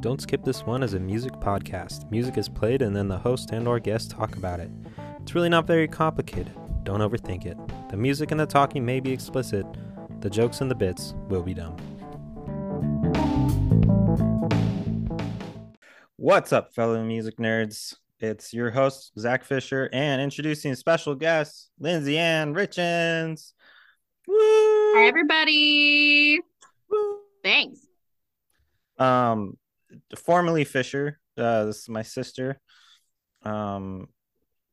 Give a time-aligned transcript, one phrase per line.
[0.00, 2.10] Don't Skip This One as a music podcast.
[2.10, 4.70] Music is played and then the host and or guest talk about it.
[5.20, 6.54] It's really not very complicated.
[6.84, 7.58] Don't overthink it.
[7.90, 9.66] The music and the talking may be explicit.
[10.20, 11.76] The jokes and the bits will be dumb.
[16.16, 17.94] What's up, fellow music nerds?
[18.20, 23.52] It's your host, Zack Fisher, and introducing special guest, Lindsay Anne Richins.
[24.26, 24.34] Woo!
[24.38, 26.40] Hi, everybody.
[26.88, 27.18] Woo!
[27.44, 27.86] Thanks.
[28.98, 29.58] Um,
[30.18, 31.18] formerly Fisher.
[31.36, 32.60] Uh, this is my sister.
[33.42, 34.08] Um,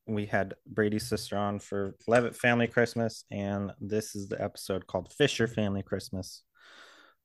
[0.08, 5.12] we had Brady's sister on for Levitt Family Christmas, and this is the episode called
[5.14, 6.44] Fisher Family Christmas.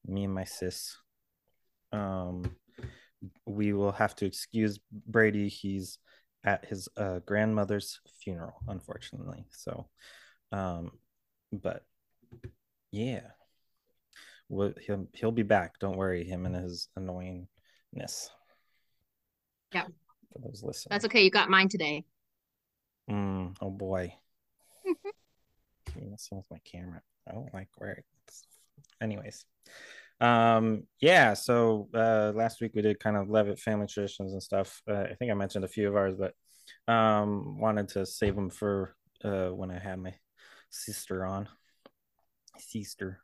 [0.06, 0.97] Me and my sis.
[1.93, 2.56] Um,
[3.47, 5.48] we will have to excuse Brady.
[5.48, 5.98] He's
[6.45, 9.47] at his uh, grandmother's funeral, unfortunately.
[9.51, 9.89] So,
[10.51, 10.91] um,
[11.53, 11.84] but
[12.91, 13.20] yeah,
[14.48, 15.79] he'll he'll be back.
[15.79, 16.89] Don't worry, him and his
[17.95, 18.29] annoyingness.
[19.73, 19.85] Yeah.
[20.33, 20.91] For those listening.
[20.91, 21.23] That's okay.
[21.23, 22.05] You got mine today.
[23.11, 24.15] Mm, oh boy.
[25.89, 27.03] Okay, Let's see with my camera.
[27.29, 28.47] I don't like where it's
[29.01, 29.45] anyways.
[30.21, 34.83] Um yeah, so uh last week we did kind of Levitt family traditions and stuff.
[34.89, 36.34] Uh, I think I mentioned a few of ours, but
[36.93, 40.15] um wanted to save them for uh when I had my
[40.71, 41.49] sister on.
[42.59, 43.21] Sister.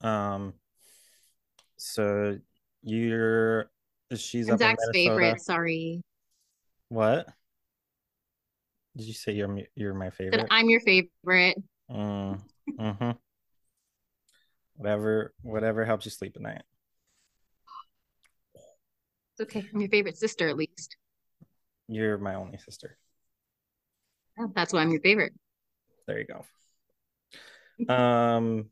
[0.00, 0.54] Um
[1.76, 2.38] so
[2.82, 3.70] you're
[4.16, 5.40] she's I'm Zack's favorite.
[5.40, 6.02] Sorry.
[6.88, 7.28] What?
[8.96, 10.46] Did you say you're you're my That favorite?
[10.50, 11.62] I'm your favorite.
[11.90, 12.40] Mm,
[12.78, 13.10] mm-hmm.
[14.76, 16.62] Whatever, whatever helps you sleep at night.
[19.38, 19.66] It's okay.
[19.72, 20.96] I'm your favorite sister, at least.
[21.86, 22.96] You're my only sister.
[24.54, 25.34] That's why I'm your favorite.
[26.06, 27.92] There you go.
[27.92, 28.70] Um,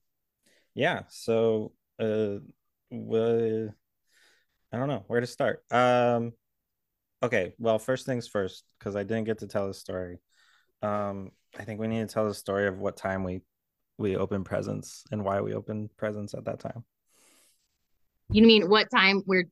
[0.75, 1.03] yeah.
[1.09, 2.39] So, uh,
[2.91, 3.75] well,
[4.73, 5.63] I don't know where to start.
[5.71, 6.33] Um,
[7.23, 7.55] okay.
[7.59, 10.19] Well, first things first, because I didn't get to tell the story.
[10.83, 13.43] Um, I think we need to tell the story of what time we
[13.97, 16.85] we opened presents and why we opened presents at that time.
[18.31, 19.49] You mean what time we're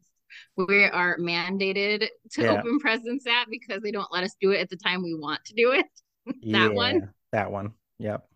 [0.56, 2.52] we are mandated to Yeah.
[2.52, 5.44] open presents at because they don't let us do it at the time we want
[5.46, 5.86] to do it?
[6.50, 7.12] That one?
[7.32, 7.72] That one.
[7.98, 8.28] Yep.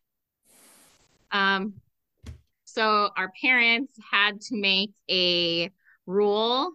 [1.32, 1.74] Um,
[2.64, 5.70] so our parents had to make a
[6.10, 6.72] rule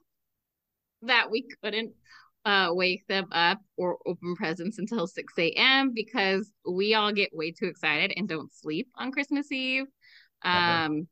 [1.04, 1.94] that we couldn't
[2.46, 5.92] uh, wake them up or open presents until 6 a.m.
[5.94, 9.86] because we all get way too excited and don't sleep on Christmas Eve.
[10.44, 10.56] Ever.
[10.56, 11.08] Um,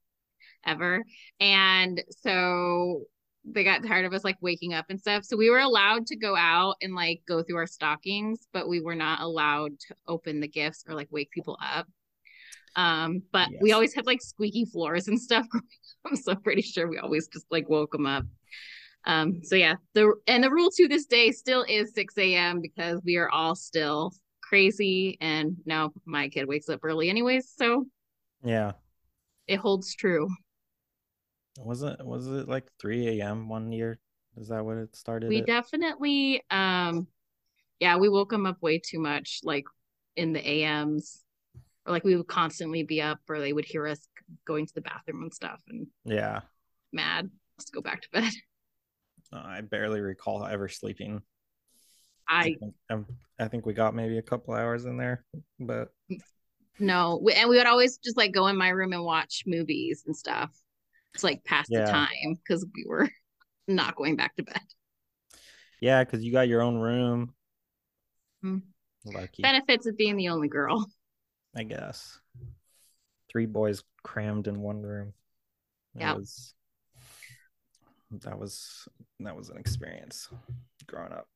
[0.66, 1.04] ever.
[1.40, 3.04] And so
[3.46, 5.26] they got tired of us like waking up and stuff.
[5.26, 8.80] So we were allowed to go out and like go through our stockings, but we
[8.80, 11.88] were not allowed to open the gifts or like wake people up.
[12.76, 15.64] Um, but we always had like squeaky floors and stuff up.
[16.16, 18.26] So I'm pretty sure we always just like woke them up.
[19.06, 22.62] Um, so yeah, the and the rule to this day still is 6 a.m.
[22.62, 25.18] because we are all still crazy.
[25.22, 27.86] And now my kid wakes up early anyways, so
[28.44, 28.74] Yeah.
[29.48, 30.30] it holds true.
[31.58, 33.50] Was it was it like 3 a.m.
[33.50, 34.00] one year?
[34.38, 35.30] Is that what it started?
[35.30, 35.46] We at?
[35.48, 37.08] definitely um
[37.80, 39.66] yeah, we woke them up way too much, like
[40.16, 41.23] in the AMs.
[41.86, 44.08] Or like we would constantly be up or they would hear us
[44.46, 46.42] going to the bathroom and stuff and yeah.
[46.92, 47.30] mad.
[47.58, 48.32] Let's go back to bed.
[49.32, 51.20] Uh, I barely recall ever sleeping.
[52.28, 53.08] I think, um,
[53.40, 55.26] I think we got maybe a couple hours in there,
[55.60, 55.88] but
[56.78, 60.04] no, we, and we would always just like go in my room and watch movies
[60.06, 60.52] and stuff.
[61.16, 61.86] It's like past Yeah.
[61.86, 63.10] the time because we were
[63.68, 64.62] not going back to bed.
[65.82, 67.34] yeah, because you got your own room.
[68.44, 68.58] Hmm.
[69.04, 70.86] Lucky, Benefits of being the only girl.
[71.56, 72.20] I guess.
[73.32, 75.14] Three boys crammed in one room.
[75.96, 76.18] Yep.
[76.18, 76.54] was
[78.22, 78.88] that was
[79.20, 80.30] that was an experience
[80.88, 81.28] growing up.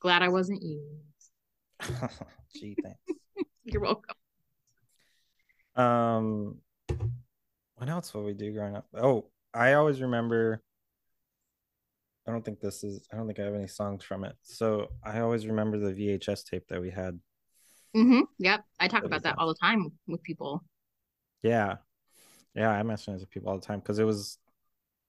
[0.00, 0.82] Glad I wasn't you.
[2.54, 3.00] Gee, thanks.
[3.64, 4.14] You're welcome.
[5.76, 6.56] Um,
[7.76, 8.86] what else will we do growing up?
[8.94, 10.62] Oh, I always remember.
[12.26, 13.06] I don't think this is.
[13.12, 14.36] I don't think I have any songs from it.
[14.42, 17.18] So I always remember the VHS tape that we had.
[17.94, 18.64] Hmm Yep.
[18.80, 19.38] I talk That about that awesome.
[19.38, 20.62] all the time with people.
[21.42, 21.76] Yeah,
[22.54, 24.38] yeah, I mention it to people all the time because it was,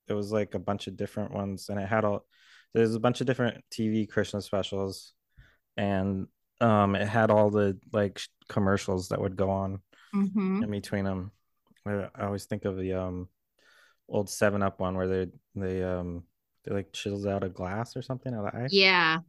[0.08, 2.26] it was like a bunch of different ones, and it had all.
[2.74, 5.14] There's a bunch of different TV Christmas specials,
[5.78, 6.28] and
[6.62, 9.82] um, it had all the like commercials that would go on
[10.14, 11.32] hmm in between them.
[11.88, 13.30] I I always think of the um
[14.10, 16.24] old Seven Up one where they they um
[16.66, 18.72] they like chisels out a glass or something out of ice.
[18.72, 19.22] Yeah.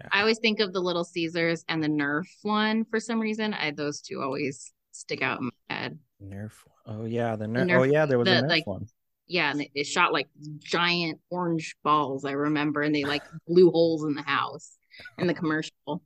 [0.00, 0.08] Yeah.
[0.12, 3.54] I always think of the Little Caesars and the Nerf one for some reason.
[3.54, 5.98] I those two always stick out in my head.
[6.22, 6.52] Nerf.
[6.86, 7.66] Oh yeah, the Nerf.
[7.66, 8.86] Nerf- oh yeah, there was a Nerf like, one.
[9.26, 12.24] yeah, and it, it shot like giant orange balls.
[12.24, 14.76] I remember, and they like blew holes in the house
[15.18, 16.02] in the commercial.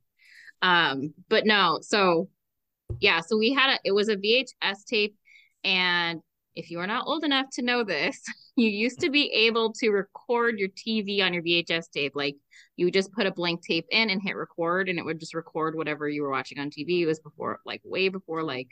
[0.63, 2.29] Um, but no, so
[3.01, 5.15] yeah, so we had a it was a VHS tape,
[5.63, 6.21] and
[6.55, 8.21] if you are not old enough to know this,
[8.57, 12.13] you used to be able to record your TV on your VHS tape.
[12.15, 12.37] Like
[12.77, 15.35] you would just put a blank tape in and hit record, and it would just
[15.35, 17.01] record whatever you were watching on TV.
[17.01, 18.69] It was before, like, way before like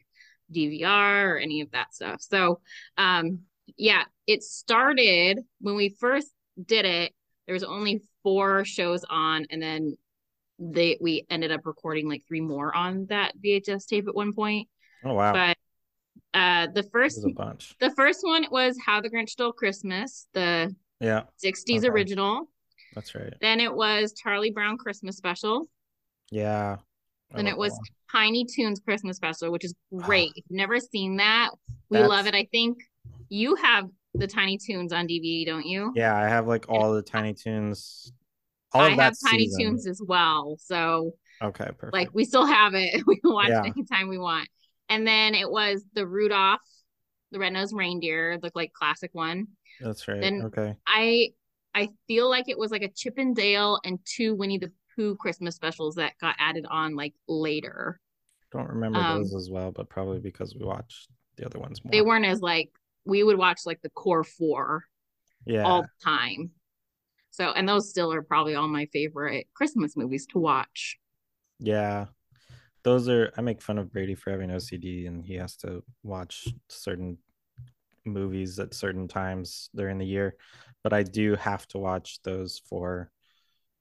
[0.53, 2.21] DVR or any of that stuff.
[2.21, 2.61] So,
[2.97, 3.41] um,
[3.77, 6.29] yeah, it started when we first
[6.65, 7.13] did it.
[7.47, 9.97] There was only four shows on, and then
[10.59, 14.69] they we ended up recording like three more on that VHS tape at one point.
[15.05, 15.33] Oh wow!
[15.33, 15.57] But
[16.35, 17.23] uh, the first.
[17.23, 21.89] The first one was How the Grinch Stole Christmas, the yeah 60s okay.
[21.89, 22.49] original.
[22.95, 23.35] That's right.
[23.41, 25.69] Then it was Charlie Brown Christmas Special.
[26.31, 26.77] Yeah.
[27.35, 27.79] Then it was
[28.11, 30.31] Tiny Toons Christmas Special, which is great.
[30.37, 31.51] if you've never seen that,
[31.89, 32.09] we That's...
[32.09, 32.35] love it.
[32.35, 32.79] I think
[33.31, 35.93] you have the Tiny Toons on DVD, don't you?
[35.95, 38.13] Yeah, I have like all the Tiny Toons.
[38.73, 40.57] All I have Tiny Toons as well.
[40.61, 41.93] So okay, perfect.
[41.95, 43.03] Like we still have it.
[43.07, 43.63] We can watch yeah.
[43.65, 44.49] it anytime we want.
[44.89, 46.61] And then it was the Rudolph,
[47.31, 49.49] the red-nosed reindeer, the like classic one.
[49.81, 50.21] That's right.
[50.21, 50.77] Then okay.
[50.87, 51.31] I
[51.75, 55.17] I feel like it was like a Chip 'n Dale and two Winnie the Pooh
[55.17, 57.99] Christmas specials that got added on like later.
[58.53, 61.91] Don't remember um, those as well, but probably because we watched the other ones more.
[61.91, 62.71] They weren't as like
[63.05, 64.85] we would watch like the core four
[65.47, 66.51] yeah all the time.
[67.31, 70.99] So and those still are probably all my favorite Christmas movies to watch.
[71.59, 72.07] Yeah
[72.85, 76.49] those are I make fun of Brady for having OCD and he has to watch
[76.69, 77.19] certain
[78.05, 80.37] movies at certain times during the year,
[80.83, 83.11] but I do have to watch those for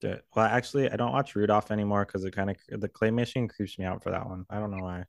[0.02, 3.78] the well actually I don't watch Rudolph anymore because it kind of the claymation creeps
[3.80, 4.46] me out for that one.
[4.50, 5.06] I don't know why.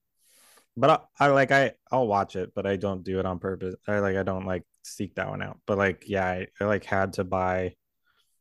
[0.76, 3.74] But I, I like I I'll watch it, but I don't do it on purpose.
[3.86, 5.58] I like I don't like seek that one out.
[5.66, 7.74] But like yeah, I, I like had to buy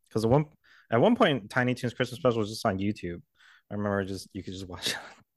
[0.08, 0.46] because one
[0.92, 3.22] at one point Tiny Toons Christmas Special was just on YouTube.
[3.70, 4.96] I remember just you could just watch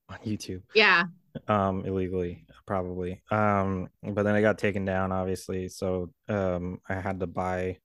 [0.09, 0.62] on YouTube.
[0.75, 1.05] Yeah.
[1.49, 3.23] Um, illegally, probably.
[3.31, 5.69] Um, but then it got taken down, obviously.
[5.69, 7.79] So um, I had to buy,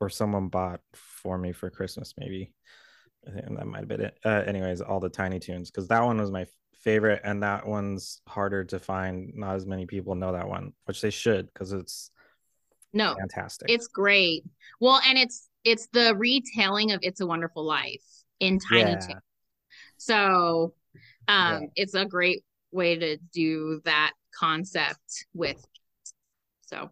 [0.00, 2.52] or someone bought for me for Christmas, maybe.
[3.24, 4.18] And that might have been it.
[4.24, 6.46] Uh, anyways, all the Tiny Toons, because that one was my
[6.80, 9.32] favorite, and that one's harder to find.
[9.34, 12.10] Not as many people know that one, which they should, because it's
[12.92, 13.68] no fantastic.
[13.68, 14.44] It's great.
[14.80, 18.04] Well, and it's it's the retelling of "It's a Wonderful Life"
[18.38, 18.98] in Tiny yeah.
[18.98, 19.22] Toons.
[19.96, 20.74] So
[21.28, 21.68] um yeah.
[21.76, 25.64] it's a great way to do that concept with
[26.62, 26.90] so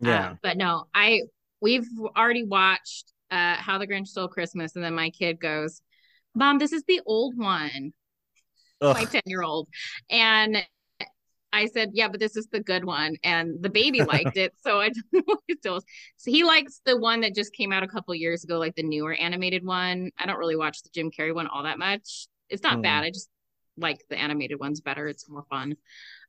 [0.00, 1.20] yeah uh, but no i
[1.60, 5.80] we've already watched uh how the grinch stole christmas and then my kid goes
[6.34, 7.92] mom this is the old one
[8.80, 8.94] Ugh.
[8.94, 9.68] my 10 year old
[10.10, 10.58] and
[11.56, 13.16] I said, yeah, but this is the good one.
[13.24, 14.52] And the baby liked it.
[14.62, 14.90] So I
[15.58, 15.80] still,
[16.16, 18.82] so he likes the one that just came out a couple years ago, like the
[18.82, 20.10] newer animated one.
[20.18, 22.28] I don't really watch the Jim Carrey one all that much.
[22.50, 22.82] It's not mm.
[22.82, 23.04] bad.
[23.04, 23.30] I just
[23.76, 25.06] like the animated ones better.
[25.08, 25.76] It's more fun.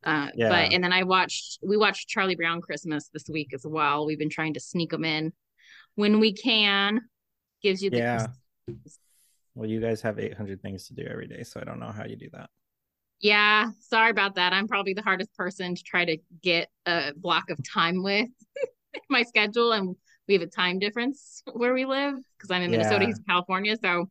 [0.03, 0.49] Uh, yeah.
[0.49, 4.05] But and then I watched we watched Charlie Brown Christmas this week as well.
[4.05, 5.33] We've been trying to sneak them in
[5.95, 7.01] when we can.
[7.61, 8.27] Gives you the yeah.
[9.55, 12.05] Well, you guys have 800 things to do every day, so I don't know how
[12.05, 12.51] you do that.
[13.19, 14.53] Yeah, sorry about that.
[14.53, 18.29] I'm probably the hardest person to try to get a block of time with
[19.09, 19.95] my schedule, and
[20.27, 23.07] we have a time difference where we live because I'm in Minnesota, yeah.
[23.07, 23.75] he's in California.
[23.81, 24.09] So,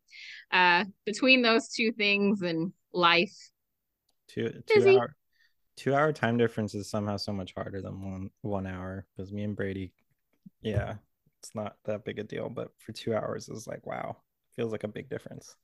[0.51, 3.51] uh, between those two things and life.
[4.29, 4.97] Two two Busy.
[4.97, 5.15] hour
[5.77, 9.45] two hour time difference is somehow so much harder than one one hour because me
[9.45, 9.93] and Brady,
[10.63, 10.95] yeah,
[11.43, 14.17] it's not that big a deal, but for two hours is like wow,
[14.55, 15.55] feels like a big difference.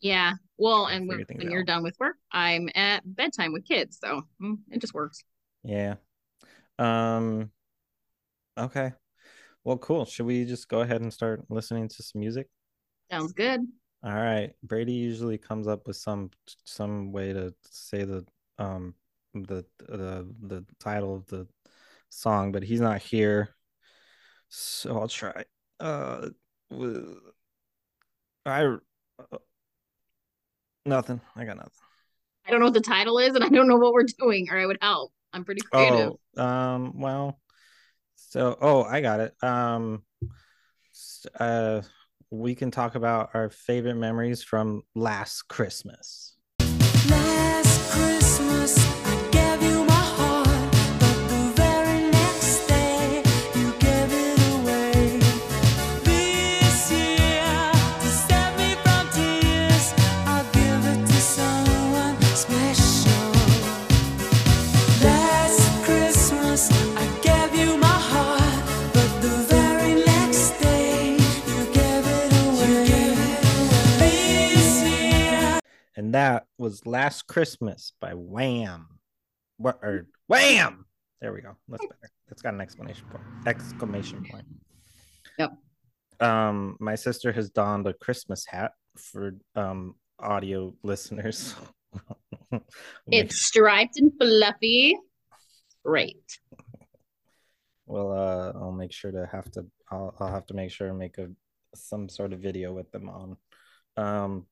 [0.00, 4.22] Yeah, well, and when, when you're done with work, I'm at bedtime with kids, so
[4.42, 5.24] mm, it just works.
[5.62, 5.94] Yeah.
[6.78, 7.50] Um.
[8.58, 8.92] Okay.
[9.64, 10.04] Well, cool.
[10.04, 12.48] Should we just go ahead and start listening to some music?
[13.10, 13.62] Sounds good.
[14.06, 14.52] All right.
[14.62, 16.30] Brady usually comes up with some
[16.64, 18.24] some way to say the
[18.56, 18.94] um
[19.34, 21.48] the the the title of the
[22.08, 23.56] song, but he's not here.
[24.48, 25.44] So I'll try.
[25.80, 26.28] Uh
[28.44, 28.76] I
[29.18, 29.38] uh,
[30.84, 31.20] nothing.
[31.34, 31.72] I got nothing.
[32.46, 34.56] I don't know what the title is and I don't know what we're doing or
[34.56, 35.12] I would help.
[35.32, 36.12] I'm pretty creative.
[36.36, 37.40] Oh, um well
[38.14, 39.34] so oh, I got it.
[39.42, 40.04] Um
[41.40, 41.82] uh
[42.30, 46.25] we can talk about our favorite memories from last Christmas.
[76.14, 78.86] That was Last Christmas by Wham.
[79.56, 80.86] What or Wham?
[81.20, 81.56] There we go.
[81.68, 82.10] That's better.
[82.28, 83.24] That's got an exclamation point.
[83.46, 84.44] Exclamation point.
[85.38, 85.52] Yep.
[86.20, 91.54] Um, my sister has donned a Christmas hat for um audio listeners.
[93.06, 94.96] it's striped and fluffy.
[95.84, 96.38] Great.
[97.86, 99.66] Well, uh, I'll make sure to have to.
[99.90, 101.28] I'll, I'll have to make sure and make a
[101.74, 103.36] some sort of video with them on.
[103.96, 104.46] Um,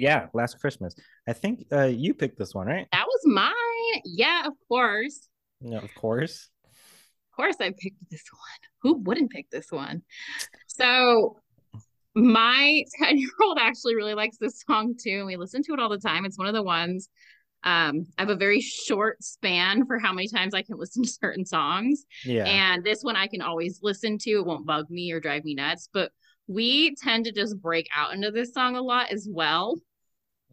[0.00, 0.94] yeah, last Christmas.
[1.28, 2.86] I think uh, you picked this one, right?
[2.92, 4.02] That was mine.
[4.04, 5.28] Yeah, of course.
[5.60, 6.48] Yeah, of course.
[6.64, 8.68] Of course, I picked this one.
[8.82, 10.02] Who wouldn't pick this one?
[10.66, 11.36] So,
[12.14, 15.18] my 10 year old actually really likes this song too.
[15.18, 16.24] And we listen to it all the time.
[16.24, 17.08] It's one of the ones
[17.62, 21.08] um, I have a very short span for how many times I can listen to
[21.08, 22.04] certain songs.
[22.24, 22.44] Yeah.
[22.44, 24.30] And this one I can always listen to.
[24.30, 25.88] It won't bug me or drive me nuts.
[25.92, 26.12] But
[26.46, 29.76] we tend to just break out into this song a lot as well.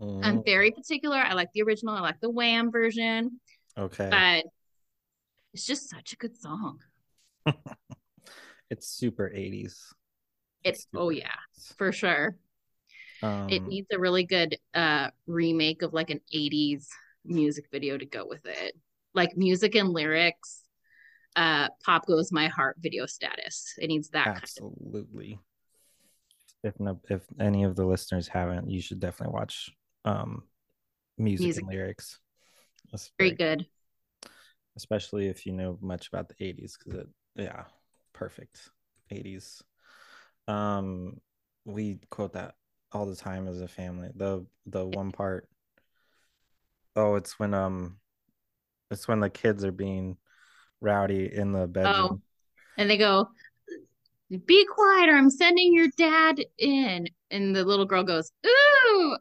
[0.02, 0.20] Mm.
[0.24, 1.18] I'm very particular.
[1.18, 1.96] I like the original.
[1.96, 3.40] I like the Wham version.
[3.78, 4.08] Okay.
[4.10, 4.46] But
[5.54, 6.80] it's just such a good song.
[8.70, 9.64] it's super 80s.
[9.64, 9.84] It's,
[10.64, 11.34] it's oh yeah,
[11.78, 12.36] for sure.
[13.24, 16.88] Um, it needs a really good uh remake of like an 80s
[17.26, 18.76] music video to go with it.
[19.14, 20.64] Like music and lyrics,
[21.36, 23.74] uh Pop Goes My Heart video status.
[23.80, 25.28] It needs that absolutely.
[25.28, 25.44] Kind of-
[26.64, 29.72] if no, if any of the listeners haven't, you should definitely watch
[30.06, 30.44] um
[31.18, 31.64] music, music.
[31.64, 32.20] and lyrics.
[32.92, 33.66] That's very, very good.
[34.76, 37.64] Especially if you know much about the 80s, because it yeah,
[38.14, 38.70] perfect
[39.12, 39.62] 80s.
[40.48, 41.20] Um
[41.66, 42.56] we quote that
[42.92, 44.10] all the time as a family.
[44.16, 45.50] The the one part
[46.96, 47.98] oh, it's when um
[48.92, 50.18] it's when the kids are being
[50.82, 51.96] rowdy in the bedroom.
[51.96, 52.20] Oh,
[52.78, 53.30] and they go,
[54.46, 57.08] Be quiet or I'm sending your dad in.
[57.32, 59.18] And the little girl goes, Ooh,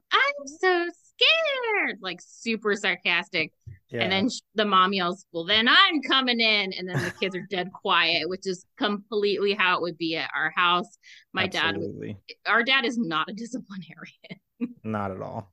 [0.46, 1.98] so scared.
[2.00, 3.52] Like super sarcastic.
[3.88, 4.02] Yeah.
[4.02, 6.72] And then the mom yells, Well, then I'm coming in.
[6.72, 10.30] And then the kids are dead quiet, which is completely how it would be at
[10.34, 10.98] our house.
[11.32, 12.16] My Absolutely.
[12.28, 14.40] dad, our dad is not a disciplinarian.
[14.84, 15.52] not at all.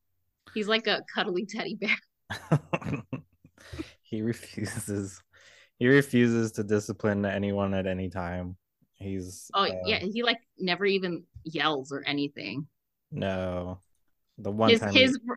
[0.53, 3.03] He's like a cuddly teddy bear.
[4.01, 5.21] he refuses.
[5.77, 8.57] He refuses to discipline anyone at any time.
[8.95, 12.67] He's oh uh, yeah, he like never even yells or anything.
[13.11, 13.81] No,
[14.37, 15.31] the one his, time his he...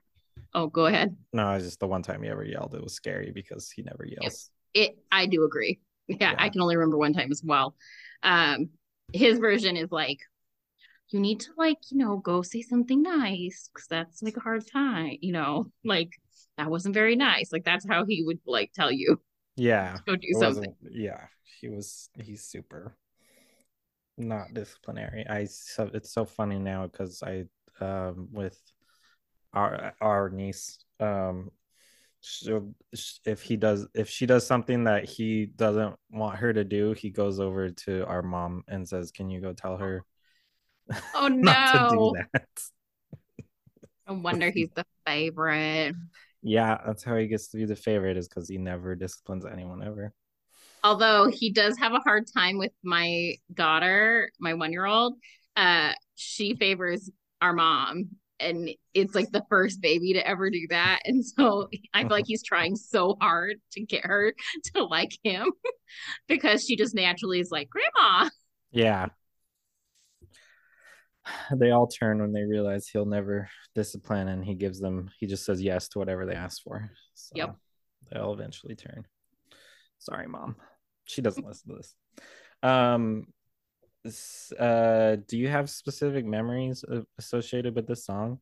[0.54, 1.16] Oh, go ahead.
[1.32, 2.74] No, it's just the one time he ever yelled.
[2.74, 4.50] It was scary because he never yells.
[4.74, 5.80] It, it I do agree.
[6.08, 7.74] Yeah, yeah, I can only remember one time as well.
[8.22, 8.70] Um,
[9.12, 10.20] his version is like,
[11.10, 14.64] you need to like, you know, go say something nice because that's like a hard
[14.66, 16.10] time, you know, like
[16.58, 17.52] that wasn't very nice.
[17.52, 19.20] Like that's how he would like tell you.
[19.56, 19.98] Yeah.
[20.06, 20.74] Go do something.
[20.90, 21.20] Yeah,
[21.60, 22.08] he was.
[22.20, 22.96] He's super
[24.18, 25.26] not disciplinary.
[25.28, 27.44] I so it's so funny now because I
[27.80, 28.58] um with
[29.52, 31.50] our our niece um
[32.20, 32.74] so
[33.24, 37.10] if he does if she does something that he doesn't want her to do he
[37.10, 40.04] goes over to our mom and says can you go tell her
[41.14, 42.12] oh no.
[44.06, 45.94] i wonder he's the favorite.
[46.42, 49.82] Yeah that's how he gets to be the favorite is because he never disciplines anyone
[49.82, 50.12] ever.
[50.84, 55.14] Although he does have a hard time with my daughter my one year old
[55.56, 57.10] uh she favors
[57.40, 62.02] our mom and it's like the first baby to ever do that and so i
[62.02, 64.34] feel like he's trying so hard to get her
[64.74, 65.50] to like him
[66.28, 68.28] because she just naturally is like grandma!
[68.70, 69.06] Yeah.
[71.56, 75.44] They all turn when they realize he'll never discipline and he gives them he just
[75.44, 76.88] says yes to whatever they ask for.
[77.14, 77.56] So yep.
[78.12, 79.06] they'll eventually turn.
[79.98, 80.54] Sorry mom.
[81.04, 81.96] She doesn't listen to this.
[82.62, 83.26] Um
[84.58, 86.84] uh, do you have specific memories
[87.18, 88.38] associated with this song?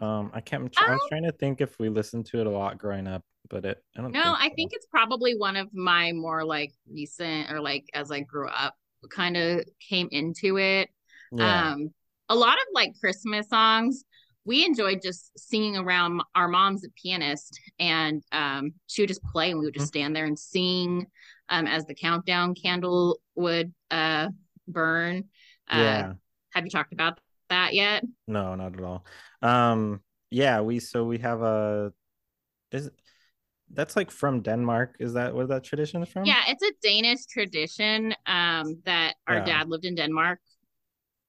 [0.00, 0.72] Um, I can't.
[0.78, 3.64] I'm, um, trying to think if we listened to it a lot growing up, but
[3.64, 3.82] it.
[3.96, 4.12] I don't.
[4.12, 4.18] Know.
[4.18, 4.44] No, think so.
[4.44, 8.48] I think it's probably one of my more like recent or like as I grew
[8.48, 8.74] up,
[9.10, 10.88] kind of came into it.
[11.30, 11.72] Yeah.
[11.72, 11.90] Um,
[12.28, 14.04] a lot of like Christmas songs
[14.44, 19.50] we enjoyed just singing around our mom's a pianist and um, she would just play
[19.50, 20.00] and we would just mm-hmm.
[20.00, 21.06] stand there and sing
[21.48, 24.28] um, as the countdown candle would uh,
[24.68, 25.24] burn.
[25.68, 26.12] Uh, yeah.
[26.54, 28.04] Have you talked about that yet?
[28.26, 29.04] No, not at all.
[29.40, 30.00] Um,
[30.30, 31.92] yeah, we so we have a
[32.70, 32.90] is
[33.72, 34.96] that's like from Denmark.
[34.98, 36.24] Is that where that tradition is from?
[36.24, 38.14] Yeah, it's a Danish tradition.
[38.26, 39.44] Um, that our yeah.
[39.44, 40.40] dad lived in Denmark,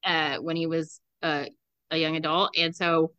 [0.03, 1.45] uh, when he was uh,
[1.91, 3.11] a young adult, and so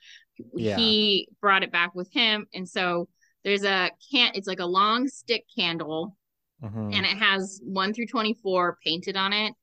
[0.54, 0.76] yeah.
[0.76, 2.46] he brought it back with him.
[2.54, 3.08] And so
[3.44, 4.36] there's a can't.
[4.36, 6.16] It's like a long stick candle,
[6.62, 6.92] mm-hmm.
[6.92, 9.54] and it has one through twenty four painted on it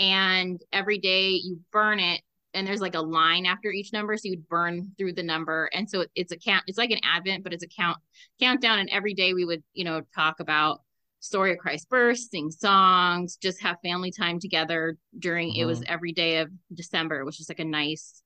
[0.00, 2.22] and every day you burn it
[2.54, 5.88] and there's like a line after each number so you'd burn through the number and
[5.88, 7.96] so it's a count it's like an advent but it's a count
[8.40, 10.80] countdown and every day we would you know talk about
[11.20, 15.84] story of christ's birth sing songs just have family time together during it was Mhm.
[15.88, 18.22] every day of december which is like a nice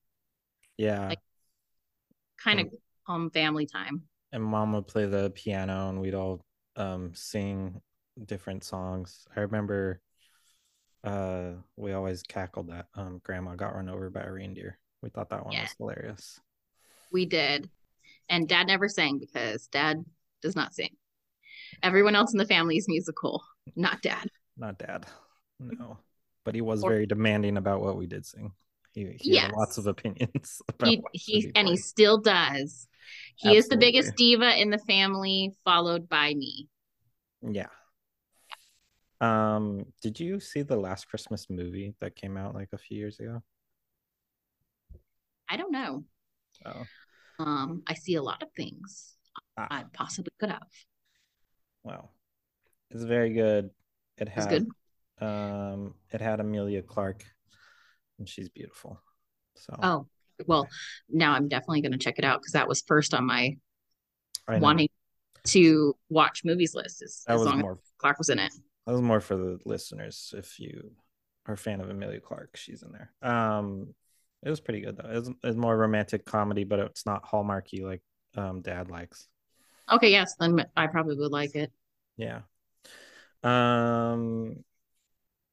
[0.76, 1.08] Yeah.
[1.08, 1.18] Like-
[2.42, 2.70] kind of Mm.
[3.06, 4.02] home family time
[4.32, 6.44] and mom would play the piano and we'd all
[6.76, 7.80] um sing
[8.26, 9.26] different songs.
[9.36, 10.00] I remember
[11.04, 14.78] uh we always cackled that um grandma got run over by a reindeer.
[15.02, 15.62] We thought that one Yeah.
[15.62, 16.40] was hilarious.
[17.12, 17.68] we did
[18.28, 20.04] and dad never sang because dad
[20.42, 20.96] does not sing
[21.82, 23.44] everyone else in the family is musical
[23.76, 25.06] not dad Not dad.
[25.60, 25.98] No.
[26.44, 28.52] But he was Or- very demanding about what we did sing.
[28.92, 32.86] He, he had lots of opinions about he, he and he still does
[33.36, 36.68] he is the biggest diva in the family followed by me
[37.42, 37.66] Yeah.
[39.20, 43.20] Um, did you see the last Christmas movie that came out like a few years
[43.20, 43.42] ago?
[45.48, 46.04] i don't know
[46.64, 46.86] Oh,
[47.38, 49.14] um i see a lot of things
[49.58, 50.66] ah, i possibly could have
[51.84, 52.08] wow.
[52.90, 53.70] It's very good.
[54.18, 54.66] It it's had good
[55.20, 57.24] um it had Emilia Clarke
[58.18, 59.00] and she's beautiful.
[59.56, 60.06] So oh
[60.46, 60.68] well
[61.08, 63.56] now i'm definitely going to check it out because that was first on my
[64.48, 64.88] wanting
[65.44, 68.52] to watch movies list as, as long more as clark was in it
[68.86, 70.92] that was more for the listeners if you
[71.46, 73.12] are a fan of Emilia Clarke, she's in there.
[73.22, 73.94] Um
[74.42, 75.10] it was pretty good though.
[75.10, 78.02] It's it's more romantic comedy, but it's not hallmarky like
[78.36, 79.28] um dad likes.
[79.90, 81.70] okay yes then i probably would like it
[82.16, 82.40] Yeah.
[83.42, 84.64] Um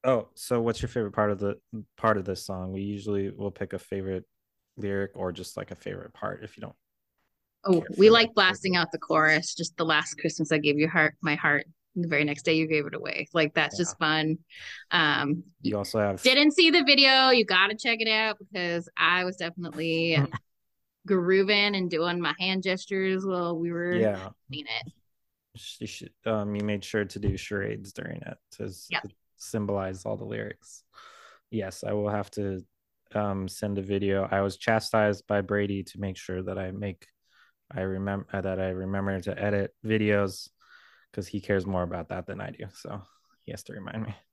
[0.04, 1.60] oh, so what's your favorite part of the
[1.98, 2.72] part of this song?
[2.72, 4.26] We usually will pick a favorite
[4.78, 6.76] lyric or just like a favorite part if you don't.
[7.64, 9.54] Oh, we like blasting out the chorus.
[9.54, 11.68] Just the last Christmas I gave you heart, my heart.
[11.96, 13.28] The very next day you gave it away.
[13.34, 14.38] Like that's just fun.
[14.92, 17.30] Um, You also have didn't see the video.
[17.30, 20.18] You got to check it out because I was definitely
[21.08, 24.30] grooving and doing my hand gestures while we were yeah.
[24.50, 24.94] it.
[25.80, 29.02] You should um you made sure to do charades during it to Yeah.
[29.38, 30.84] symbolize all the lyrics.
[31.50, 32.64] Yes, I will have to
[33.14, 34.28] um send a video.
[34.32, 37.06] I was chastised by Brady to make sure that I make
[37.70, 40.50] I remember that I remember to edit videos
[41.12, 42.66] because he cares more about that than I do.
[42.74, 43.02] So
[43.46, 44.16] he has to remind me.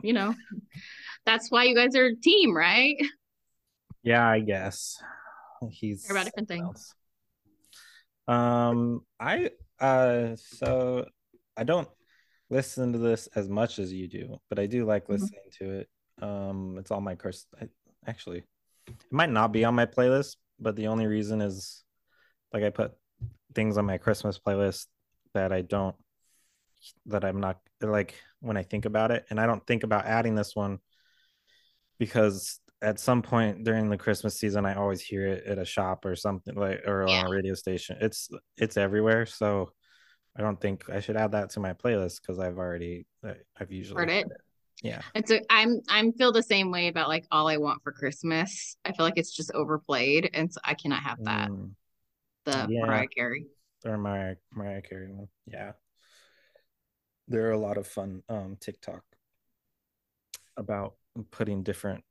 [0.00, 0.32] You know,
[1.26, 2.94] that's why you guys are a team, right?
[4.04, 5.02] Yeah, I guess
[5.70, 6.64] he's about different things.
[6.64, 6.94] else.
[8.28, 9.50] Um, I
[9.80, 11.06] uh, so
[11.56, 11.88] I don't
[12.48, 15.10] listen to this as much as you do, but I do like Mhm.
[15.10, 15.88] listening to it.
[16.22, 17.46] Um, it's on my curse.
[17.60, 17.68] I,
[18.06, 18.44] actually,
[18.86, 21.82] it might not be on my playlist, but the only reason is
[22.52, 22.92] like I put
[23.54, 24.86] things on my Christmas playlist
[25.34, 25.96] that I don't
[27.06, 30.34] that I'm not like when I think about it, and I don't think about adding
[30.34, 30.78] this one
[31.98, 36.04] because at some point during the Christmas season, I always hear it at a shop
[36.04, 37.98] or something like or on a radio station.
[38.00, 39.72] It's it's everywhere, so
[40.36, 43.06] I don't think I should add that to my playlist because I've already
[43.58, 44.26] I've usually Heard it.
[44.82, 47.90] Yeah, It's a, I'm I'm feel the same way about like all I want for
[47.90, 48.76] Christmas.
[48.84, 51.48] I feel like it's just overplayed, and so I cannot have that.
[51.48, 51.72] Mm,
[52.48, 52.86] The Yeah.
[52.86, 53.46] Mariah Carey.
[53.84, 55.28] or Mariah Mariah Carey one.
[55.46, 55.72] Yeah,
[57.28, 59.04] there are a lot of fun um TikTok
[60.56, 60.94] about
[61.30, 62.04] putting different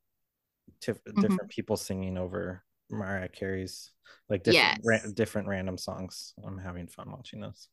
[0.80, 1.22] tif- Mhm.
[1.22, 3.92] different people singing over Mariah Carey's
[4.30, 5.04] like different Yes.
[5.06, 6.34] ra- different random songs.
[6.44, 7.68] I'm having fun watching those.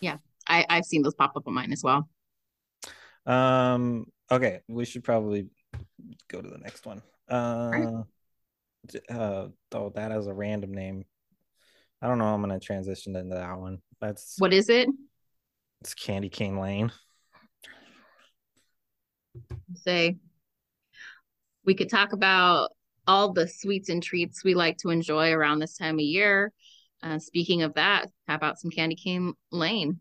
[0.00, 2.08] Yeah, I I've seen those pop up on mine as well.
[3.24, 4.06] Um.
[4.30, 5.48] Okay, we should probably
[6.28, 7.02] go to the next one.
[7.28, 8.02] Uh,
[8.86, 11.04] d- uh oh, that has a random name.
[12.02, 12.24] I don't know.
[12.26, 13.78] I'm gonna transition into that one.
[14.00, 14.88] That's What is it?
[15.80, 16.90] it's Candy Cane Lane.
[19.74, 20.18] Say
[21.64, 22.70] we could talk about
[23.06, 26.52] all the sweets and treats we like to enjoy around this time of year.
[27.02, 30.00] Uh, speaking of that, how about some candy cane lane?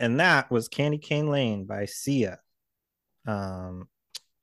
[0.00, 2.40] And that was Candy Cane Lane by Sia.
[3.26, 3.88] Um,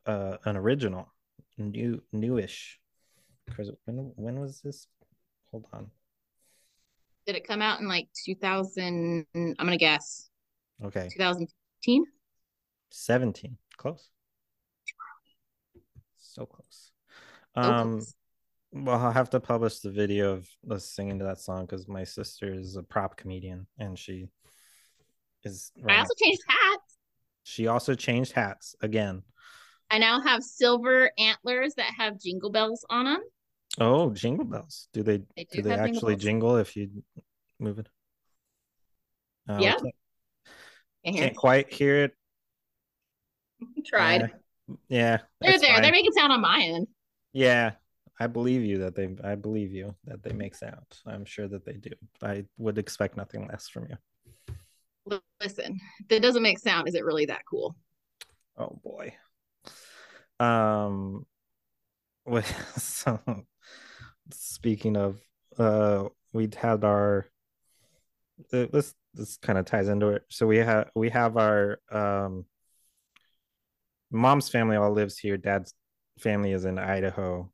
[0.06, 1.12] uh, an original,
[1.58, 2.80] new, newish.
[3.46, 4.88] Because when when was this?
[5.52, 5.89] Hold on.
[7.26, 9.26] Did it come out in like 2000?
[9.36, 10.30] I'm gonna guess
[10.84, 12.06] Okay, 2015.
[12.91, 13.58] seventeen.
[13.78, 14.10] Close.
[16.17, 16.91] So close.
[17.56, 18.15] So Um, close.
[18.72, 22.04] well, I'll have to publish the video of us singing to that song because my
[22.04, 24.30] sister is a prop comedian and she
[25.47, 25.71] is.
[25.88, 26.97] I also changed hats.
[27.43, 29.23] She also changed hats again.
[29.89, 33.23] I now have silver antlers that have jingle bells on them.
[33.79, 34.89] Oh, jingle bells!
[34.93, 36.89] Do they They do do they have jingle actually jingle if you
[37.60, 37.88] move it?
[39.47, 39.75] Uh, Yeah.
[41.03, 42.12] can't, can't quite hear it.
[43.86, 44.23] tried.
[44.23, 44.27] Uh,
[44.89, 45.73] yeah, They're there.
[45.73, 45.81] fine.
[45.83, 46.88] They're making sound on my end.
[47.33, 47.71] Yeah,
[48.19, 49.15] I believe you that they.
[49.23, 50.86] I believe you that they make sound.
[51.05, 51.91] I'm sure that they do.
[52.21, 53.97] I would expect nothing less from you.
[55.41, 57.76] Listen, if it doesn't make sound, is it really that cool?
[58.58, 59.13] Oh boy.
[60.39, 61.26] Um.
[62.26, 63.20] With so,
[64.32, 65.20] speaking of,
[65.58, 67.26] uh, we'd had our.
[68.52, 70.24] th- This this kind of ties into it.
[70.30, 72.46] So we have we have our um.
[74.10, 75.38] Mom's family all lives here.
[75.38, 75.74] Dad's
[76.20, 77.52] family is in Idaho.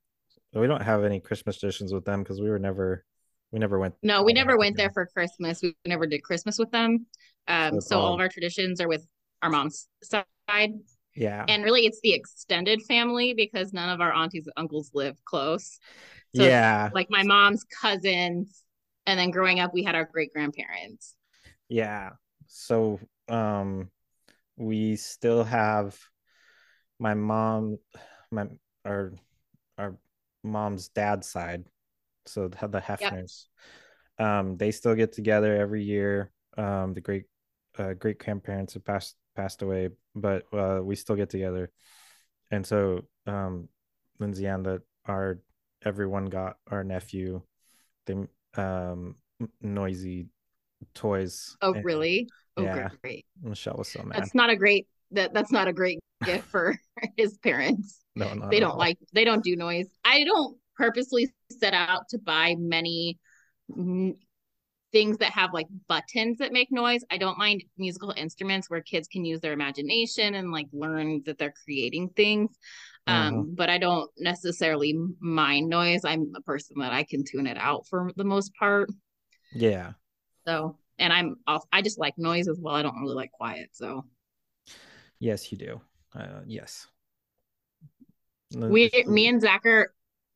[0.54, 3.04] We don't have any Christmas traditions with them because we were never,
[3.52, 3.96] we never went.
[4.04, 5.63] No, we never went there for Christmas.
[5.63, 7.08] We never did Christmas with them.
[7.47, 9.06] Um, so all of our traditions are with
[9.41, 10.73] our mom's side.
[11.15, 11.45] Yeah.
[11.47, 15.79] And really, it's the extended family because none of our aunties and uncles live close.
[16.36, 16.89] So yeah.
[16.93, 18.63] like my mom's cousins.
[19.06, 21.15] And then growing up, we had our great grandparents.
[21.69, 22.12] Yeah.
[22.47, 23.89] So um
[24.58, 25.97] we still have
[26.99, 27.77] my mom
[28.32, 28.47] my
[28.86, 29.13] our
[29.77, 29.97] our
[30.43, 31.65] mom's dad's side.
[32.25, 33.45] So the the Hefners.
[34.17, 36.32] Um they still get together every year.
[36.58, 37.25] Um the great
[37.77, 41.71] uh great grandparents have passed passed away, but uh we still get together.
[42.51, 43.69] And so um
[44.19, 45.39] Lindsay and the our
[45.83, 47.41] everyone got our nephew
[48.05, 49.15] the um
[49.62, 50.27] noisy
[50.93, 51.55] toys.
[51.62, 52.29] Oh, and really?
[52.57, 52.89] Oh, Yeah.
[53.01, 53.25] great.
[53.41, 54.19] Michelle was so mad.
[54.19, 56.77] That's not a great that that's not a great gift for
[57.17, 58.03] his parents.
[58.15, 62.17] no, not they don't like they don't do noise i don't purposely set out to
[62.17, 63.17] buy many
[64.93, 69.08] things that have like buttons that make noise i don't mind musical instruments where kids
[69.10, 72.51] can use their imagination and like learn that they're creating things
[73.08, 73.56] um Mhm.
[73.56, 77.86] but i don't necessarily mind noise i'm a person that i can tune it out
[77.88, 78.89] for the most part
[79.51, 79.93] Yeah.
[80.47, 83.69] so and i'm off i just like noise as well i don't really like quiet
[83.73, 84.06] so
[85.19, 85.82] Yes, you do.
[86.13, 86.88] Uh, yes.
[88.51, 89.93] we me and zack are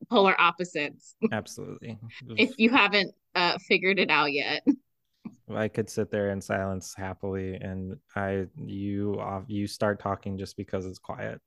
[0.09, 1.97] polar opposites absolutely.
[2.37, 4.63] if you haven't uh figured it out yet
[5.55, 10.57] I could sit there in silence happily, and I you off you start talking just
[10.57, 11.41] because it's quiet.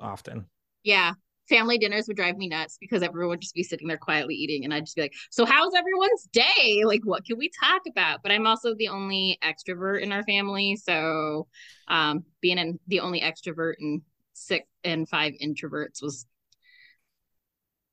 [0.00, 0.46] Often.
[0.82, 1.14] Yeah.
[1.48, 4.64] Family dinners would drive me nuts because everyone would just be sitting there quietly eating.
[4.64, 6.82] And I'd just be like, So, how's everyone's day?
[6.84, 8.20] Like, what can we talk about?
[8.22, 10.76] But I'm also the only extrovert in our family.
[10.76, 11.48] So,
[11.88, 14.02] um, being in, the only extrovert and
[14.34, 16.26] six and five introverts was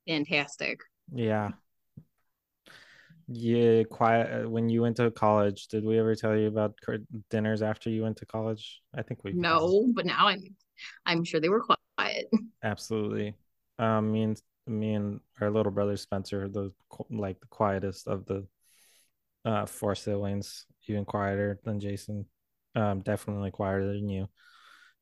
[0.08, 0.80] fantastic.
[1.14, 1.52] Yeah.
[3.28, 4.46] Yeah, quiet.
[4.46, 6.76] uh, When you went to college, did we ever tell you about
[7.30, 8.82] dinners after you went to college?
[8.94, 10.56] I think we No, but now I'm,
[11.06, 11.66] I'm sure they were
[11.98, 12.30] quiet.
[12.64, 13.36] absolutely.
[13.80, 16.72] Um, me and me and our little brother Spencer, the
[17.10, 18.48] like the quietest of the
[19.46, 20.66] uh four siblings.
[20.88, 22.26] Even quieter than Jason.
[22.76, 24.28] Um, definitely quieter than you,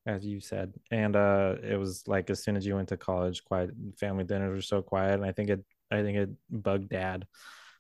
[0.06, 0.74] as you said.
[0.92, 4.56] And uh, it was like as soon as you went to college, quiet family dinners
[4.56, 7.26] were so quiet, and I think it, I think it bugged Dad.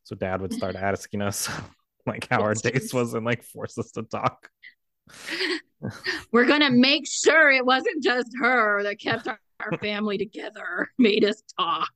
[0.03, 1.49] So Dad would start asking us
[2.05, 4.49] like how our dates was and like force us to talk.
[6.31, 10.89] We're going to make sure it wasn't just her that kept our, our family together,
[10.97, 11.91] made us talk.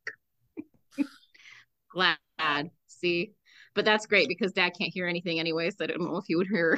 [1.93, 2.69] Glad.
[2.87, 3.31] See,
[3.75, 5.69] but that's great because dad can't hear anything anyway.
[5.69, 6.77] So I don't know if he would hear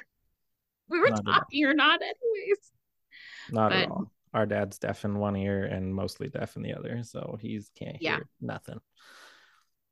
[0.90, 2.72] we were Not talking or not, anyways.
[3.52, 4.12] Not at all.
[4.34, 7.98] Our dad's deaf in one ear and mostly deaf in the other, so he's can't
[8.18, 8.80] hear nothing.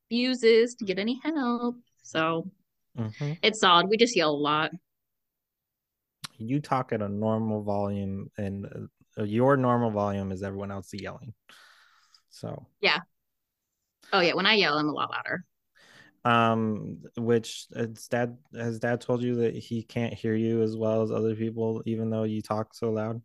[0.09, 1.77] Uses to get any help.
[2.03, 2.49] So
[2.97, 3.37] Mhm.
[3.41, 3.87] it's solid.
[3.89, 4.71] We just yell a lot.
[6.37, 11.33] You talk at a normal volume, and uh, your normal volume is everyone else yelling.
[12.29, 12.99] So, yeah.
[14.13, 14.35] Oh, yeah.
[14.35, 15.45] When I yell, I'm a lot louder.
[16.25, 21.01] um, which it's dad has dad told you that he can't hear you as well
[21.01, 23.21] as other people, even though you talk so loud.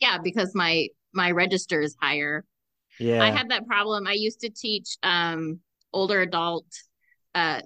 [0.00, 2.44] Yeah, because my my register is higher.
[2.98, 4.06] Yeah, I had that problem.
[4.06, 5.60] I used to teach um
[5.92, 6.66] older adult
[7.34, 7.62] uh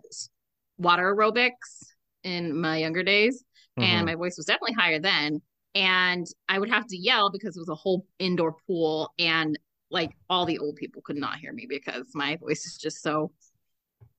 [0.79, 1.87] water aerobics
[2.25, 3.45] in my younger days
[3.81, 4.07] and Mhm.
[4.07, 5.41] my voice was definitely higher then
[5.75, 9.59] and I would have to yell because it was a whole indoor pool and
[9.91, 13.33] like all the old people could not hear me because my voice is just so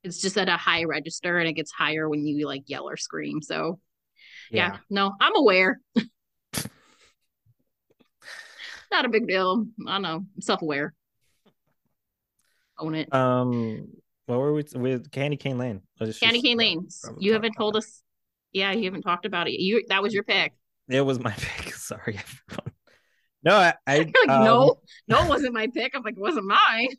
[0.04, 2.98] it's just at a high register and it gets higher when you like yell or
[2.98, 3.42] scream.
[3.42, 3.80] So
[4.54, 5.82] yeah, no, I'm aware.
[8.92, 9.66] Not a big deal.
[9.88, 10.26] I know.
[10.36, 10.94] I'm self-aware.
[12.80, 13.14] Own it.
[13.14, 13.88] Um,
[14.26, 15.82] what were we with Candy Cane Lane?
[16.00, 16.88] Just- Candy Cane Lane.
[17.18, 17.84] You haven't told five.
[17.84, 18.04] us.
[18.52, 19.60] Yeah, you haven't talked about it.
[19.60, 20.54] You that was your pick.
[20.88, 21.74] It was my pick.
[21.76, 22.74] Sorry, everyone.
[23.44, 25.96] No, I, I like, um, no, no, it wasn't my pick.
[25.96, 26.90] I'm like, it wasn't mine.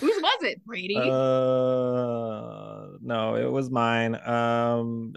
[0.00, 0.96] Whose was it, Brady?
[0.96, 4.14] Uh, no, it was mine.
[4.14, 5.14] Um,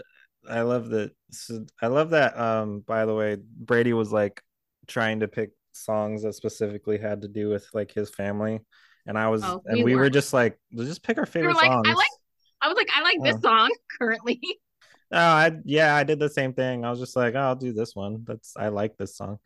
[0.50, 1.12] I love that.
[1.82, 2.38] I love that.
[2.38, 4.42] Um, by the way, Brady was like
[4.88, 8.60] trying to pick songs that specifically had to do with like his family,
[9.06, 10.14] and I was, Oh, and we we were weren't.
[10.14, 11.88] just like, let's just pick our favorite were like, songs.
[11.88, 12.08] I like.
[12.64, 13.40] I was like, I like this Oh.
[13.42, 14.40] song currently.
[15.12, 16.86] Oh, I yeah, I did the same thing.
[16.86, 18.24] I was just like, oh, I'll do this one.
[18.26, 19.40] That's I like this song.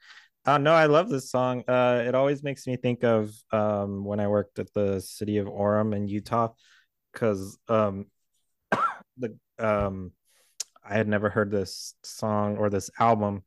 [0.45, 1.63] Oh no, I love this song.
[1.67, 5.47] Uh, it always makes me think of um when I worked at the city of
[5.47, 6.49] Orem in Utah,
[7.13, 8.05] because um
[9.17, 10.11] the um
[10.83, 13.43] I had never heard this song or this album,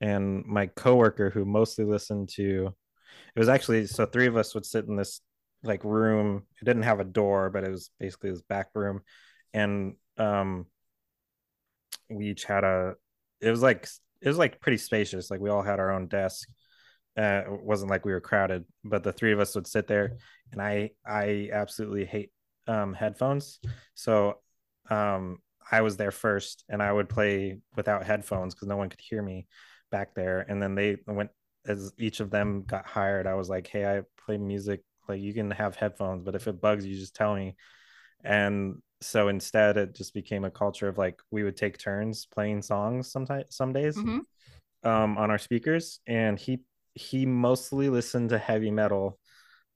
[0.00, 2.74] and my coworker who mostly listened to
[3.34, 5.20] it was actually so three of us would sit in this
[5.62, 6.46] like room.
[6.60, 9.02] It didn't have a door, but it was basically this back room,
[9.52, 10.66] and um
[12.08, 12.94] we each had a
[13.40, 13.86] it was like
[14.20, 15.30] it was like pretty spacious.
[15.30, 16.48] Like we all had our own desk.
[17.18, 20.16] Uh, it wasn't like we were crowded but the three of us would sit there.
[20.52, 22.30] And i i absolutely hate
[22.66, 23.60] um headphones.
[23.94, 24.40] So
[24.88, 25.38] um
[25.70, 29.22] i was there first and i would play without headphones because no one could hear
[29.22, 29.46] me
[29.90, 31.30] back there and then they went
[31.66, 35.34] as each of them got hired i was like hey i play music like you
[35.34, 37.56] can have headphones but if it bugs you just tell me.
[38.24, 42.62] And so instead it just became a culture of like we would take turns playing
[42.62, 44.20] songs sometimes some days Mhm.
[44.84, 46.60] um on our speakers and he
[46.94, 49.18] he mostly listened to heavy metal.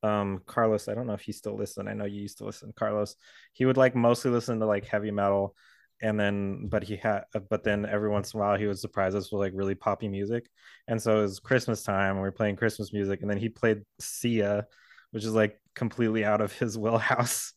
[0.03, 2.72] Um carlos i don't know if he still listen i know you used to listen
[2.77, 3.16] carlos.
[3.55, 5.57] He would like mostly listen to like heavy metal
[6.02, 8.78] and then but he had uh, but then every once in a while he would
[8.78, 10.48] surprise us with like really poppy music.
[10.88, 13.48] And so it was christmas time and we are playing christmas music and then he
[13.48, 14.66] played sia
[15.12, 17.52] which is like completely out of his wheelhouse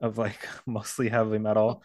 [0.00, 1.82] of like mostly heavy metal.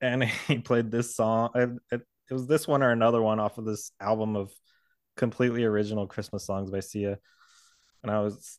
[0.00, 3.58] And he played this song it, it, it was this one or another one off
[3.58, 4.52] of this album of
[5.16, 7.18] completely original christmas songs by sia.
[8.02, 8.58] And i was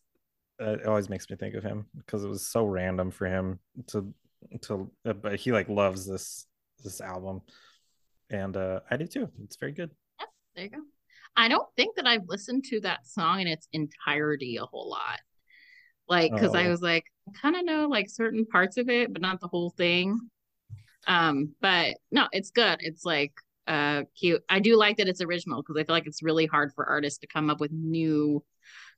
[0.62, 3.60] uh, it always makes me think of him because it was so random for him
[3.88, 4.13] to
[4.62, 6.45] to uh, but he like loves this
[6.83, 7.41] this album
[8.29, 9.91] and uh i do too it's very good
[10.55, 10.81] There you go.
[11.35, 15.19] I don't think that I've listened to that song in its entirety a whole lot.
[16.09, 16.71] Like, because I Oh.
[16.71, 19.69] was like, I kind of know like certain parts of it, but not the whole
[19.69, 20.19] thing.
[21.05, 22.77] Um, but no, it's good.
[22.81, 23.33] It's like
[23.67, 24.41] uh cute.
[24.49, 27.19] I do like that it's original because I feel like it's really hard for artists
[27.19, 28.43] to come up with new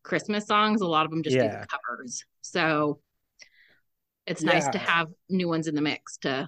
[0.04, 0.80] Christmas songs.
[0.82, 1.62] A lot of them just do Yeah.
[1.62, 2.24] the covers.
[2.42, 3.02] So
[4.26, 6.48] it's nice to have new ones in the mix to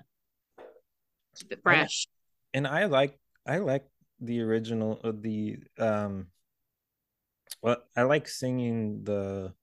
[1.64, 2.08] fresh.
[2.54, 3.86] and i like i like
[4.20, 6.28] the original uh, the um
[7.62, 9.54] well i like singing the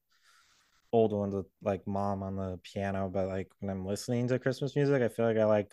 [0.92, 4.74] old ones with like mom on the piano but like when i'm listening to christmas
[4.74, 5.70] music i feel like i like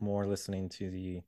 [0.00, 1.20] more listening to the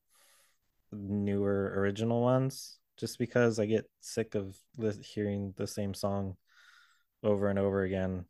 [0.93, 6.37] newer original ones just because i get sick of lis- hearing the same song
[7.23, 8.25] over and over again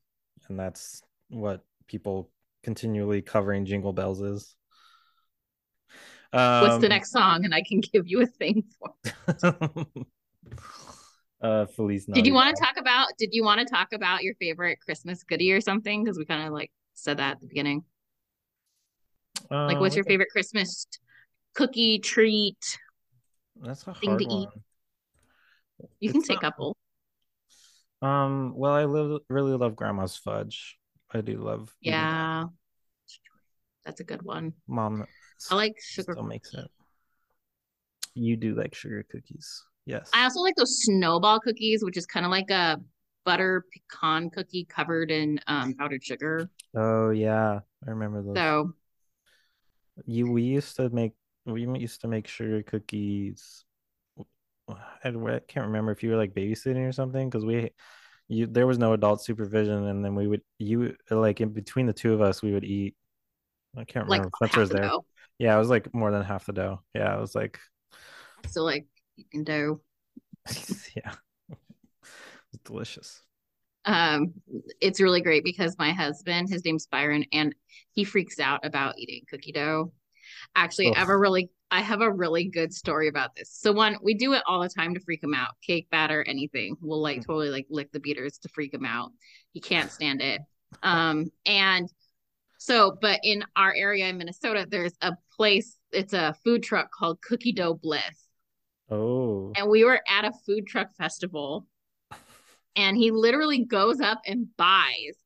[0.48, 2.30] and that's what people
[2.62, 4.56] continually covering jingle bells is
[6.32, 7.44] What's the Um, next song?
[7.44, 8.94] And I can give you a thing for.
[11.42, 13.08] uh Feliz Did you want to talk about?
[13.18, 16.02] Did you want to talk about your favorite Christmas goodie or something?
[16.04, 17.84] Because we kind of like said that at the beginning.
[19.50, 20.86] Like, Uh, what's your favorite Christmas
[21.54, 22.78] cookie treat?
[23.60, 24.48] That's a thing hard to eat?
[24.48, 25.88] one.
[26.00, 26.76] You can It's say a not- couple.
[28.02, 30.78] Um, well, I live, really love grandma's fudge.
[31.12, 31.90] I do love that.
[31.90, 32.44] Yeah,
[33.84, 34.52] that's a good one.
[34.66, 35.06] Mom
[35.50, 36.12] I like sugar.
[36.12, 36.70] still makes it.
[38.14, 39.64] You do like sugar cookies.
[39.84, 40.10] Yes.
[40.14, 42.80] I also like those snowball cookies, which is kind of like a
[43.24, 46.48] butter pecan cookie covered in um, powdered sugar.
[46.74, 48.36] Oh yeah, I remember those.
[48.36, 48.72] So
[50.06, 51.12] You we used to make
[51.44, 53.64] we used to make sugar cookies.
[54.68, 57.70] I, I can't remember if you were like babysitting or something because we
[58.28, 61.92] you there was no adult supervision and then we would you like in between the
[61.92, 62.96] two of us we would eat.
[63.76, 64.88] I can't remember if half Spencer was there.
[64.88, 65.04] dough.
[65.38, 66.82] Yeah, it was like more than half the dough.
[66.94, 67.58] Yeah, it was like
[68.48, 69.80] So like eating dough.
[70.96, 71.12] yeah,
[71.48, 71.58] it
[72.52, 73.22] was delicious.
[73.84, 74.34] Um,
[74.80, 77.54] it's really great because my husband, his name's Byron, and
[77.92, 79.92] he freaks out about eating cookie dough.
[80.56, 83.50] Actually, I have a really, I have a really good story about this.
[83.52, 85.50] So one, we do it all the time to freak him out.
[85.62, 86.76] Cake batter, anything.
[86.80, 87.26] We'll like Mhm.
[87.26, 89.12] totally like lick the beaters to freak him out.
[89.52, 90.42] He can't stand it.
[90.82, 91.88] Um, and
[92.58, 95.78] so, but in our area in Minnesota, there's a place.
[95.92, 98.28] It's a food truck called Cookie Dough Bliss
[98.90, 101.66] Oh, and we were at a food truck festival
[102.76, 105.16] and he literally goes up and buys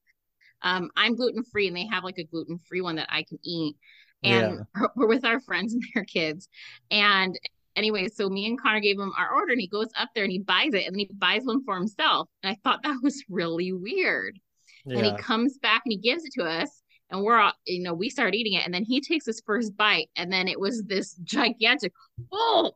[0.63, 3.39] Um, I'm gluten free, and they have like a gluten free one that I can
[3.43, 3.77] eat.
[4.23, 4.61] And
[4.97, 6.49] we're with our friends and their kids.
[6.91, 7.39] And
[7.77, 10.33] anyway, so me and Connor gave him our order, and he goes up there and
[10.33, 12.29] he buys it, and then he buys one for himself.
[12.43, 14.39] And I thought that was really weird.
[14.85, 14.99] Yeah.
[14.99, 16.80] And he comes back and he gives it to us,
[17.11, 19.77] and we're all, you know, we start eating it, and then he takes his first
[19.77, 21.93] bite, and then it was this gigantic,
[22.33, 22.73] oh,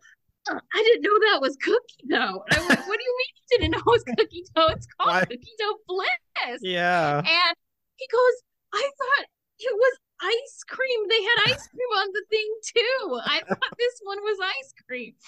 [0.50, 2.44] uh, I didn't know that was cookie dough.
[2.50, 4.68] And I'm like, what do you mean you didn't know it was cookie dough?
[4.70, 5.20] It's called Why?
[5.24, 6.60] cookie dough bliss.
[6.60, 7.18] yeah.
[7.18, 7.56] And
[7.96, 8.42] he goes,
[8.74, 9.26] I thought
[9.60, 11.08] it was ice cream.
[11.08, 13.20] They had ice cream on the thing too.
[13.24, 15.14] I thought this one was ice cream.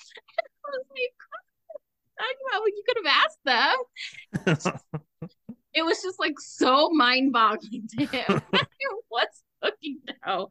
[2.19, 5.37] And I was like, you could have asked them.
[5.77, 8.41] It was just like so mind boggling to him.
[9.09, 10.49] What's cookie dough?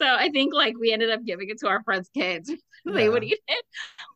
[0.00, 2.52] So I think like we ended up giving it to our friends' kids.
[2.84, 3.08] they Yeah.
[3.08, 3.64] would eat it.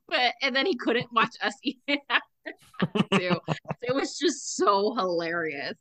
[0.08, 2.54] But and then he couldn't watch us eat it after
[3.12, 3.40] too.
[3.82, 5.74] it was just so hilarious.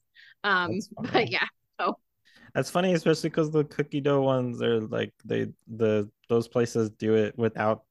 [0.43, 0.79] Um,
[1.11, 1.45] but yeah,
[1.79, 1.97] So
[2.53, 7.15] That's funny, especially because the cookie dough ones are like they the those places do
[7.15, 7.83] it without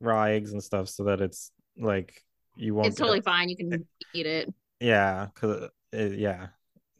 [0.00, 2.22] raw eggs and stuff, so that it's like
[2.56, 2.88] you won't.
[2.88, 3.48] it's totally fine.
[3.48, 4.52] You can eat it.
[4.80, 6.48] yeah, because yeah,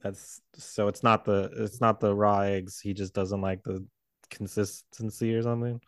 [0.03, 2.81] that's so it's not the it's not the raw eggs.
[2.81, 3.85] He just doesn't like the
[4.31, 5.81] consistency or something.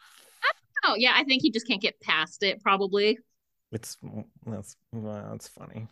[0.85, 2.63] Oh yeah, I think he just can't get past it.
[2.63, 3.19] Probably.
[3.73, 3.97] It's
[4.47, 5.89] that's well, that's funny.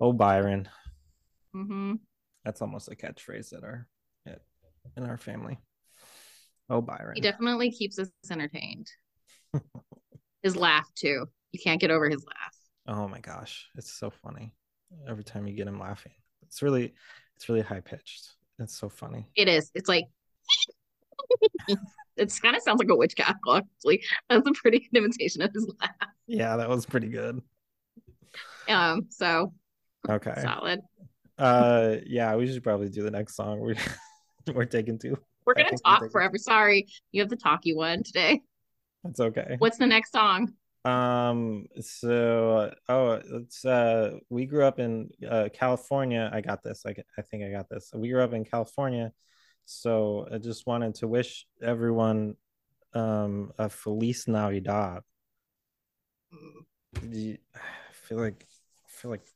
[0.00, 0.68] Oh Byron,
[1.54, 1.94] Mm-hmm.
[2.44, 3.86] that's almost a catchphrase at our
[4.26, 4.40] at,
[4.96, 5.58] in our family.
[6.68, 7.14] Oh Byron.
[7.14, 8.90] He definitely keeps us entertained.
[10.42, 11.26] his laugh too.
[11.52, 12.96] You can't get over his laugh.
[12.96, 14.52] Oh my gosh, it's so funny.
[15.08, 16.12] Every time you get him laughing.
[16.42, 16.94] It's really
[17.36, 18.34] it's really high pitched.
[18.58, 19.26] It's so funny.
[19.36, 19.70] It is.
[19.74, 20.06] It's like
[22.16, 23.56] it's kind of sounds like a witch cackle.
[23.56, 25.90] Actually, that's a pretty good imitation of his laugh.
[26.26, 27.42] Yeah, that was pretty good.
[28.68, 29.52] Um, so
[30.08, 30.34] Okay.
[30.40, 30.80] solid.
[31.36, 33.60] Uh yeah, we should probably do the next song.
[33.60, 33.76] We
[34.54, 35.18] we're taking two.
[35.44, 36.38] We're gonna talk forever.
[36.38, 38.40] Sorry, you have the talky one today.
[39.02, 39.56] That's okay.
[39.58, 40.54] What's the next song?
[40.84, 46.30] Um so oh it's uh we grew up in uh California.
[46.32, 46.84] I got this.
[46.86, 47.90] I I think I got this.
[47.94, 49.12] We grew up in California.
[49.64, 52.36] So I just wanted to wish everyone
[52.92, 55.00] um a Feliz Navidad.
[57.02, 57.38] I
[57.92, 58.46] feel like
[58.86, 59.26] I feel like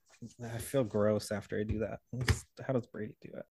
[0.45, 2.01] I feel gross after I do that.
[2.67, 3.47] How does Brady do it?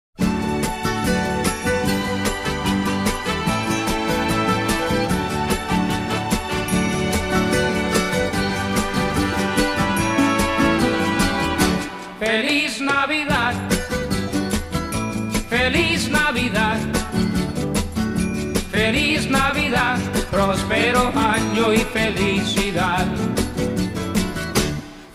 [19.68, 19.98] Navidad.
[20.30, 23.06] Próspero año y felicidad.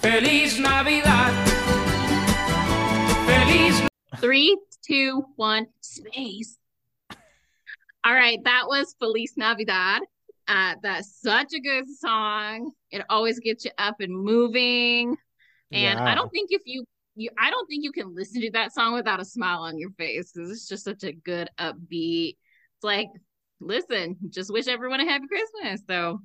[0.02, 1.32] Feliz Navidad.
[3.26, 3.82] Feliz
[4.20, 6.58] Three, two, one, space.
[8.04, 10.02] All right, that was Feliz Navidad.
[10.48, 12.72] Uh, that's such a good song.
[12.90, 15.16] It always gets you up and moving.
[15.72, 16.84] And I don't think if you
[17.16, 19.92] you I don't think you can listen to that song without a smile on your
[19.92, 22.36] face because it's just such a good upbeat.
[22.82, 23.08] It's like,
[23.62, 25.82] listen, just wish everyone a happy Christmas.
[25.88, 26.20] So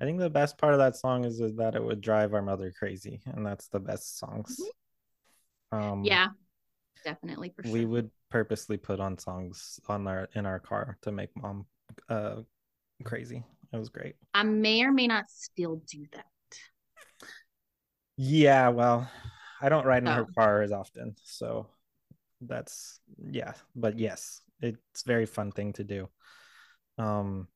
[0.00, 2.42] I think the best part of that song is, is that it would drive our
[2.42, 4.60] mother crazy, and that's the best songs.
[5.70, 6.28] Um, yeah,
[7.04, 7.72] definitely for sure.
[7.72, 11.66] we would purposely put on songs on our in our car to make mom
[12.08, 12.36] uh
[13.04, 13.44] crazy.
[13.72, 14.16] It was great.
[14.34, 16.26] I may or may not still do that.
[18.16, 19.10] Yeah, well,
[19.60, 20.32] I don't ride in her Oh.
[20.34, 21.66] car as often, so
[22.40, 23.00] that's
[23.30, 26.08] yeah, but yes, it's a very fun thing to do.
[26.98, 27.48] Um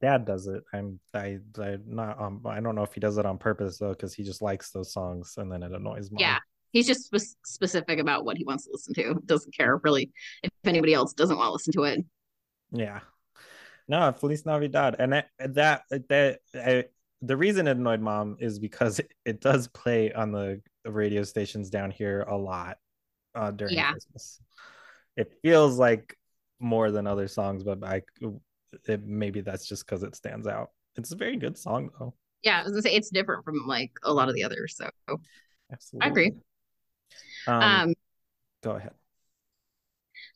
[0.00, 0.64] dad does it.
[0.72, 3.94] I'm I I not um I don't know if he does it on purpose though
[3.94, 6.20] cuz he just likes those songs and then it annoys mom.
[6.20, 6.38] Yeah.
[6.70, 9.14] He's just spe- specific about what he wants to listen to.
[9.24, 12.04] Doesn't care really if anybody else doesn't want to listen to it.
[12.72, 13.00] Yeah.
[13.88, 14.96] No, Feliz Navidad.
[14.98, 16.84] And that that that I,
[17.22, 21.70] the reason it annoyed mom is because it, it does play on the radio stations
[21.70, 22.76] down here a lot
[23.34, 23.92] uh during Yeah.
[23.92, 24.40] Christmas.
[25.16, 26.18] It feels like
[26.60, 28.02] more than other songs, but I
[28.86, 30.70] it, maybe that's just because it stands out.
[30.96, 32.14] It's a very good song though.
[32.42, 34.76] Yeah, I was gonna say it's different from like a lot of the others.
[34.76, 34.88] So
[35.72, 36.08] Absolutely.
[36.10, 36.32] agree.
[37.46, 37.94] Um, um
[38.62, 38.92] go ahead.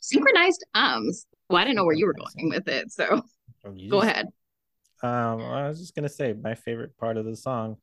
[0.00, 1.26] synchronized ums.
[1.48, 3.22] Well, I didn't know where you were going with it, so
[3.64, 4.26] Oh, you go just- ahead.
[5.02, 7.76] Um, I was just gonna say my favorite part of the song,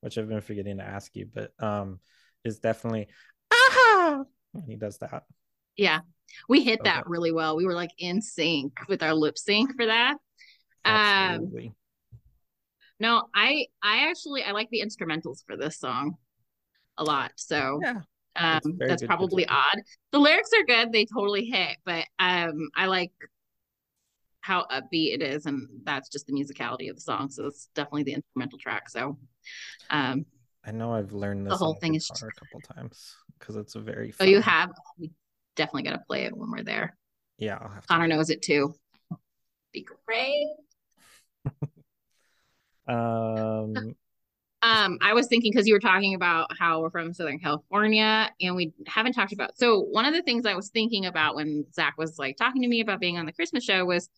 [0.00, 2.00] which I've been forgetting to ask you, but um,
[2.44, 3.06] is definitely
[3.52, 5.24] aha when he does that.
[5.76, 6.00] Yeah.
[6.48, 7.56] We hit that really well.
[7.56, 10.16] We were like in sync with our lip sync for that.
[10.84, 11.50] Um
[13.00, 16.16] no, I I actually I like the instrumentals for this song
[16.96, 17.32] a lot.
[17.36, 18.00] So yeah,
[18.36, 19.64] Um, very that's probably guitar.
[19.72, 19.80] odd.
[20.12, 21.76] The lyrics are good; they totally hit.
[21.84, 23.12] But um, I like
[24.40, 27.30] how upbeat it is, and that's just the musicality of the song.
[27.30, 28.88] So it's definitely the instrumental track.
[28.90, 29.18] So,
[29.90, 30.26] um,
[30.64, 33.80] I know I've learned this whole thing is guitar a couple times because it's a
[33.80, 34.14] very.
[34.20, 34.70] oh, you have
[35.56, 36.96] definitely got to play it when we're there.
[37.38, 37.88] Yeah, I'll have to.
[37.88, 38.74] Connor knows it too.
[39.72, 40.48] Be great.
[42.86, 43.96] Um,
[44.64, 48.56] Um, I was thinking because you were talking about how we're from Southern California and
[48.56, 49.58] we haven't talked about.
[49.58, 52.68] So one of the things I was thinking about when Zack was like talking to
[52.68, 54.08] me about being on the Christmas show was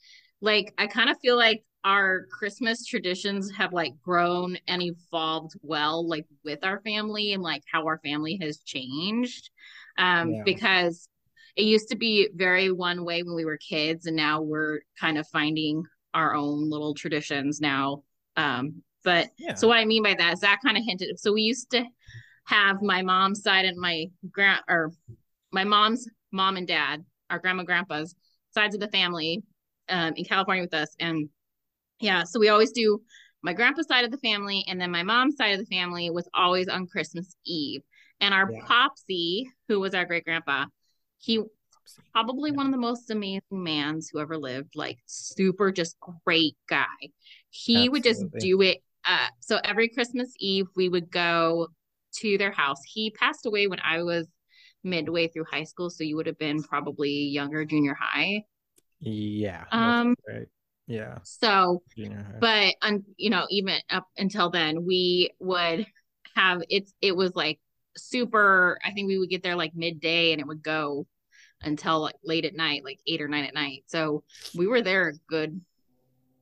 [0.40, 6.06] like I kind of feel like our Christmas traditions have like grown and evolved well,
[6.06, 9.50] like with our family and like how our family has changed.
[9.98, 10.42] Um, Yeah.
[10.44, 11.08] because
[11.56, 15.18] it used to be very one way when we were kids, and now we're kind
[15.18, 15.82] of finding
[16.14, 18.02] our own little traditions now.
[18.36, 19.54] Um, but yeah.
[19.54, 21.18] so what I mean by that is that kind of hinted.
[21.18, 21.84] So we used to
[22.44, 24.92] have my mom's side and my grand or
[25.52, 28.14] my mom's mom and dad, our grandma grandpa's
[28.50, 29.42] sides of the family
[29.88, 30.94] um, in California with us.
[31.00, 31.28] And
[32.00, 33.00] yeah, so we always do
[33.42, 36.28] my grandpa's side of the family and then my mom's side of the family was
[36.34, 37.82] always on Christmas Eve.
[38.20, 38.64] And our Yeah.
[38.66, 40.66] popsy, who was our great grandpa,
[41.18, 41.42] he
[42.12, 46.86] probably one of the most amazing mans who ever lived, like super just great guy.
[47.50, 48.78] He would just do it.
[49.04, 51.68] Uh, so every Christmas Eve, we would go
[52.16, 52.80] to their house.
[52.86, 54.26] He passed away when I was
[54.82, 58.44] midway through high school, so you would have been probably younger, junior high.
[59.00, 59.64] Yeah.
[59.70, 60.48] Um, right.
[60.86, 61.18] Yeah.
[61.22, 61.82] So
[62.40, 65.86] but um, you know, even up until then, we would
[66.34, 67.58] have it's it was like
[67.96, 68.78] super.
[68.84, 71.06] I think we would get there like midday, and it would go
[71.62, 73.84] until like late at night, like eight or nine at night.
[73.86, 74.22] So
[74.54, 75.60] we were there a good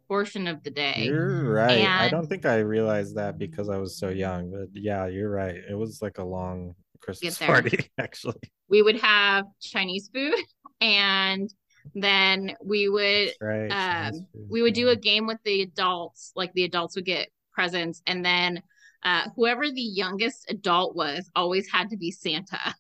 [0.08, 1.04] portion of the day.
[1.06, 1.86] You're right.
[1.86, 5.54] I don't think I realized that because I was so young, but yeah, you're right.
[5.54, 8.40] It was like a long Christmas party, actually.
[8.68, 10.34] We would have Chinese food,
[10.80, 11.52] and
[11.94, 13.70] then we would Right.
[13.70, 18.02] um, we would do a game with the adults like the adults would get presents
[18.06, 18.62] and then
[19.04, 22.74] uh, whoever the youngest adult was always had to be santa.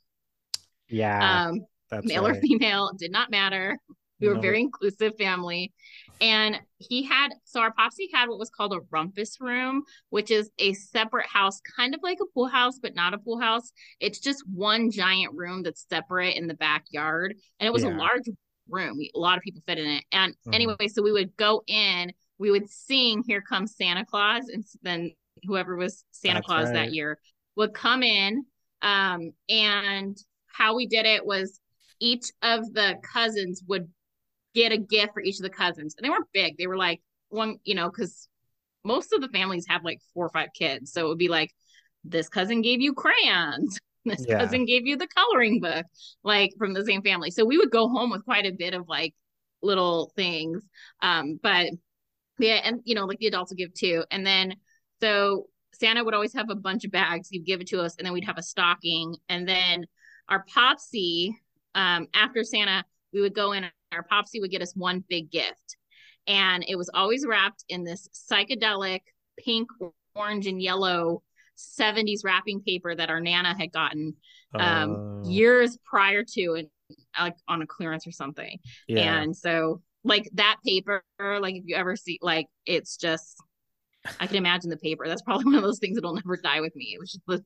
[0.88, 1.60] Yeah, um,
[1.90, 3.78] that's male or female did not matter.
[4.20, 4.40] We were No.
[4.40, 5.72] very inclusive family.
[6.20, 10.50] And he had so our popsy had what was called a rumpus room which is
[10.58, 13.72] a separate house kind of like a pool house but not a pool house.
[14.00, 17.34] It's just one giant room that's separate in the backyard.
[17.58, 18.22] And it was a large
[18.68, 18.96] room.
[18.96, 20.04] We, a lot of people fit in it.
[20.12, 20.54] And Mhm.
[20.54, 25.10] anyway so we would go in we would sing here comes santa claus and then
[25.46, 26.72] whoever was santa That's claus right.
[26.72, 27.18] that year
[27.56, 28.44] would come in
[28.82, 30.16] um and
[30.46, 31.60] how we did it was
[32.00, 33.88] each of the cousins would
[34.54, 37.00] get a gift for each of the cousins and they weren't big they were like
[37.28, 38.28] one you know because
[38.84, 41.50] most of the families have like four or five kids so it would be like
[42.04, 44.36] this cousin gave you crayons this Yeah.
[44.38, 45.86] cousin gave you the coloring book
[46.22, 48.88] like from the same family so we would go home with quite a bit of
[48.88, 49.14] like
[49.62, 50.62] little things
[51.02, 51.68] um but
[52.38, 54.54] yeah and you know like the adults would give too and then
[55.04, 57.28] so santa would always have a bunch of bags.
[57.28, 59.16] He'd give it to us and then we'd have a stocking.
[59.28, 59.86] And then
[60.28, 61.36] our popsy
[61.74, 65.76] um after santa we would go in our popsy would get us one big gift.
[66.26, 69.00] And it was always wrapped in this psychedelic
[69.38, 69.68] pink
[70.14, 71.22] orange and yellow
[71.56, 74.14] 70s wrapping paper that our nana had gotten
[74.58, 76.68] um Oh, years prior to and
[77.20, 78.58] like on a clearance or something.
[78.88, 79.20] Yeah.
[79.22, 83.36] and so like that paper like if you ever see like it's just
[84.20, 85.06] i can imagine the paper.
[85.08, 86.92] That's probably one of those things that'll never die with me.
[86.94, 87.42] It was just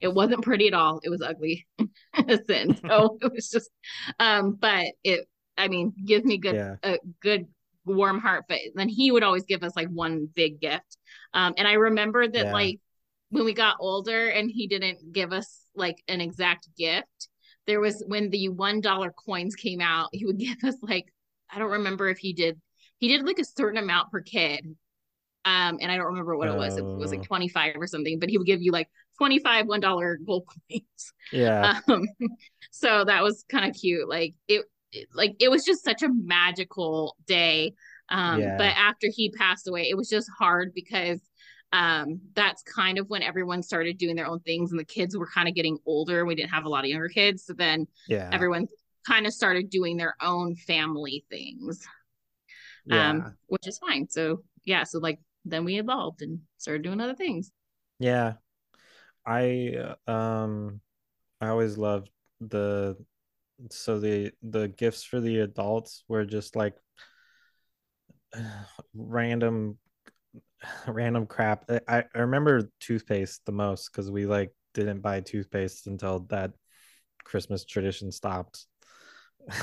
[0.00, 1.00] it wasn't pretty at all.
[1.02, 3.70] It was ugly in a sense so it was just
[4.18, 6.76] um but it i mean gives me good Yeah.
[6.82, 7.46] a good
[7.84, 10.96] warm heart but then he would always give us like one big gift.
[11.34, 12.52] Um and i remember that Yeah.
[12.52, 12.78] like
[13.30, 17.28] when we got older and he didn't give us like an exact gift
[17.66, 21.06] there was when the one dollar coins came out he would give us like
[21.50, 22.60] i don't remember if he did
[22.98, 24.76] he did like a certain amount per kid
[25.44, 27.26] um and i don't remember what it was it was like Oh.
[27.26, 28.88] 25 or something but he would give you like
[29.18, 31.70] 25 one dollar gold coins Yeah.
[31.86, 32.02] um
[32.70, 36.08] so that was kind of cute like it, it like it was just such a
[36.08, 37.72] magical day
[38.10, 38.56] um Yeah.
[38.56, 41.20] but after he passed away it was just hard because
[41.72, 45.28] um that's kind of when everyone started doing their own things and the kids were
[45.32, 48.30] kind of getting older we didn't have a lot of younger kids so then Yeah.
[48.32, 48.66] everyone
[49.06, 51.86] kind of started doing their own family things
[52.84, 53.10] yeah.
[53.12, 57.14] um which is fine so yeah so like then we evolved and started doing other
[57.14, 57.50] things
[57.98, 58.34] Yeah.
[59.26, 59.74] I
[60.06, 60.80] uh, um
[61.40, 62.10] I always loved
[62.40, 62.96] the
[63.70, 66.74] so the the gifts for the adults were just like
[68.94, 69.78] random
[70.86, 71.64] random crap.
[71.88, 76.52] I I remember toothpaste the most because we like didn't buy toothpaste until that
[77.24, 78.66] Christmas tradition stopped.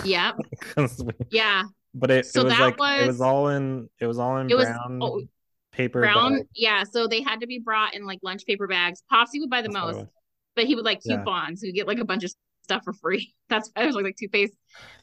[0.03, 0.35] Yep.
[0.77, 1.63] we- Yeah.
[1.93, 4.49] but it, So it was like it was was- all in it was all in
[4.49, 5.21] It was brown oh,
[5.77, 6.37] paper brown.
[6.37, 6.47] bag.
[6.55, 6.83] Yeah.
[6.83, 9.03] So they had to be brought in like lunch paper bags.
[9.09, 10.05] Popsy would buy the That's most,
[10.55, 11.17] but he would like Yeah.
[11.17, 11.61] coupons.
[11.61, 13.33] So you get like a bunch of stuff for free.
[13.49, 14.53] That's why I was like, like toothpaste.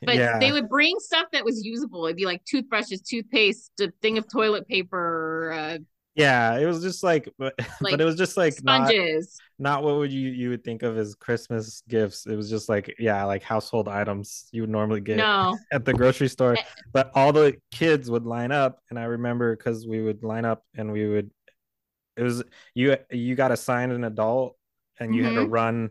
[0.03, 0.39] But yeah.
[0.39, 2.05] they would bring stuff that was usable.
[2.05, 5.79] It'd be like toothbrushes, toothpaste, a thing of toilet paper, uh,
[6.15, 9.37] yeah, it was just like but, Like, but it was just like not sponges.
[9.59, 12.27] not what would you you would think of as Christmas gifts.
[12.27, 15.59] It was just like yeah, like household items you would normally get No.
[15.73, 16.55] at the grocery store.
[16.57, 16.63] Eh.
[16.93, 20.63] But all the kids would line up, and I remember because we would line up
[20.77, 21.31] and we would.
[22.17, 22.45] It was
[22.75, 22.97] you.
[23.11, 24.57] You got assigned an adult,
[25.01, 25.51] and you had to Mhm.
[25.51, 25.91] run.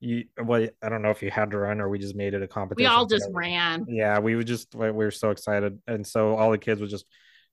[0.00, 2.42] You well, I don't know if you had to run or we just made it
[2.42, 3.84] a competition We all just ran.
[3.86, 7.04] Yeah, we would just we were so excited, and so all the kids would just.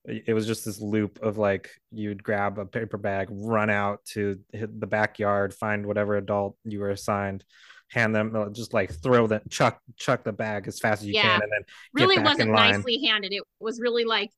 [0.08, 4.40] It was just this loop of like you'd grab a paper bag, run out to
[4.54, 7.44] hit the backyard, find whatever adult you were assigned,
[7.90, 11.14] hand them, uh, just like throw the chuck chuck the bag as fast as you
[11.14, 11.24] Yeah.
[11.24, 11.62] can, and then
[11.94, 13.34] Really wasn't nicely handed.
[13.34, 14.32] It was really like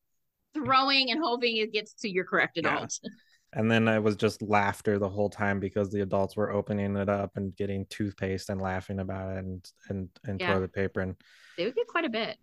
[0.56, 2.76] throwing and hoping it gets to your correct Yeah.
[2.76, 3.00] adult.
[3.52, 7.10] And then it was just laughter the whole time because the adults were opening it
[7.10, 10.54] up and getting toothpaste and laughing about it and and, and Yeah.
[10.54, 11.16] toilet paper and
[11.58, 12.38] They would get quite a bit.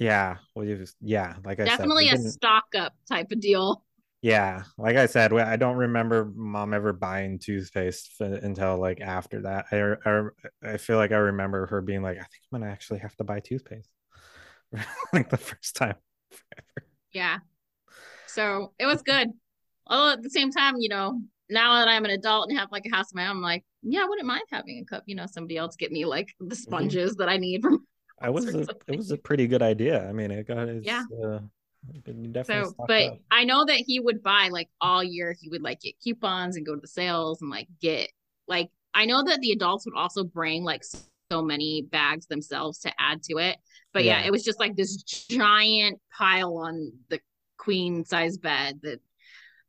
[0.00, 3.84] Yeah, well, you just, yeah, like I Definitely a stock up type of deal.
[4.22, 9.42] yeah, like I said, I don't remember mom ever buying toothpaste f- until like after
[9.42, 9.66] that.
[9.70, 13.00] I, I I feel like I remember her being like, I think I'm gonna actually
[13.00, 13.90] have to buy toothpaste,
[15.12, 15.96] like the first time.
[17.12, 17.38] Yeah.
[18.26, 19.28] So it was good.
[19.86, 21.20] Although at the same time, you know,
[21.50, 23.64] now that I'm an adult and have like a house of my own, I'm like,
[23.82, 25.02] yeah, I wouldn't mind having a cup.
[25.06, 26.54] You know, somebody else get me like the mm-hmm.
[26.54, 27.86] sponges that I need from.
[28.20, 30.06] I was a, it was a pretty good idea.
[30.08, 31.04] I mean, it got it's, Yeah.
[31.24, 31.40] Uh,
[32.44, 33.18] So, but up.
[33.30, 35.34] I know that he would buy like all year.
[35.40, 38.10] He would like get coupons and go to the sales and like get
[38.46, 42.92] like I know that the adults would also bring like so many bags themselves to
[42.98, 43.56] add to it.
[43.94, 44.26] But yeah, Yeah.
[44.26, 47.20] it was just like this giant pile on the
[47.56, 49.00] queen size bed that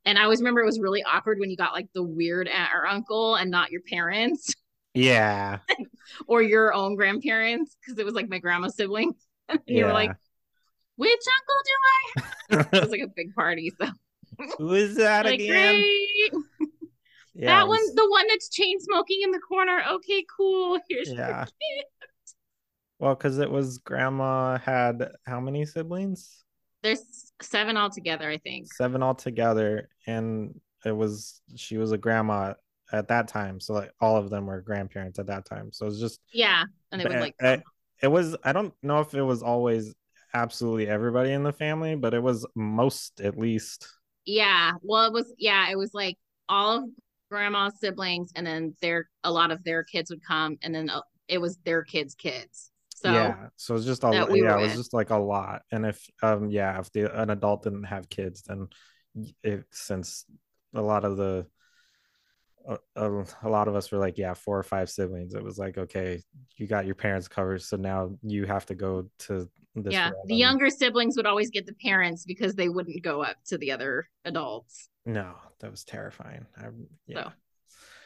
[0.04, 2.70] and I always remember it was really awkward when you got like the weird aunt
[2.74, 4.52] or uncle and not your parents
[4.94, 5.58] yeah.
[6.26, 9.14] or your own grandparents because it was like my grandma's sibling.
[9.50, 9.86] you yeah.
[9.86, 10.12] were like,
[10.96, 12.28] which uncle do I?
[12.78, 13.72] It was like a big party.
[13.80, 13.88] So
[14.58, 15.80] Who is that like, again?
[15.80, 16.32] great.
[17.34, 19.82] Yeah, that it one, the one that's chain smoking in the corner.
[19.90, 20.78] Okay, cool.
[20.88, 21.46] Here's your Yeah.
[22.98, 26.44] Well, because it was grandma had how many siblings?
[26.82, 28.72] There's seven altogether, I think.
[28.72, 32.54] Seven altogether, and it was she was a grandma
[32.92, 35.72] at that time, so like all of them were grandparents at that time.
[35.72, 37.34] So it was just Yeah, and would but, like.
[37.42, 37.56] uh,
[38.02, 39.94] it was I don't know if it was always
[40.34, 43.88] absolutely everybody in the family, but it was most at least.
[44.24, 45.32] yeah, well, it was.
[45.38, 46.16] Yeah, it was like
[46.48, 46.84] all of
[47.30, 51.00] grandma's siblings, and then their a lot of their kids would come, and then uh,
[51.28, 52.70] it was their kids' kids.
[52.94, 55.62] So yeah, so it's just a that we yeah, it was just like a lot.
[55.72, 58.68] And if um yeah, if the an adult didn't have kids, then
[59.42, 60.24] it since
[60.74, 61.46] a lot of the
[62.66, 65.58] a, a, a lot of us were like yeah four or five siblings it was
[65.58, 66.22] like okay
[66.56, 70.26] you got your parents covered so now you have to go to this yeah, realm
[70.26, 73.72] the younger siblings would always get the parents because they wouldn't go up to the
[73.72, 74.88] other adults.
[75.06, 76.66] no that was terrifying I,
[77.06, 77.32] yeah So,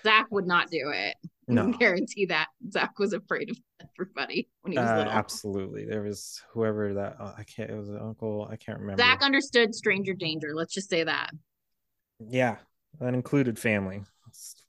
[0.04, 1.16] Zack would not do it.
[1.50, 3.58] I no can guarantee that Zack was afraid of
[3.98, 5.12] everybody when he was uh, little.
[5.12, 9.02] absolutely there was whoever that uh, i can't it was an uncle i can't remember
[9.02, 10.54] Zack understood stranger danger.
[10.54, 11.30] Let's just say that.
[12.28, 12.56] yeah
[13.00, 14.02] that included family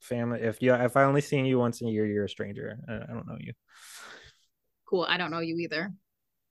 [0.00, 2.78] family if you if i only seen you once a year you're a stranger.
[2.88, 3.52] I, don't know you.
[4.88, 5.06] Cool.
[5.08, 5.92] I don't know you either.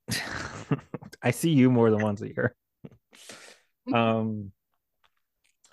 [1.22, 2.56] i see you more than once a year.
[3.94, 4.52] Um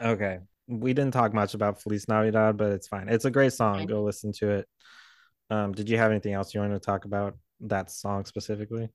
[0.01, 0.39] okay.
[0.69, 3.09] We didn't talk much about feliz navidad but it's fine.
[3.09, 3.87] It's a great song.
[3.87, 4.69] Go listen to it.
[5.51, 8.89] Um did you have anything else you wanted to talk about that song specifically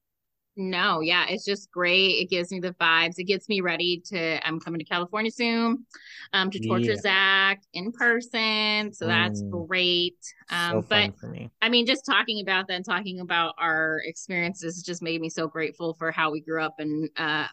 [0.59, 2.21] No, yeah, it's just great.
[2.21, 3.17] It gives me the vibes.
[3.17, 4.45] It gets me ready to.
[4.45, 5.85] I'm coming to California soon,
[6.33, 6.97] um, to torture Yeah.
[6.97, 8.91] Zack in person.
[8.91, 9.67] So that's Mm.
[9.67, 10.17] great.
[10.49, 14.01] Um, so but for me I mean, just talking about that and talking about our
[14.03, 17.47] experiences just made me so grateful for how we grew up and uh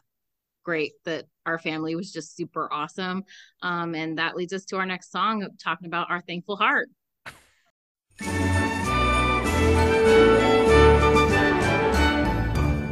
[0.65, 3.23] great that our family was just super awesome.
[3.63, 6.89] Um, and that leads us to our next song talking about our thankful heart.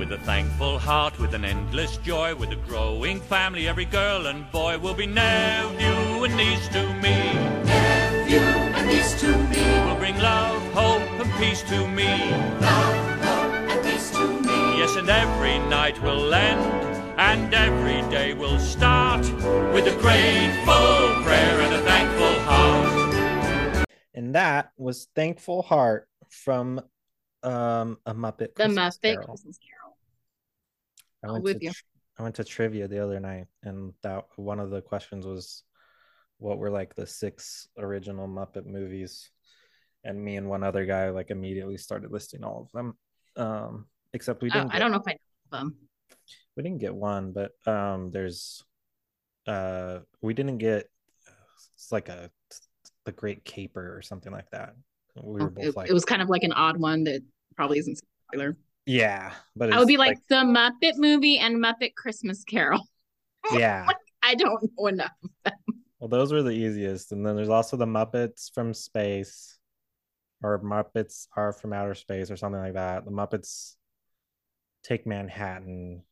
[0.04, 4.44] With a thankful heart, with an endless joy, with a growing family, every girl and
[4.52, 7.32] boy will be nephew and niece to me.
[7.64, 9.64] Nephew and niece to me.
[9.86, 12.30] Will bring love, hope, and peace to me.
[12.60, 14.76] Love, hope, and peace to me.
[14.76, 16.60] Yes, and every night will end,
[17.18, 19.22] and every day will start
[19.72, 23.86] with a grateful prayer and a thankful heart.
[24.12, 26.82] and that was thankful heart from
[27.44, 28.38] Um, a Muppet.
[28.38, 29.26] The Christmas Muppet Carol.
[29.26, 29.83] Christmas Carol.
[31.28, 31.72] I went with to you.
[32.18, 35.64] I went to trivia the other night, and that one of the questions was,
[36.38, 39.30] what were like the six original Muppet movies?
[40.04, 42.96] And me and one other guy like immediately started listing all of them.
[43.36, 44.70] Um, except we Oh, didn't.
[44.70, 45.76] I get- don't know if I know them.
[46.56, 48.62] we didn't get one, but um, there's
[49.46, 50.90] uh, we didn't get.
[51.74, 52.30] It's like a
[53.04, 54.74] the Great Caper or something like that.
[55.16, 57.22] We were both Oh, It, like, it was kind of like an odd one that
[57.56, 58.00] probably isn't
[58.30, 58.56] popular.
[58.86, 62.86] Yeah, but I would be like, the Muppet movie and Muppet Christmas Carol.
[63.52, 63.86] yeah.
[64.22, 65.12] I don't know enough.
[65.98, 67.12] Well, those were the easiest.
[67.12, 69.58] And then there's also the Muppets from Space
[70.42, 73.04] or Muppets are from outer space or something like that.
[73.04, 73.76] The Muppets
[74.82, 76.02] take Manhattan.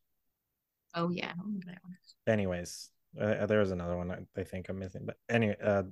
[0.95, 1.97] Oh yeah, I don't that one.
[2.27, 5.03] Anyways, uh, there was another one I, I think I'm missing.
[5.05, 5.83] But anyway, uh,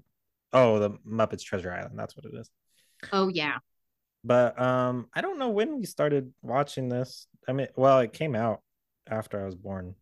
[0.53, 1.97] oh, the Muppets Treasure Island.
[1.97, 2.49] That's what it is.
[3.11, 3.57] Oh yeah.
[4.23, 7.27] But um, I don't know when we started watching this.
[7.47, 8.61] I mean, well, it came out
[9.09, 9.95] after I was born.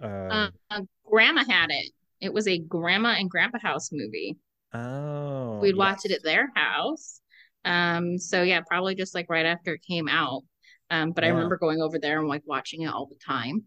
[0.00, 1.90] Um, Uh, grandma had it.
[2.20, 4.36] It was a grandma and grandpa house movie.
[4.72, 7.20] oh, We'd watch it at their house.
[7.64, 10.42] Um, so yeah, probably just like right after it came out.
[10.90, 13.64] Um, but I remember going over there and like watching it all the time.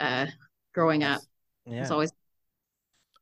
[0.00, 0.26] Uh,
[0.74, 1.20] growing up,
[1.66, 1.80] Yeah.
[1.80, 2.12] was always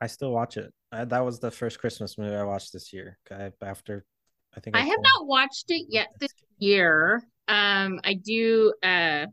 [0.00, 0.72] I still watch it.
[0.92, 3.18] Uh, that was the first Christmas movie I watched this year.
[3.30, 4.04] Okay, after
[4.57, 7.22] I think I have not watched it yet this year.
[7.48, 9.26] Um, I do uh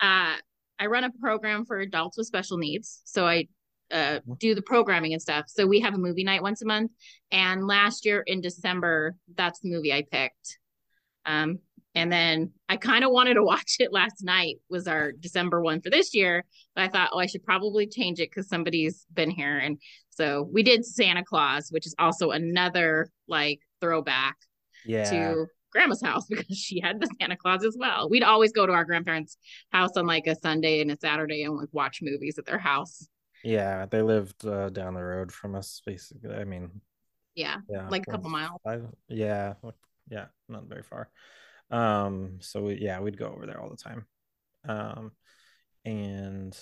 [0.00, 0.34] uh
[0.80, 3.00] I run a program for adults with special needs.
[3.04, 3.48] So I
[3.90, 4.38] uh Mhm.
[4.38, 5.46] do the programming and stuff.
[5.48, 6.92] So we have a movie night once a month.
[7.30, 10.58] And last year in December, that's the movie I picked.
[11.24, 11.60] Um
[11.94, 15.80] and then I kind of wanted to watch it last night was our December one
[15.80, 16.44] for this year.
[16.74, 19.58] But I thought, oh, I should probably change it because somebody's been here.
[19.58, 24.36] And so we did Santa Claus, which is also another like throwback
[24.84, 28.08] Yeah, to grandma's house because she had the Santa Claus as well.
[28.10, 29.36] We'd always go to our grandparents'
[29.72, 33.08] house on like a Sunday and a Saturday and like watch movies at their house.
[33.42, 33.86] yeah.
[33.86, 36.34] They lived uh, down the road from us, basically.
[36.34, 36.80] I mean,
[37.34, 38.60] Yeah, yeah, like a couple miles.
[38.64, 39.54] Five, yeah,
[40.10, 41.10] yeah, not very far.
[41.70, 44.06] Um, so we, yeah, we'd go over there all the time.
[44.66, 45.12] Um,
[45.84, 46.58] and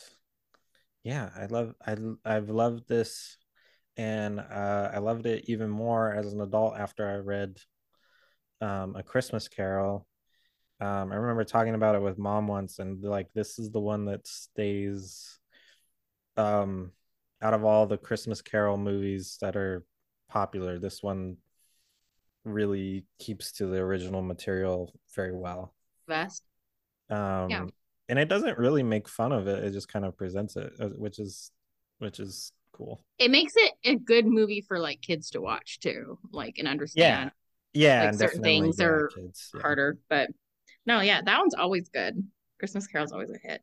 [1.04, 3.38] yeah, I love, I, I've loved this,
[3.96, 7.58] and uh, I loved it even more as an adult after I read
[8.60, 10.06] um, A Christmas Carol.
[10.80, 14.04] Um, I remember talking about it with mom once, and like, this is the one
[14.06, 15.38] that stays
[16.36, 16.92] um
[17.40, 19.84] out of all the Christmas Carol movies that are
[20.28, 20.78] popular.
[20.78, 21.36] This one
[22.44, 25.74] really keeps to the original material very well.
[26.06, 26.42] Best.
[27.10, 27.64] Um, Yeah.
[28.08, 30.88] and it doesn't really make fun of it; it just kind of presents it, uh,
[30.90, 31.50] which is
[31.98, 33.00] which is cool.
[33.18, 37.30] It makes it a good movie for like kids to watch too, like and understand
[37.72, 39.50] Yeah, Like and certain things yeah, are kids.
[39.54, 39.60] yeah.
[39.62, 39.98] harder.
[40.08, 40.30] But
[40.84, 42.22] no, yeah, that one's always good.
[42.58, 43.62] Christmas Carol's always a hit.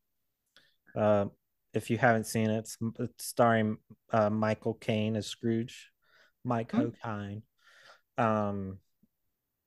[0.95, 1.25] Uh,
[1.73, 3.77] if you haven't seen it, it's, it's starring
[4.11, 5.91] uh, Michael Caine as Scrooge,
[6.43, 6.89] Mike Hmm.
[7.03, 7.41] Hokine.
[8.17, 8.77] Um,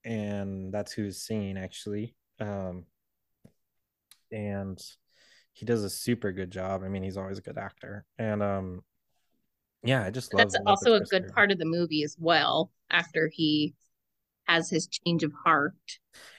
[0.05, 2.15] and that's who's singing actually.
[2.39, 2.85] Um,
[4.31, 4.81] and
[5.53, 6.83] he does a super good job.
[6.85, 8.83] I mean, he's always a good actor, and um,
[9.83, 10.53] yeah, I just love.
[10.53, 12.71] That's also a good part of the movie as well.
[12.91, 13.75] After he
[14.45, 15.75] has his change of heart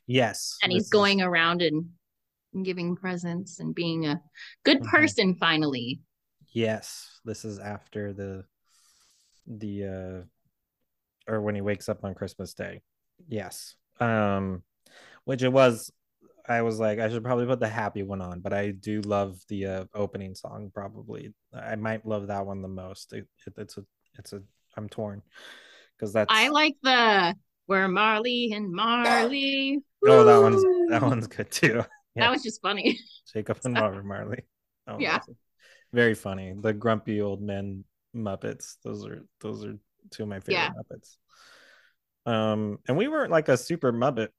[0.06, 1.90] Yes, and he's is- going around and
[2.64, 4.22] giving presents and being a
[4.64, 4.90] good Mhm.
[4.90, 6.00] person finally.
[6.54, 8.46] Yes, this is after the
[9.46, 12.82] the uh or when he wakes up on Christmas Day.
[13.28, 13.76] Yes.
[14.00, 14.64] Um
[15.26, 15.92] which it was
[16.48, 19.40] I was like I should probably put the happy one on, but I do love
[19.50, 21.34] the uh, opening song probably.
[21.54, 23.14] I might love that one the most.
[23.14, 23.86] It, it, it's a
[24.18, 24.42] it's a
[24.76, 25.22] I'm torn
[26.00, 27.36] cuz that's I like the
[27.66, 29.80] where Marley and Marley.
[30.06, 31.84] Oh, that one's that one's good too.
[32.16, 32.24] yeah.
[32.24, 33.00] That was just funny.
[33.34, 34.44] Jacob and Marvin Marley.
[34.88, 35.20] Oh, Yeah.
[35.94, 36.54] Very funny.
[36.60, 37.84] The grumpy old men
[38.16, 38.78] Muppets.
[38.84, 39.78] Those are those are
[40.12, 40.72] two of my favorite Yeah.
[40.72, 41.18] Muppets.
[42.30, 44.30] Um, and we weren't like a super Muppet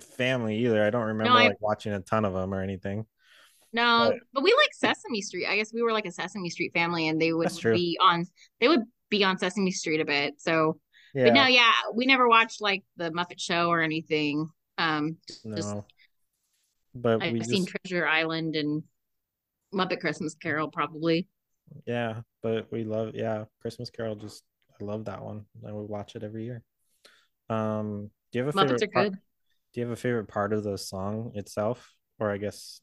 [0.00, 0.84] family either.
[0.84, 3.06] I don't remember I- like watching a ton of them or anything.
[3.72, 5.46] No, But- but we like Sesame Street.
[5.46, 8.24] I guess we were like a Sesame Street family, and they would be on.
[8.60, 10.40] They would be on Sesame Street a bit.
[10.40, 10.80] So,
[11.14, 14.48] Yeah, but no, yeah, we never watched like the Muppet Show or anything.
[14.78, 15.56] Um, no.
[15.56, 15.74] just-
[16.94, 18.82] but I've we seen Treasure Island and
[19.74, 21.28] Muppet Christmas Carol probably.
[21.86, 24.44] yeah, but we love yeah, Christmas Carol just
[24.80, 25.44] I love that one.
[25.66, 26.62] I would watch it every year.
[27.50, 29.18] Um, do you have a Muppets favorite are part- good.
[29.76, 31.92] Do you have a favorite part of the song itself?
[32.18, 32.80] Or I guess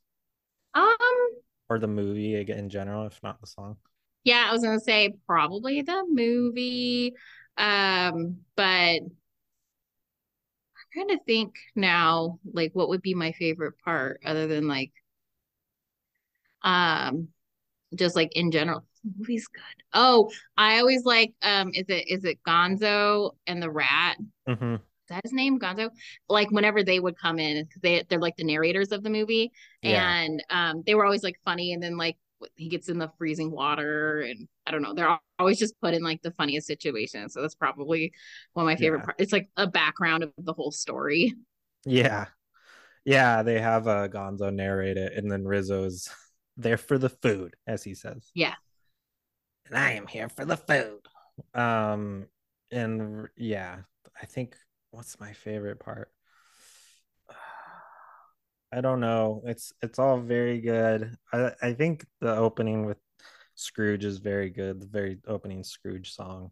[0.75, 3.77] Um, or the movie in general, if not the song.
[4.23, 7.13] yeah, I was gonna say probably the movie.
[7.57, 9.09] Um, but I'm
[10.93, 14.91] trying to think now, like what would be my favorite part other than like
[16.61, 17.29] um
[17.95, 18.85] just like in general.
[19.03, 19.83] The movie's good.
[19.93, 24.17] Oh, I always like um is it is it Gonzo and the rat?
[24.47, 24.81] hmm Is
[25.13, 25.59] that his name?
[25.59, 25.89] Gonzo?
[26.29, 29.51] Like whenever they would come in, they they're like the narrators of the movie.
[29.81, 30.21] Yeah.
[30.21, 32.17] And um they were always like funny and then like
[32.55, 36.03] he gets in the freezing water and I don't know, they're always just put in
[36.03, 37.33] like the funniest situations.
[37.33, 38.11] So that's probably
[38.53, 39.05] one of my favorite Yeah.
[39.05, 39.17] parts.
[39.19, 41.33] It's like a background of the whole story.
[41.85, 42.25] Yeah.
[43.05, 46.09] Yeah, they have uh, Gonzo narrate it, and then Rizzo's
[46.57, 48.31] there for the food, as he says.
[48.33, 48.55] Yeah.
[49.67, 50.99] And I am here for the food.
[51.53, 52.27] Um,
[52.71, 53.79] and yeah,
[54.21, 54.55] I think
[54.93, 56.09] what's my favorite part?
[58.71, 59.41] I don't know.
[59.45, 61.15] It's it's all very good.
[61.31, 62.97] I I think the opening with
[63.55, 64.79] Scrooge is very good.
[64.79, 66.51] The very opening Scrooge song.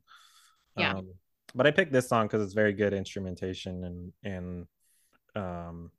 [0.77, 0.95] Yeah.
[0.95, 1.13] Um,
[1.55, 4.67] but I picked this song because it's very good instrumentation and and
[5.35, 5.91] um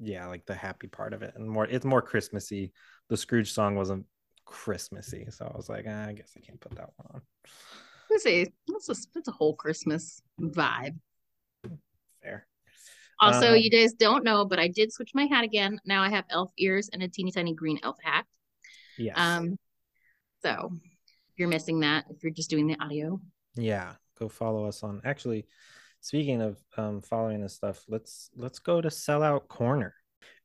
[0.00, 2.72] yeah, like the happy part of it and more it's more Christmassy.
[3.08, 4.04] The Scrooge song wasn't
[4.44, 7.22] Christmassy, so I was like, ah, I guess I can't put that one on.
[8.10, 8.46] That's a,
[9.14, 10.96] that's a whole Christmas vibe.
[13.20, 15.80] Also, Um, you guys don't know, but I did switch my hat again.
[15.84, 18.24] Now I have elf ears and a teeny tiny green elf hat.
[18.96, 19.14] Yes.
[19.16, 19.58] Um,
[20.42, 20.72] so
[21.36, 23.20] you're missing that if you're just doing the audio.
[23.56, 25.46] yeah go follow us on actually
[26.00, 29.94] speaking of um following this stuff let's let's go to sellout corner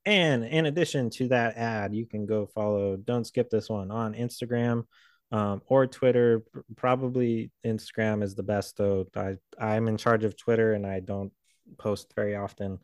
[0.05, 4.13] and in addition to that ad you can go follow don't skip this one on
[4.13, 4.83] instagram
[5.31, 6.43] um, or twitter
[6.75, 11.31] probably instagram is the best though i i'm in charge of twitter and i don't
[11.77, 12.79] post very often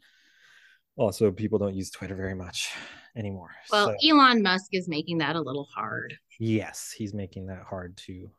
[0.95, 2.71] also people don't use twitter very much
[3.15, 6.15] anymore Well, So- Elon Musk is making that a little hard.
[6.39, 8.29] Yes, he's making that hard to.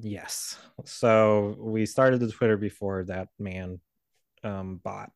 [0.00, 0.58] Yes.
[0.84, 3.80] So we started the Twitter before that man
[4.42, 5.10] um, bought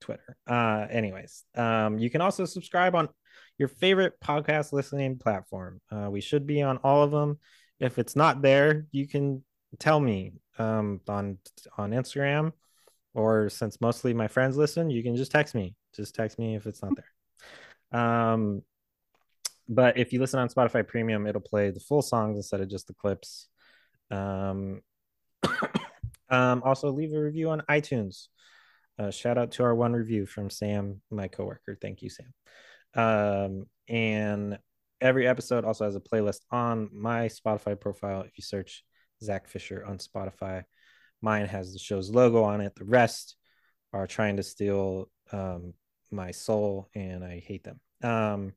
[0.00, 0.36] Twitter.
[0.46, 3.08] Uh, anyways, um, you can also subscribe on
[3.58, 5.80] your favorite podcast listening platform.
[5.90, 7.38] Uh, we should be on all of them.
[7.80, 9.42] If it's not there, you can
[9.78, 11.38] tell me um, on
[11.76, 12.52] on Instagram,
[13.14, 15.74] or since mostly my friends listen, you can just text me.
[15.94, 18.00] Just text me if it's not there.
[18.00, 18.62] Um,
[19.68, 22.86] but if you listen on Spotify Premium, it'll play the full songs instead of just
[22.86, 23.48] the clips.
[24.10, 24.82] Um,
[26.30, 28.28] um, also, leave a review on iTunes.
[28.98, 31.78] Uh, shout out to our one review from Sam, my coworker.
[31.80, 32.32] Thank you, Sam.
[32.94, 34.58] Um, and
[35.00, 38.22] every episode also has a playlist on my Spotify profile.
[38.22, 38.84] If you search
[39.22, 40.64] Zack Fisher on Spotify,
[41.22, 42.74] mine has the show's logo on it.
[42.74, 43.36] The rest
[43.92, 45.74] are trying to steal um,
[46.10, 47.80] my soul, and I hate them.
[48.02, 48.52] Um,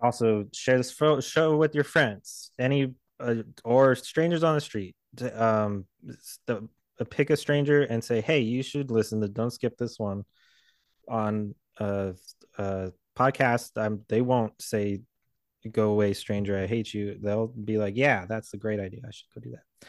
[0.00, 2.50] also share this fo- show with your friends.
[2.58, 4.94] Any uh, or strangers on the street.
[5.34, 5.86] Um
[6.46, 6.68] the,
[7.00, 10.24] uh, pick a stranger and say hey you should listen to don't skip this one
[11.08, 12.14] on a,
[12.58, 13.70] a podcast.
[13.76, 15.00] Um, they won't say
[15.70, 16.58] go away stranger.
[16.58, 19.00] I hate you they'll be like yeah that's a great idea.
[19.06, 19.88] I should go do that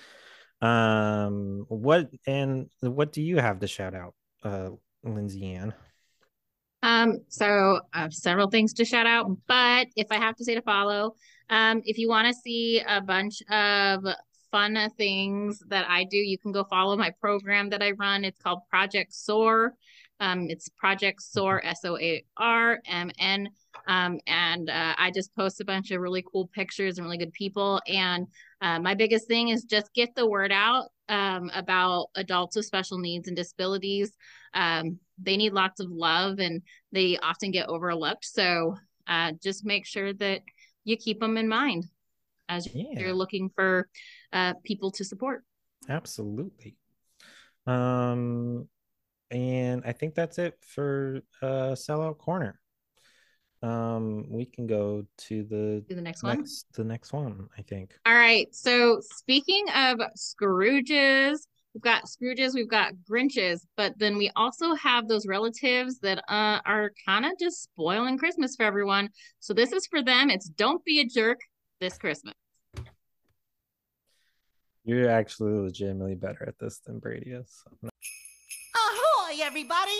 [0.61, 4.69] um what and what do you have to shout out uh
[5.03, 5.73] lindsay anne
[6.83, 10.55] Um, so I have several things to shout out, but if I have to say
[10.55, 11.15] to follow,
[11.49, 14.05] um, if you want to see a bunch of
[14.51, 18.23] fun things that I do, you can go follow my program that I run.
[18.23, 19.73] It's called Project Soar.
[20.19, 23.49] Um, it's Project Soar, S O A R M N.
[23.87, 27.33] Um, and uh, I just post a bunch of really cool pictures and really good
[27.33, 27.81] people.
[27.87, 28.27] And
[28.61, 32.97] uh, my biggest thing is just get the word out um, about adults with special
[32.97, 34.11] needs and disabilities.
[34.53, 38.25] Um, they need lots of love and they often get overlooked.
[38.25, 38.75] So
[39.07, 40.41] uh, just make sure that
[40.83, 41.85] you keep them in mind
[42.49, 42.99] as Yeah.
[42.99, 43.87] you're looking for
[44.33, 45.43] uh, people to support.
[45.89, 46.75] Absolutely.
[47.65, 48.67] Um,
[49.29, 52.59] and I think that's it for uh sellout corner.
[53.63, 56.37] Um, we can go to the Do the next one.
[56.37, 57.95] next the next one, I think.
[58.05, 58.47] All right.
[58.53, 61.39] So speaking of Scrooges,
[61.73, 66.59] we've got Scrooges, we've got Grinches, but then we also have those relatives that uh,
[66.65, 69.09] are kind of just spoiling Christmas for everyone.
[69.39, 70.29] So this is for them.
[70.29, 71.39] It's Don't Be a Jerk
[71.79, 72.35] this Christmas.
[74.83, 77.63] You're actually legitimately better at this than Brady is.
[77.83, 79.91] Ahoy, everybody!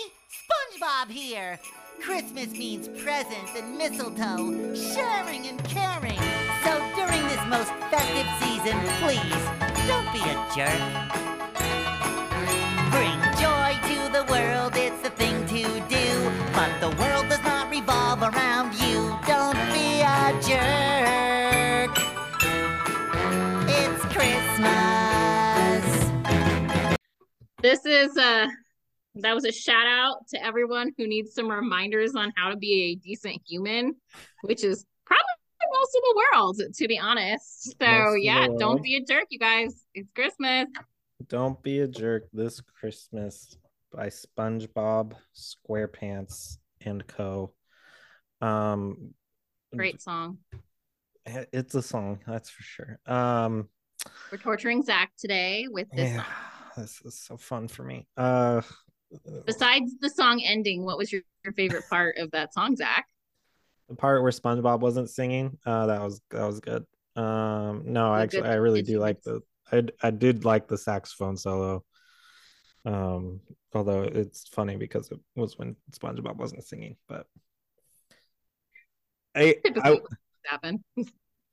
[0.48, 1.58] SpongeBob here!
[2.00, 6.18] Christmas means presents and mistletoe, sharing and caring.
[6.64, 9.42] So during this most festive season, please,
[9.86, 10.80] don't be a jerk.
[12.90, 16.30] Bring joy to the world, it's the thing to do.
[16.54, 19.14] But the world does not revolve around you.
[19.26, 21.92] Don't be a jerk.
[23.68, 25.84] It's Christmas.
[27.60, 28.46] This is uh
[29.22, 32.72] That was a shout out to everyone who needs some reminders on how to be
[32.92, 33.94] a decent human,
[34.42, 35.24] which is probably
[35.72, 37.74] most of the world, to be honest.
[37.80, 39.84] So yeah, don't be a jerk, you guys.
[39.94, 40.66] It's Christmas.
[41.28, 43.56] Don't be a jerk this Christmas
[43.92, 47.52] by SpongeBob SquarePants and Co.
[48.40, 49.14] Um
[49.74, 50.38] Great song.
[51.26, 52.98] it's a song, that's for sure.
[53.06, 53.68] Um
[54.30, 56.10] We're torturing Zack today with this.
[56.10, 56.24] yeah, song.
[56.76, 58.06] this is so fun for me.
[58.16, 58.62] Uh
[59.46, 63.06] Besides the song ending, what was your, your favorite part of that song, Zack?
[63.88, 66.84] the part where SpongeBob wasn't singing, uh that was that was good.
[67.16, 69.40] Um no, actually I really do like the
[69.72, 71.84] I I did like the saxophone solo.
[72.84, 73.40] Um
[73.74, 77.26] although it's funny because it was when SpongeBob wasn't singing, but
[79.34, 80.74] I, I what.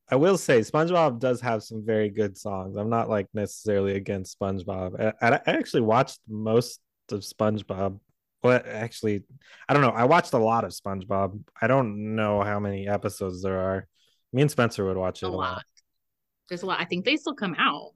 [0.09, 2.75] I will say SpongeBob does have some very good songs.
[2.75, 5.13] I'm not like necessarily against SpongeBob.
[5.19, 6.79] I, I actually watched most
[7.11, 7.99] of SpongeBob.
[8.43, 9.23] Well, actually,
[9.67, 9.89] I don't know.
[9.89, 11.39] I watched a lot of SpongeBob.
[11.61, 13.87] I don't know how many episodes there are.
[14.33, 15.37] Me and Spencer would watch it A lot.
[15.37, 15.63] lot.
[16.49, 16.79] There's a lot.
[16.79, 17.91] I think they still come out.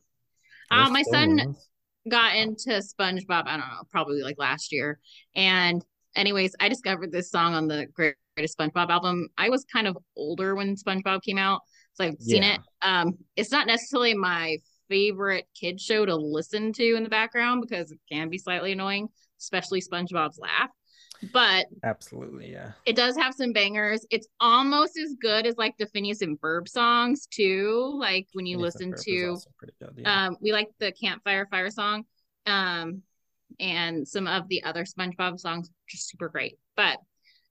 [0.71, 1.69] Uh, my son ones.
[2.09, 4.99] got into SpongeBob, I don't know, probably like last year.
[5.35, 5.83] And
[6.15, 9.29] anyways, I discovered this song on the Greatest SpongeBob album.
[9.37, 11.61] I was kind of older when SpongeBob came out,
[11.93, 12.53] so I've seen Yeah.
[12.55, 12.59] it.
[12.81, 14.57] Um, it's not necessarily my
[14.89, 19.09] favorite kid show to listen to in the background because it can be slightly annoying,
[19.39, 20.69] especially SpongeBob's laugh.
[21.33, 22.71] But Absolutely, yeah.
[22.85, 24.05] it does have some bangers.
[24.09, 27.97] It's almost as good as like the Phineas and Ferb songs too.
[27.99, 30.27] Like when you Phineas listen to good, yeah.
[30.27, 32.05] um, we like the campfire fire song,
[32.45, 33.01] um,
[33.59, 36.57] and some of the other SpongeBob songs, just super great.
[36.77, 36.99] But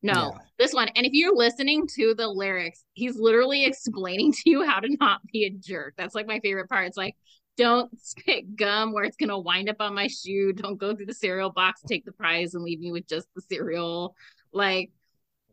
[0.02, 0.38] no, Yeah.
[0.58, 0.88] this one.
[0.94, 5.20] And if you're listening to the lyrics, he's literally explaining to you how to not
[5.32, 5.94] be a jerk.
[5.96, 6.86] That's like my favorite part.
[6.86, 7.16] It's like,
[7.56, 10.52] don't spit gum where it's gonna wind up on my shoe.
[10.52, 13.42] Don't go through the cereal box, take the prize, and leave me with just the
[13.42, 14.14] cereal.
[14.52, 14.90] Like,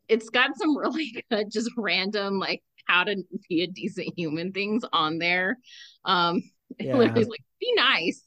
[0.07, 4.83] it's got some really good, just random like how to be a decent human things
[4.93, 5.57] on there.
[6.05, 6.43] Um,
[6.79, 6.97] Yeah.
[6.97, 8.21] literally like be nice.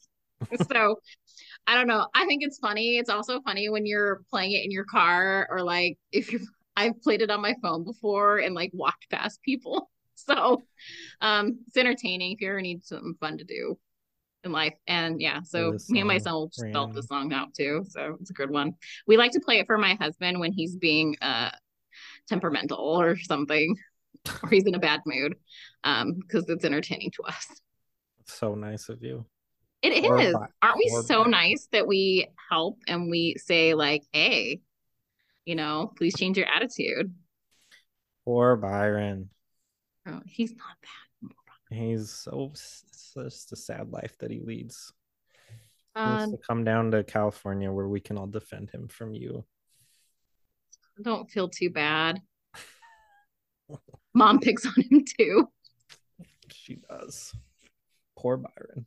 [0.71, 0.95] so
[1.69, 2.07] I don't know.
[2.15, 2.97] I think it's funny.
[2.97, 6.41] It's also funny when you're playing it in your car or like if you're
[6.75, 9.89] I've played it on my phone before and like walked past people.
[10.15, 10.63] So
[11.21, 13.79] um it's entertaining if you ever need something fun to do
[14.43, 14.73] in life.
[14.85, 17.85] And yeah, so me and my son will just belt the song out too.
[17.87, 18.73] So it's a good one.
[19.07, 21.51] We like to play it for my husband when he's being uh
[22.27, 23.77] temperamental or something
[24.43, 25.35] or he's in a bad mood
[25.85, 27.47] um because it's entertaining to us.
[28.25, 29.25] so nice of you.
[29.81, 34.61] It Or Aren't we so nice that we help and we say like, "Hey,
[35.45, 37.13] you know, please change your attitude."
[38.25, 39.29] Poor Byron.
[40.05, 41.77] Oh, he's not bad.
[41.77, 44.91] He's so it's just a sad life that he leads.
[45.95, 49.13] He Uh, needs to come down to California where we can all defend him from
[49.13, 49.45] you.
[51.01, 52.21] don't feel too bad.
[54.13, 55.49] Mom picks on him too.
[56.51, 57.33] She does.
[58.17, 58.85] Poor Byron.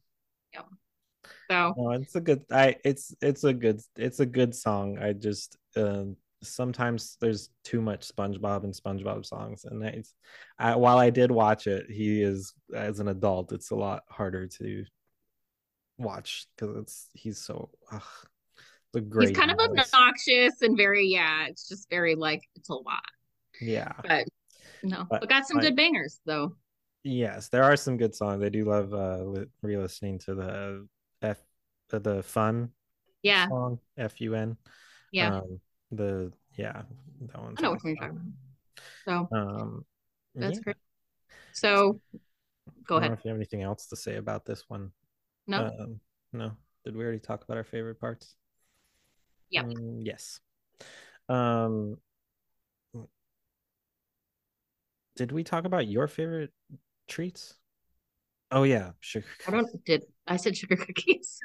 [1.51, 2.45] So No, it's a good.
[2.51, 4.99] I it's it's a good it's a good song.
[4.99, 10.15] I just um sometimes there's too much SpongeBob and SpongeBob songs, and it's
[10.59, 14.47] I, while I did watch it, he is as an adult, it's a lot harder
[14.47, 14.85] to
[15.99, 18.03] watch because it's he's so ugh,
[18.93, 19.29] the great.
[19.29, 23.03] he's kind of obnoxious and very yeah, it's just very like it's a lot.
[23.61, 23.93] Yeah.
[24.03, 24.27] But
[24.83, 26.57] no, But but got some I- good bangers though.
[27.05, 28.43] Yes, there are some good songs.
[28.45, 30.87] I do love uh re-listening to the
[31.23, 31.39] F
[31.93, 32.71] uh, the fun
[33.23, 34.57] Yeah, song F U N.
[35.13, 35.37] yeah.
[35.37, 35.61] Um,
[35.91, 36.83] the yeah,
[37.29, 37.55] that one.
[37.59, 38.35] I know what you're talking
[39.07, 39.29] about.
[39.31, 39.85] So Um,
[40.37, 40.65] that's yeah.
[40.65, 40.77] great.
[41.53, 42.01] So
[42.87, 43.13] go ahead.
[43.13, 44.91] if you have anything else to say about this one.
[45.47, 46.01] No, Um,
[46.33, 46.53] no.
[46.85, 48.37] Did we already talk about our favorite parts?
[49.51, 49.63] Yeah.
[49.63, 50.41] Mm, yes.
[51.29, 51.99] Um.
[55.15, 56.53] Did we talk about your favorite
[57.07, 57.55] treats?
[58.53, 59.27] Oh yeah, sugar.
[59.49, 61.39] I don't did I said sugar cookies.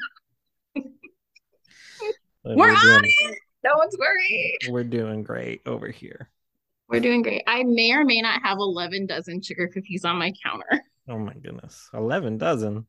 [2.43, 3.37] We're on it.
[3.63, 4.57] No one's worried.
[4.69, 6.29] We're doing great over here.
[6.87, 7.43] We're doing great.
[7.47, 10.81] I may or may not have 11 dozen sugar cookies on my counter.
[11.09, 12.85] Oh my goodness, eleven dozen.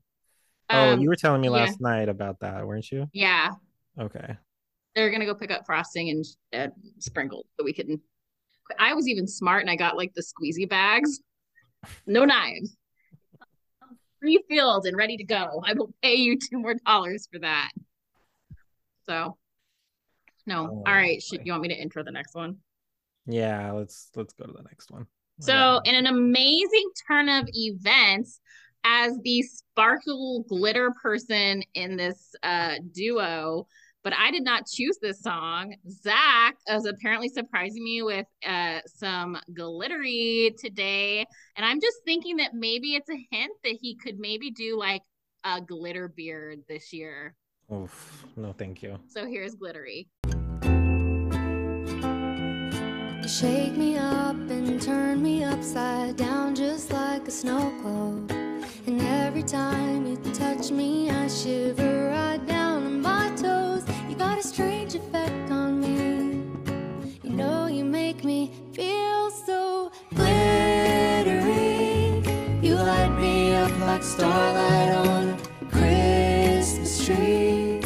[0.70, 1.54] oh, Um, you were telling me yeah.
[1.54, 3.06] last night about that, weren't you?
[3.12, 3.50] Yeah,
[3.98, 4.36] Okay.
[4.94, 8.00] they're gonna go pick up frosting and uh, sprinkled so we can.
[8.78, 11.20] I was even smart and I got like the squeezy bags,
[12.06, 12.76] no knives,
[14.20, 15.62] refilled and ready to go.
[15.66, 17.70] I will pay you two more dollars for that.
[19.06, 19.36] So,
[20.46, 21.22] no, Oh, all right.
[21.22, 22.56] Should you want me to intro the next one?
[23.26, 25.06] Yeah, let's let's go to the next one.
[25.40, 28.40] So, got in an amazing turn of events,
[28.84, 33.66] as the sparkle glitter person in this uh, duo,
[34.08, 35.74] but I did not choose this song.
[35.90, 41.26] Zack is apparently surprising me with uh, some glittery today.
[41.56, 45.02] And I'm just thinking that maybe it's a hint that he could maybe do like
[45.44, 47.34] a glitter beard this year.
[47.70, 48.98] Oof, no, thank you.
[49.08, 50.08] So here's glittery.
[53.20, 58.32] You shake me up and turn me upside down just like a snow globe.
[58.86, 63.84] And every time you touch me, I shiver right down to my toes.
[68.78, 71.50] Feel so glittery.
[72.62, 77.80] You light me up like starlight on a Christmas tree.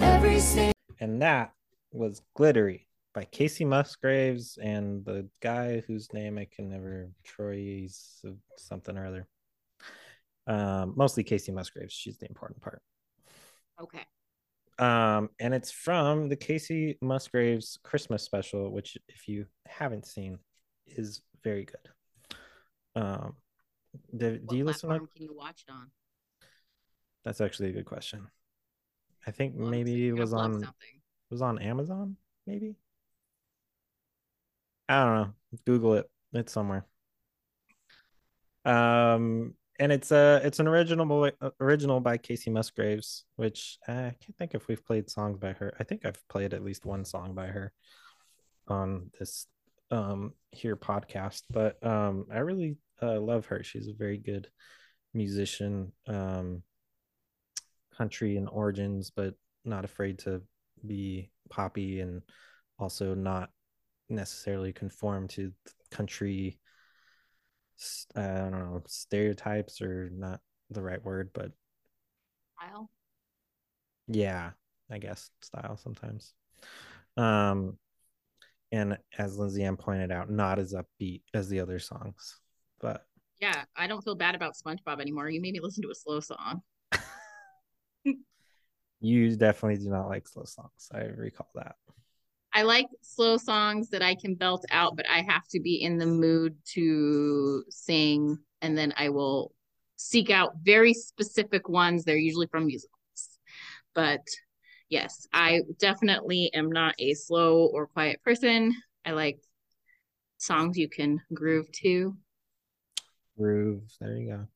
[0.00, 1.52] Every single And that
[1.92, 7.88] was Glittery by Kacey Musgraves and the guy whose name I can never Troye
[8.56, 9.28] something or other.
[10.48, 11.94] Um, mostly Kacey Musgraves.
[11.94, 12.82] She's the important part.
[13.80, 14.04] Okay.
[14.78, 20.38] Um, and it's from the Kacey Musgraves Christmas special, which, if you haven't seen,
[20.86, 22.36] is very good.
[22.94, 23.34] Um,
[24.16, 24.88] do, do you listen?
[24.90, 25.90] To, platform Can you watch it on?
[27.24, 28.26] that's actually a good question.
[29.26, 31.00] I think Well, maybe it was on something.
[31.30, 32.16] was on Amazon,
[32.46, 32.76] maybe.
[34.88, 35.32] I don't know.
[35.64, 36.10] Google it.
[36.32, 36.84] It's somewhere.
[38.64, 44.16] Um, and it's a it's an original by, original by Kacey Musgraves, which uh, I
[44.20, 45.74] can't think if we've played songs by her.
[45.78, 47.72] I think I've played at least one song by her
[48.68, 49.46] on this
[49.90, 53.62] um here podcast, but um I really uh, love her.
[53.62, 54.48] She's a very good
[55.14, 56.62] musician, um
[57.96, 60.42] country and origins, but not afraid to
[60.86, 62.22] be poppy and
[62.78, 63.50] also not
[64.08, 65.52] necessarily conform to
[65.90, 66.58] country
[68.14, 71.52] I don't know stereotypes or not the right word, but
[72.58, 72.90] Kyle?
[74.08, 74.50] yeah,
[74.90, 76.34] I guess style sometimes.
[77.16, 77.78] Um,
[78.72, 82.40] and as Lindsay Anne pointed out, not as upbeat as the other songs,
[82.80, 83.06] but
[83.40, 85.28] Yeah, I don't feel bad about SpongeBob anymore.
[85.28, 86.62] You made me listen to a slow song.
[89.00, 90.88] you definitely do not like slow songs.
[90.92, 91.76] I recall that.
[92.56, 95.98] I like slow songs that I can belt out, but I have to be in
[95.98, 99.52] the mood to sing, and then I will
[99.96, 102.04] seek out very specific ones.
[102.04, 103.38] They're usually from musicals.
[103.94, 104.22] But
[104.88, 108.74] yes, I definitely am not a slow or quiet person.
[109.04, 109.38] I like
[110.38, 112.16] songs you can groove to.
[113.36, 113.82] Groove.
[114.00, 114.46] There you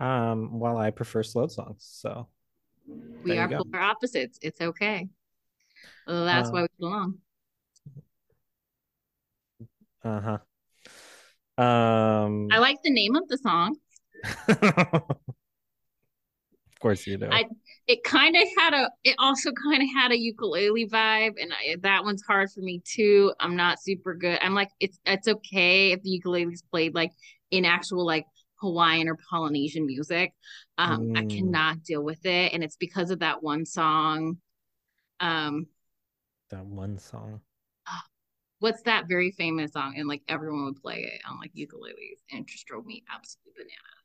[0.00, 0.06] go.
[0.06, 2.28] Um, while I prefer slow songs, so
[3.22, 4.38] We are polar opposites.
[4.40, 5.10] It's okay.
[6.06, 7.18] That's Uh, why we belong.
[10.04, 10.38] uh huh.
[11.56, 13.76] Um, I like the name of the song.
[14.48, 15.16] of
[16.80, 17.26] course you do.
[17.30, 17.46] I-
[17.86, 21.76] it kind of had a it also kind of had a ukulele vibe and I,
[21.82, 25.92] that one's hard for me too i'm not super good i'm like it's it's okay
[25.92, 27.10] if the ukulele's played like
[27.50, 28.24] in actual like
[28.60, 30.32] hawaiian or polynesian music
[30.78, 31.24] um i Mm.
[31.24, 34.38] cannot deal with it and it's because of that one song
[35.20, 35.66] um
[36.54, 37.40] that one song.
[38.60, 42.42] what's that very famous song and like everyone would play it on like ukuleles and
[42.42, 44.04] it just drove me absolutely bananas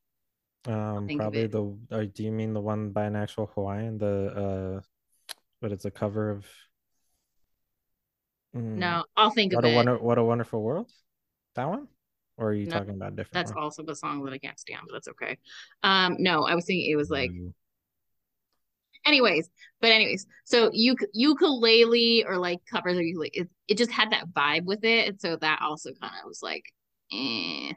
[0.66, 1.78] Um, probably the.
[1.92, 3.98] Or do you mean the one by an actual Hawaiian?
[3.98, 4.82] The uh,
[5.62, 6.46] but it's a cover of.
[8.56, 10.92] Mm, no i'll think What of a it wonder, what a wonderful world.
[11.56, 11.88] That one,
[12.38, 13.46] or are you No, talking about different?
[13.46, 13.60] that's one?
[13.64, 15.38] also the song that i can't stand but that's okay
[15.84, 17.54] um no i was thinking it was like Mm,
[19.10, 19.50] anyways
[19.82, 24.30] but anyways so uk- ukulele or like covers or ukulele it, it just had that
[24.30, 26.64] vibe with it and so that also kind of was like
[27.14, 27.74] eh.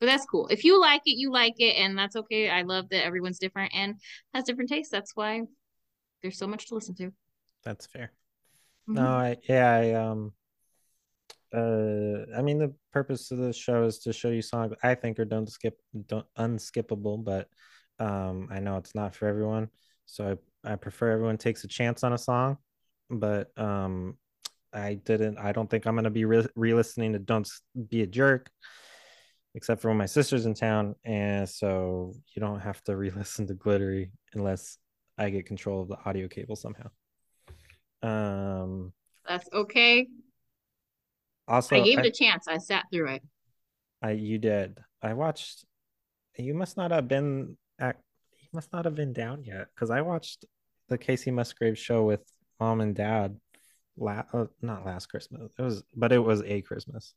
[0.00, 2.88] but that's cool if you like it you like it and that's okay i love
[2.90, 3.96] that everyone's different and
[4.34, 5.42] has different tastes that's why
[6.22, 7.12] there's so much to listen to
[7.64, 8.12] that's fair.
[8.88, 8.94] Mhm.
[8.94, 10.32] No, I yeah, I um
[11.52, 15.18] uh I mean the purpose of the show is to show you songs I think
[15.18, 17.48] are don't skip don't unskippable, but
[17.98, 19.68] um I know it's not for everyone.
[20.10, 22.58] So I, I prefer everyone takes a chance on a song,
[23.08, 24.16] but um
[24.72, 27.48] I didn't I don't think I'm gonna be re- re-listening to Don't
[27.88, 28.50] Be a Jerk
[29.54, 33.54] except for when my sister's in town, and so you don't have to re-listen to
[33.54, 34.78] Glittery unless
[35.18, 36.88] I get control of the audio cable somehow.
[38.02, 38.92] Um
[39.28, 40.08] that's okay
[41.46, 43.22] also i gave it a chance i sat through it
[44.02, 44.78] I you did.
[45.02, 45.64] I watched.
[46.36, 47.96] You must not have been at.
[48.52, 50.44] Must not have been down yet because I watched
[50.88, 52.20] the Kacey Musgrave show with
[52.58, 53.38] mom and dad.
[53.96, 55.52] La- uh, not last Christmas.
[55.58, 57.14] It was, but it was a Christmas.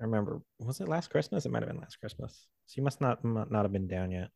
[0.00, 0.40] I remember.
[0.58, 1.44] Was it last Christmas?
[1.44, 2.46] It might have been last Christmas.
[2.66, 4.28] So you must not not have been down yet.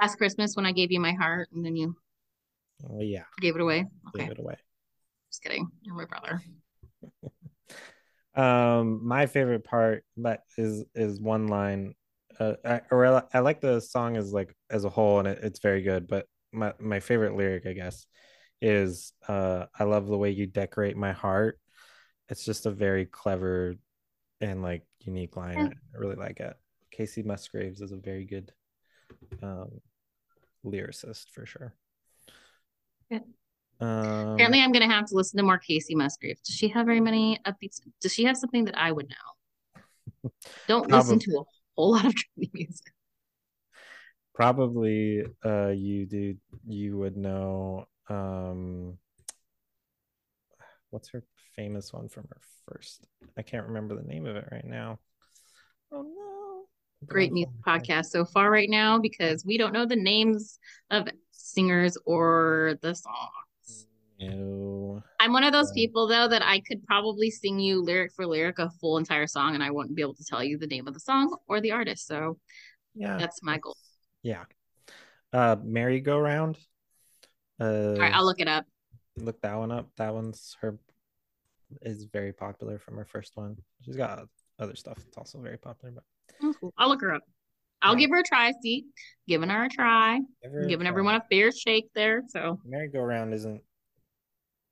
[0.00, 1.96] last christmas when i gave you my heart and then you
[2.84, 3.86] Oh yeah, Gave it away.
[4.08, 4.56] Okay, it away.
[5.30, 5.68] just kidding.
[5.82, 6.42] You're my brother.
[8.34, 11.94] Um, my favorite part that is is one line.
[12.38, 15.40] Uh, I, or I, I like the song as like as a whole, and it,
[15.42, 16.06] it's very good.
[16.06, 18.06] But my my favorite lyric, I guess,
[18.60, 21.58] is uh, "I love the way you decorate my heart."
[22.28, 23.76] It's just a very clever
[24.40, 25.58] and like unique line.
[25.58, 25.66] Yeah.
[25.66, 26.54] I really like it.
[26.96, 28.52] Kacey Musgraves is a very good
[29.42, 29.80] um,
[30.64, 31.74] lyricist for sure.
[33.10, 33.20] Yeah.
[33.80, 36.40] Um, Apparently, I'm gonna have to listen to more Kacey Musgraves.
[36.40, 37.80] Does she have very many upbeats?
[38.00, 40.30] Does she have something that I would know?
[40.68, 42.92] Don't listen to a whole lot of trendy music.
[44.34, 46.34] probably uh you do
[46.66, 48.98] you would know um
[50.90, 51.22] what's her
[51.54, 53.06] famous one from her first
[53.38, 54.98] i can't remember the name of it right now
[55.92, 56.36] oh no
[57.04, 60.58] Great music podcast so far right now because we don't know the names
[60.90, 63.45] of singers or the songs.
[64.20, 68.26] No I'm one of those people though that I could probably sing you lyric for
[68.26, 70.86] lyric a full entire song and I wouldn't be able to tell you the name
[70.86, 72.06] of the song or the artist.
[72.06, 72.38] So
[72.94, 73.76] yeah that's my goal.
[74.22, 74.44] yeah
[75.32, 76.56] uh merry-go-round
[77.60, 78.64] uh All right, I'll look it up.
[79.16, 80.78] look that one up that one's her
[81.82, 85.92] is very popular from her first one she's got other stuff that's also very popular
[85.94, 86.04] but
[86.42, 86.74] Oh, cool.
[86.76, 87.22] I'll look her up.
[87.80, 88.00] I'll Yeah.
[88.00, 88.52] give her a try.
[88.62, 88.84] See,
[89.26, 90.88] giving her a try, her a giving try.
[90.90, 92.22] everyone a fair shake there.
[92.28, 93.62] So merry-go-round isn't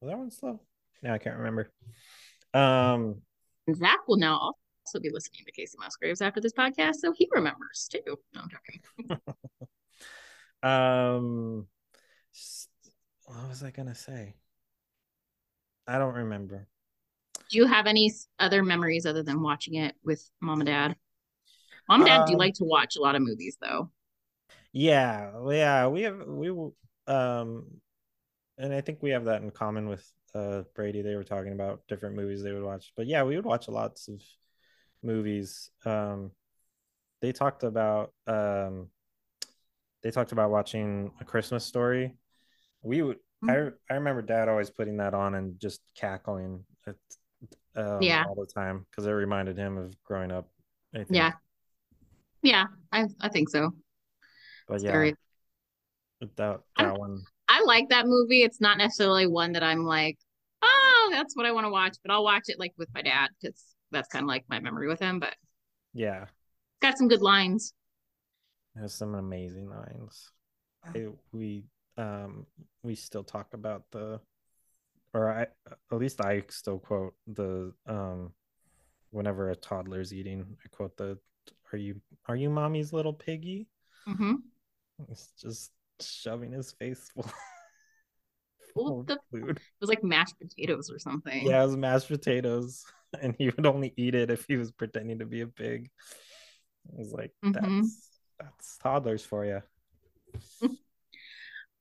[0.05, 0.61] was that one slow
[1.02, 1.70] no i can't remember
[2.52, 3.16] um
[3.74, 7.88] Zack will now also be listening to Kacey Musgraves after this podcast, so he remembers
[7.90, 8.18] too.
[8.34, 9.20] No, I'm joking.
[10.62, 11.66] um
[13.24, 14.34] what was i gonna say
[15.86, 16.68] i don't remember
[17.50, 20.96] Do you have any other memories other than watching it with mom and dad?
[21.88, 23.90] Mom and dad do Um, like to watch a lot of movies though.
[24.72, 26.50] yeah yeah we have we
[27.07, 27.80] um
[28.59, 31.80] and i think we have that in common with uh brady they were talking about
[31.88, 34.20] different movies they would watch but yeah we would watch lots of
[35.02, 36.30] movies um
[37.20, 38.88] they talked about um
[40.02, 42.14] they talked about watching a christmas story
[42.82, 46.96] we would I, I remember dad always putting that on and just cackling at,
[47.76, 48.24] um, Yeah.
[48.26, 50.48] all the time because it reminded him of growing up
[50.94, 51.11] I think.
[51.11, 51.32] Yeah.
[52.42, 53.72] Yeah, I I think so.
[54.66, 55.14] but It's yeah very-
[56.36, 57.22] that I'm- that one
[57.55, 58.42] I like that movie.
[58.42, 60.18] It's not necessarily one that I'm like,
[60.62, 63.28] oh, that's what I want to watch, but I'll watch it like with my dad
[63.40, 65.20] because that's kind of like my memory with him.
[65.20, 65.34] But
[65.92, 66.26] yeah
[66.84, 67.72] got some good lines.
[68.78, 70.30] has some amazing lines.
[70.84, 71.64] I, we
[71.96, 72.44] um
[72.82, 74.20] we still talk about the
[75.14, 78.32] or I at least I still quote the um
[79.11, 81.18] whenever a toddler's eating, I quote the
[81.72, 83.66] are you are you mommy's little piggy?
[84.07, 84.34] Mm-hmm.
[85.11, 85.70] It's just
[86.01, 87.26] shoving his face full,
[88.74, 89.57] full of the- food.
[89.57, 91.47] It was like mashed potatoes or something.
[91.47, 92.84] Yeah, it was mashed potatoes,
[93.20, 95.90] and he would only eat it if he was pretending to be a pig.
[96.88, 97.53] I was like, Mhm.
[97.82, 99.62] that's that's toddlers for you.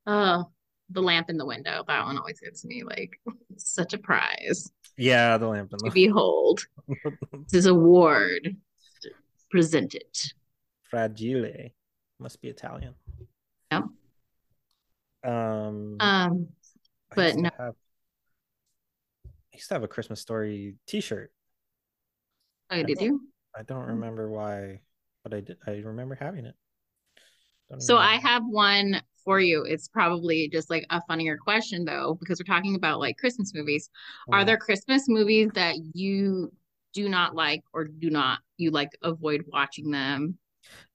[0.06, 0.52] Oh,
[0.90, 1.84] the lamp in the window.
[1.88, 3.20] That one always gets me like
[3.56, 6.66] such a prize Yeah, the lamp in to the behold.
[7.50, 8.58] This award
[9.50, 10.04] presented.
[10.90, 11.70] Fragile.
[12.20, 12.96] Must be Italian.
[13.72, 13.86] Yep.
[15.24, 16.48] Um, Um,
[17.16, 17.76] but no- have,
[19.26, 21.32] I used to have a Christmas story T-shirt.
[22.72, 23.22] oh, did you?
[23.56, 24.82] I don't remember why,
[25.24, 25.58] but I did.
[25.68, 26.56] I remember having it.
[27.70, 29.64] Don't So I have one for you.
[29.64, 33.90] It's probably just like a funnier question though, because we're talking about like Christmas movies.
[34.32, 36.52] Are there Christmas movies that you
[36.94, 40.38] do not like or do not you like avoid watching them?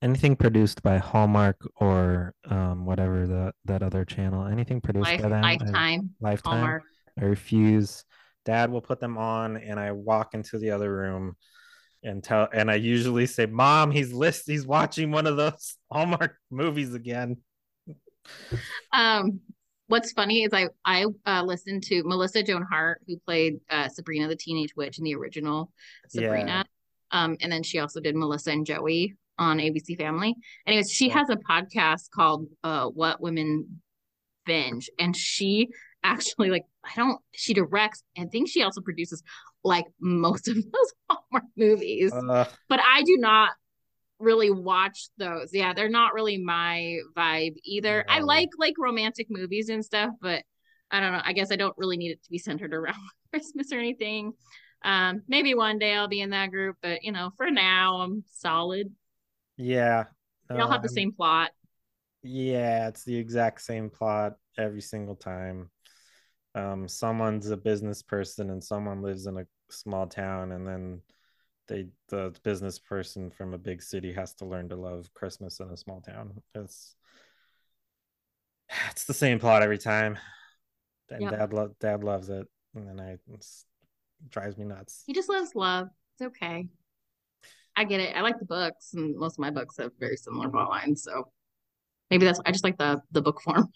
[0.03, 4.47] Anything produced by Hallmark or um whatever the that other channel?
[4.47, 5.45] Anything produced Life, by them?
[5.45, 6.53] I- Lifetime, Lifetime.
[6.53, 6.83] Hallmark.
[7.21, 8.05] I refuse.
[8.45, 11.37] Dad will put them on, and I walk into the other room
[12.03, 12.49] and tell.
[12.53, 14.45] And I usually say, "Mom, he's list.
[14.47, 17.39] He's watching one of those Hallmark movies again."
[18.93, 19.41] Um,
[19.89, 24.29] what's funny is I I uh, listened to Melissa Joan Hart, who played uh, Sabrina
[24.29, 25.73] the Teenage Witch in the original
[26.09, 26.65] Sabrina.
[27.11, 30.35] Um, and then she also did Melissa and Joey on ABC Family.
[30.67, 33.81] Anyways, she has a podcast called uh, What Women
[34.47, 35.69] Binge, and she
[36.05, 39.23] actually like I don't she directs and think she also produces
[39.65, 43.51] like most of those Hallmark movies Uh, but I do not
[44.21, 45.51] really watch those.
[45.53, 48.05] Yeah, they're not really my vibe either.
[48.09, 50.43] I like like romantic movies and stuff, but
[50.91, 51.21] I don't know.
[51.23, 52.97] I guess I don't really need it to be centered around
[53.33, 54.33] Christmas or anything.
[54.85, 58.25] Um, maybe one day I'll be in that group, but you know, for now I'm
[58.33, 58.91] solid.
[59.59, 60.05] Yeah.
[60.49, 61.51] They all have the same plot.
[62.23, 64.37] Yeah, it's the exact same plot.
[64.57, 65.71] every single time.
[66.55, 71.03] Um, someone's a business person and someone lives in a small town, and then
[71.69, 75.69] they the business person from a big city has to learn to love Christmas in
[75.69, 76.43] a small town.
[76.55, 76.97] It's
[78.91, 80.19] it's the same plot every time.
[81.11, 81.31] And Yep.
[81.31, 83.19] dad lo- dad loves it, and then I
[84.29, 85.05] drives me nuts.
[85.07, 85.89] He just loves love.
[86.15, 86.69] It's okay.
[87.79, 88.17] I get it.
[88.17, 91.05] I like the books, and most of my books have very similar plot lines.
[91.05, 91.31] So
[92.11, 93.69] maybe that's I just like the the book form.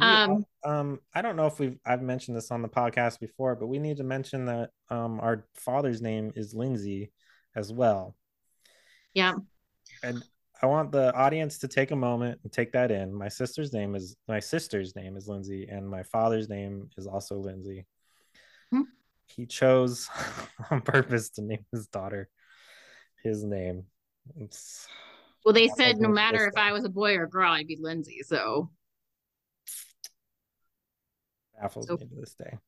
[0.00, 3.66] Um, um, I don't know if we've I've mentioned this on the podcast before, but
[3.66, 7.10] we need to mention that um our father's name is Lindsay
[7.56, 8.14] as well.
[9.12, 9.34] Yeah.
[10.04, 10.22] And
[10.62, 13.12] I want the audience to take a moment and take that in.
[13.12, 17.38] My sister's name is my sister's name is Lindsay, and my father's name is also
[17.38, 17.86] Lindsay.
[18.70, 18.82] Hmm.
[19.26, 20.08] He chose
[20.70, 22.28] on purpose to name his daughter
[23.22, 23.84] his name.
[24.36, 24.86] It's
[25.44, 26.54] Well, they said no matter if.
[26.56, 28.20] I was a boy or a girl, I'd be Lindsay.
[28.24, 28.70] So
[31.60, 32.58] baffles So- me to this day.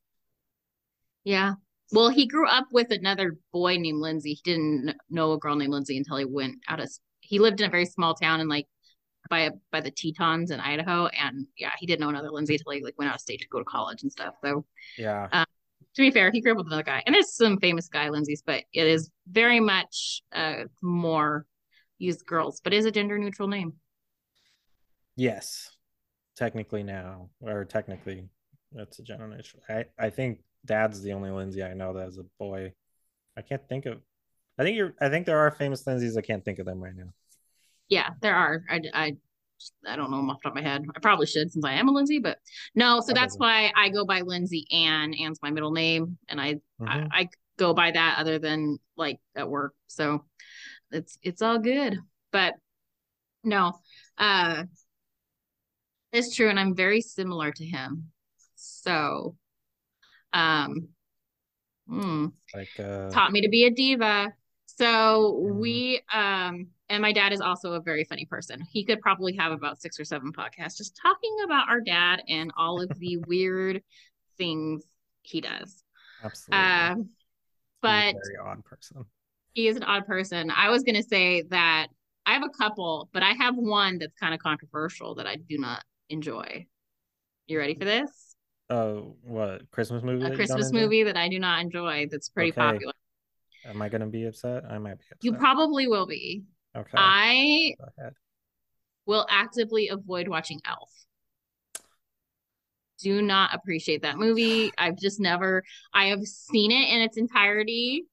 [1.24, 1.54] yeah.
[1.92, 4.34] Well, he grew up with another boy named Lindsay.
[4.34, 6.90] He didn't know a girl named Lindsay until he went out of.
[7.20, 8.66] He lived in a very small town in like
[9.30, 12.82] by by the Tetons in Idaho, and yeah, he didn't know another Lindsay until he
[12.82, 14.34] like went out of state to go to college and stuff.
[14.42, 14.66] So
[14.98, 15.28] Yeah.
[15.30, 15.44] Uh,
[15.94, 18.42] to be fair, he grew up with another guy, and there's some famous guy Lindsay's,
[18.44, 21.46] but it is very much uh more
[21.98, 23.74] used girls, but is a gender neutral name.
[25.16, 25.70] Yes,
[26.36, 28.28] technically now, or technically,
[28.72, 29.60] that's a generation.
[29.68, 32.72] I I think Dad's the only Lindsay I know that is a boy.
[33.36, 34.00] I can't think of.
[34.58, 34.94] I think you're.
[35.00, 36.16] I think there are famous Lindsays.
[36.16, 37.12] I can't think of them right now.
[37.88, 38.64] Yeah, there are.
[38.68, 39.16] I I
[39.86, 40.84] I don't know them off the top of my head.
[40.94, 42.38] I probably should since I am a Lindsay, but
[42.74, 43.00] no.
[43.00, 45.14] So That that's why I go by Lindsay Anne.
[45.14, 47.08] Anne's my middle name, and I Mhm.
[47.12, 49.74] I, I go by that other than like at work.
[49.86, 50.24] So
[50.90, 51.98] it's it's all good.
[52.32, 52.54] But
[53.42, 53.80] no,
[54.18, 54.64] uh
[56.12, 58.12] it's true, and I'm very similar to him.
[58.54, 59.36] So
[60.32, 60.88] um
[61.88, 64.32] hmm, like uh, taught me to be a diva.
[64.66, 65.58] So Mhm.
[65.60, 68.60] we um and my dad is also a very funny person.
[68.70, 72.52] He could probably have about six or seven podcasts just talking about our dad and
[72.56, 73.82] all of the weird
[74.36, 74.84] things
[75.22, 75.82] he does.
[76.24, 76.66] absolutely.
[76.66, 77.10] Um
[77.80, 79.04] but very odd person.
[79.54, 80.50] he is an odd person.
[80.50, 81.88] I was going to say that
[82.26, 85.58] I have a couple, but I have one that's kind of controversial that I do
[85.58, 86.66] not enjoy.
[87.46, 88.36] You ready for this?
[88.70, 90.24] Oh, what Christmas movie?
[90.24, 90.84] A Christmas enjoy?
[90.84, 92.60] movie that I do not enjoy that's pretty Okay.
[92.60, 92.92] popular.
[93.66, 94.64] Am I gonna be upset?
[94.64, 95.20] I might be upset.
[95.22, 96.44] You probably will be.
[96.76, 96.88] Okay.
[96.94, 97.74] I
[99.06, 100.90] will actively avoid watching Elf.
[103.00, 104.72] Do not appreciate that movie.
[104.78, 108.04] I've just never, I have seen it in its entirety.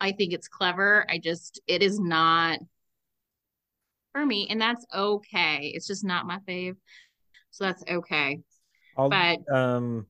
[0.00, 1.04] I think it's clever.
[1.08, 2.58] I just, it is not
[4.12, 5.72] for me, and that's okay.
[5.74, 6.76] It's just not my fave.
[7.50, 8.40] So that's okay.
[8.96, 10.06] I'll, but- um,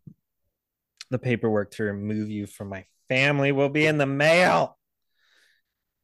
[1.10, 4.77] the paperwork to remove you from my family will be in the mail.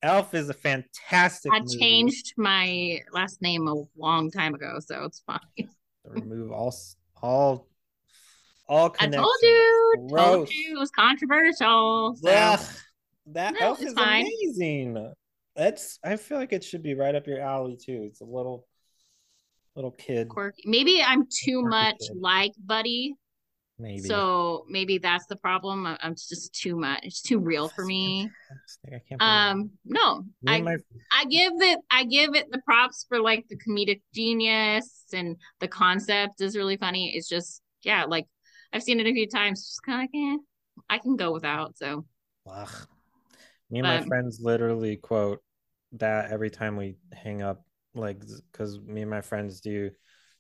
[0.05, 1.51] Elf is a fantastic.
[1.53, 1.79] I movie.
[1.79, 5.41] changed my last name a long time ago, so it's fine.
[6.05, 7.67] remove all s- all
[8.69, 12.17] all I told you, told you it was controversial.
[12.23, 12.61] So Ugh,
[13.29, 14.27] that No, elf is fine.
[14.27, 15.13] amazing.
[15.57, 18.05] That's I feel like it should be right up your alley too.
[18.07, 18.67] It's a little
[19.75, 20.65] little kid, quirky.
[20.67, 22.17] Maybe I'm too Quirky much kid.
[22.21, 23.15] like Buddy.
[23.79, 24.09] Maybe.
[24.09, 25.87] So maybe that's the problem.
[25.87, 27.01] I- I'm just too much.
[27.05, 28.31] It's too real for me.
[28.87, 29.23] I can't.
[29.23, 30.77] Um, no, I my
[31.13, 35.69] I give it I give it the props for like the comedic genius and the
[35.69, 37.15] concept is really funny.
[37.15, 38.27] It's just yeah, like
[38.73, 39.67] I've seen it a few times.
[39.67, 40.37] Just kind of like eh,
[40.91, 41.77] I can go without.
[41.79, 42.05] So
[42.47, 42.89] ugh.
[43.71, 45.41] me and my friends literally quote
[45.93, 47.65] that every time we hang up,
[47.95, 48.21] like
[48.53, 49.91] because me and my friends do.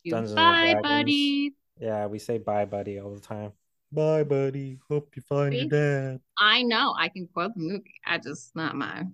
[0.07, 1.55] Dungeons bye, buddy.
[1.79, 3.53] Yeah, we say bye, buddy, all the time.
[3.93, 4.79] Bye, buddy.
[4.89, 6.21] Hope you find your dad.
[6.39, 7.95] I know I can quote the movie.
[8.05, 9.05] I just not my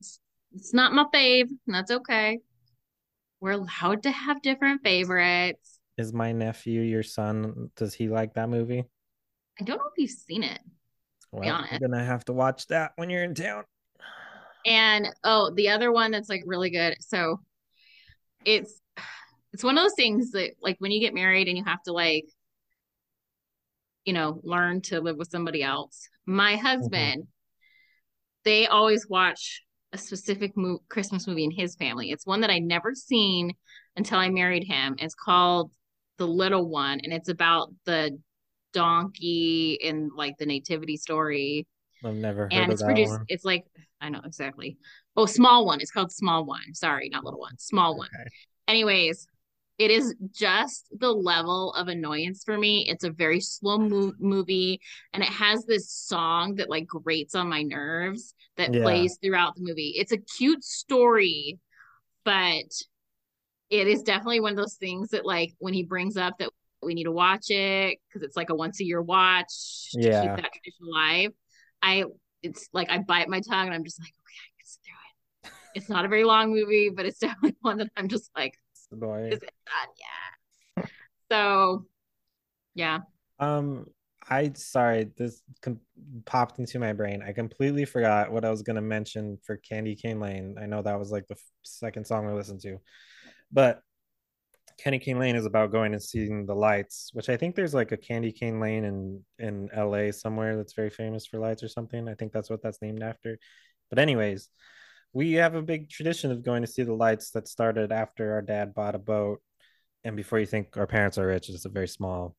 [0.00, 0.20] it's,
[0.54, 2.38] it's not my fave, and that's okay.
[3.40, 5.80] We're allowed to have different favorites.
[5.96, 7.70] Is my nephew your son?
[7.76, 8.84] Does he like that movie?
[9.60, 10.60] I don't know if you've seen it.
[11.32, 11.72] Well, honest.
[11.72, 13.64] you're gonna have to watch that when you're in town.
[14.64, 16.96] And oh, the other one that's like really good.
[17.00, 17.40] So
[18.44, 18.80] it's
[19.52, 21.92] it's one of those things that like when you get married and you have to
[21.92, 22.24] like
[24.04, 26.08] you know learn to live with somebody else.
[26.26, 26.66] My mm-hmm.
[26.66, 27.24] husband,
[28.44, 29.62] they always watch
[29.92, 32.10] a specific mo- Christmas movie in his family.
[32.10, 33.52] It's one that I never seen
[33.96, 34.96] until I married him.
[34.98, 35.70] It's called
[36.18, 38.18] The Little One, and it's about the
[38.72, 41.66] donkey and like the nativity story
[42.04, 43.24] I've never heard and of it's that produced one.
[43.28, 43.64] it's like
[44.00, 44.76] i know exactly
[45.16, 48.28] oh small one it's called small one sorry not little one small one Okay.
[48.68, 49.26] anyways
[49.78, 52.86] it is just the level of annoyance for me.
[52.88, 54.80] It's a very slow mo- movie
[55.12, 58.82] and it has this song that like grates on my nerves that Yeah.
[58.82, 59.94] plays throughout the movie.
[59.96, 61.58] It's a cute story,
[62.24, 62.64] but
[63.70, 66.50] it is definitely one of those things that like when he brings up that
[66.82, 70.22] we need to watch it because it's like a once a year watch to Yeah.
[70.22, 71.30] keep that tradition alive.
[71.82, 72.04] I
[72.42, 74.94] it's like I bite my tongue and I'm just like, okay, I can sit through
[74.94, 75.52] it.
[75.74, 78.54] It's not a very long movie, but it's definitely one that I'm just like,
[78.90, 79.32] It's annoying.
[79.32, 80.90] is it done yet?
[81.30, 81.86] So
[82.74, 83.00] yeah.
[83.38, 83.86] Um,
[84.30, 85.80] I sorry, this com-
[86.26, 87.22] popped into my brain.
[87.26, 90.56] I completely forgot what I was gonna mention for Candy Cane Lane.
[90.60, 92.78] I know that was like the f- second song we listened to,
[93.52, 93.80] but
[94.78, 97.90] Candy Cane Lane is about going and seeing the lights, which I think there's like
[97.92, 102.08] a Candy Cane Lane in in LA somewhere that's very famous for lights or something.
[102.08, 103.38] I think that's what that's named after.
[103.90, 104.48] But anyways,
[105.12, 108.42] we have a big tradition of going to see the lights that started after our
[108.42, 109.40] dad bought a boat.
[110.04, 112.36] And before you think our parents are rich, it's a very small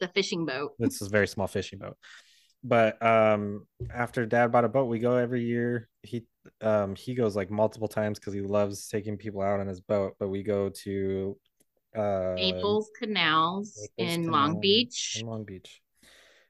[0.00, 0.74] The fishing boat.
[0.78, 1.96] it's a very small fishing boat
[2.64, 6.26] but um after dad bought a boat we go every year he
[6.60, 10.14] um he goes like multiple times because he loves taking people out on his boat
[10.18, 11.38] but we go to
[11.96, 15.18] uh Naples Canals Naples in Canal Long Beach.
[15.20, 15.80] in long beach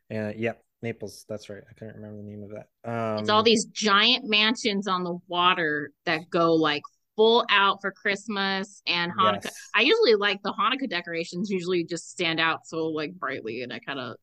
[0.09, 1.63] and yeah naples that's right.
[1.69, 2.69] I couldn't remember the name of that.
[2.91, 6.83] Um It's all these giant mansions on the water that go like
[7.17, 9.45] full out for Christmas and Hanukkah.
[9.45, 9.55] yes.
[9.75, 13.81] I usually like the Hanukkah decorations usually just stand out so like brightly and I
[13.81, 14.17] kind of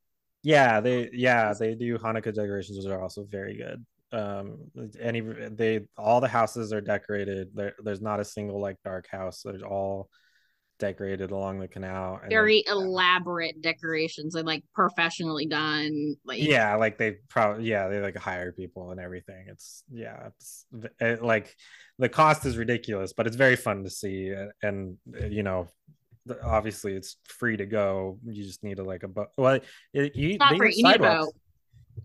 [0.44, 1.98] yeah they yeah they do.
[1.98, 3.86] Hanukkah decorations which are also very good.
[4.18, 4.60] Um
[5.00, 7.50] any they all the houses are decorated.
[7.54, 9.42] There, there's not a single like dark house.
[9.44, 10.10] There's all
[10.78, 16.76] decorated along the canal and then- very elaborate decorations and like professionally done like yeah
[16.76, 19.46] like they probably yeah they like hire people and everything.
[19.48, 20.66] It's yeah it's
[21.00, 21.56] it, like
[21.98, 25.68] the cost is ridiculous but it's very fun to see and uh, you know
[26.44, 28.20] obviously it's free to go.
[28.26, 29.60] You just need to like a boat well
[29.94, 31.34] it, you, not free, you need a boat.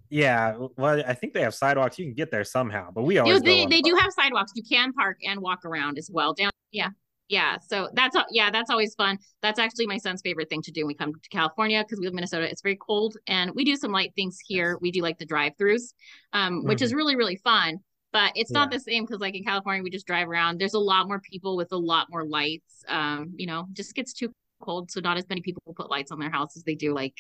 [0.09, 1.99] yeah well i think they have sidewalks.
[1.99, 4.53] You can get there somehow but we always go they, they do have sidewalks.
[4.55, 6.91] You can park and walk around as well down yeah
[7.31, 9.17] yeah so that's yeah that's always fun.
[9.41, 12.05] That's actually my son's favorite thing to do when we come to california because we
[12.07, 12.51] live in minnesota.
[12.51, 14.77] It's very cold and we do some light things here.
[14.83, 15.95] We do like the drive-throughs
[16.35, 17.79] um, which is really really fun
[18.13, 18.77] but it's not Mm-hmm.
[18.77, 20.61] The same because like in california we just drive around.
[20.61, 24.13] There's a lot more people with a lot more lights um, you know just gets
[24.13, 24.31] too
[24.61, 27.15] cold so not as many people put lights on their house as they do like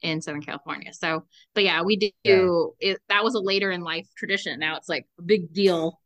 [0.00, 0.92] in southern california.
[0.94, 1.24] So
[1.54, 2.46] but yeah we do Yeah.
[2.92, 4.58] it that was a later in life tradition.
[4.60, 6.00] Now it's like a big deal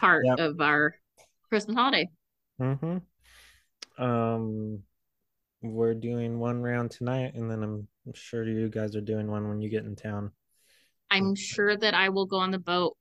[0.00, 0.38] part Yep.
[0.40, 0.94] of our
[1.48, 2.08] christmas holiday
[2.62, 2.98] hmm
[3.98, 4.82] Um,
[5.62, 9.60] we're doing one round tonight, and then I'm, sure you guys are doing one when
[9.60, 10.32] you get in town.
[11.10, 12.96] i'm sure that i will go on the boat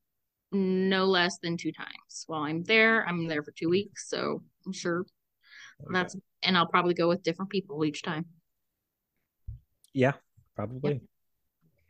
[0.52, 4.74] no less than two times while i'm there i'm there for two weeks so i'm
[4.74, 5.06] sure
[5.90, 8.26] that's and i'll probably go with different people each time
[9.94, 10.14] yeah,
[10.56, 11.02] probably.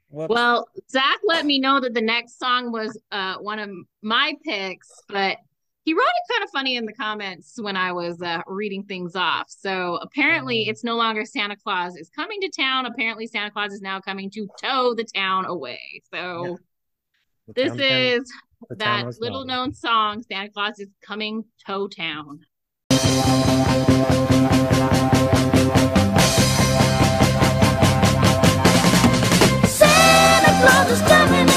[0.10, 0.30] Whoops.
[0.30, 3.70] Well, Zack let me know that the next song was uh one of
[4.02, 5.38] my picks, but
[5.84, 9.16] he wrote it kind of funny in the comments when I was uh, reading things
[9.16, 9.46] off.
[9.50, 10.70] So apparently, Oh.
[10.72, 12.86] it's no longer Santa Claus is coming to town.
[12.86, 16.02] Apparently, Santa Claus is now coming to tow the town away.
[16.14, 16.58] So
[17.48, 18.32] The this town is
[18.80, 19.70] town that little known.
[19.70, 22.42] known song, Santa Claus is coming to town.
[29.68, 31.48] Santa Claus is coming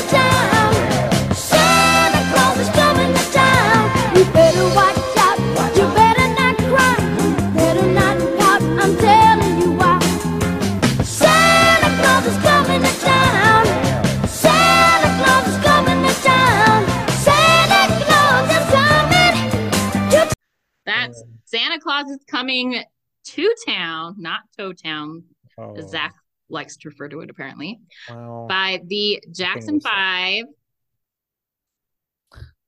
[21.54, 22.82] Santa Claus is coming
[23.26, 25.22] to town, not to town,
[25.56, 26.12] Oh, Zack
[26.48, 27.78] likes to refer to it apparently.
[28.10, 28.46] wow.
[28.48, 29.80] by the Jackson.
[29.80, 30.44] Five.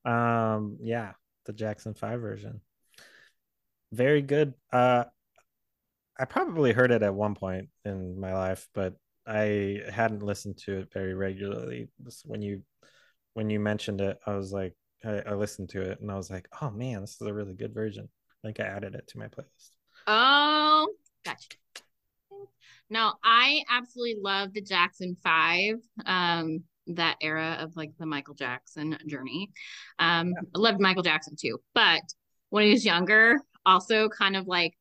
[0.04, 1.12] Um, yeah,
[1.46, 2.60] the Jackson Five version.
[3.92, 4.54] Very good.
[4.72, 5.04] Uh,
[6.18, 8.94] I probably heard it at one point in my life, but
[9.26, 11.88] I hadn't listened to it very regularly.
[12.24, 12.62] When you
[13.34, 16.30] when you mentioned it, I was like, I, I listened to it and I was
[16.30, 18.08] like, oh man, this is a really good version.
[18.46, 19.70] I think I added it to my playlist.
[20.06, 20.88] Oh,
[21.24, 21.48] gotcha.
[22.88, 25.76] No, I absolutely love the Jackson Five.
[26.04, 29.50] Um, that era of like the Michael Jackson journey.
[29.98, 32.02] Um, I loved Michael Jackson too, but
[32.50, 34.74] when he was younger, also kind of like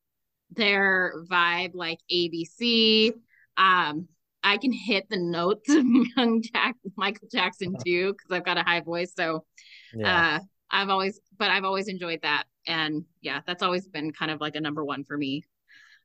[0.52, 3.12] their vibe, like ABC.
[3.56, 4.06] Um,
[4.44, 5.84] I can hit the notes of
[6.16, 9.44] young Jack Michael Jackson too because I've got a high voice, so
[9.92, 10.36] Yeah.
[10.36, 14.40] uh i've always but i've always enjoyed that and yeah, that's always been kind of
[14.40, 15.44] like a number one for me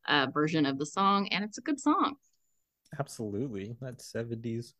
[0.08, 2.16] uh, version of the song, and it's a good song.
[3.00, 3.76] Absolutely.
[3.82, 4.74] That 70s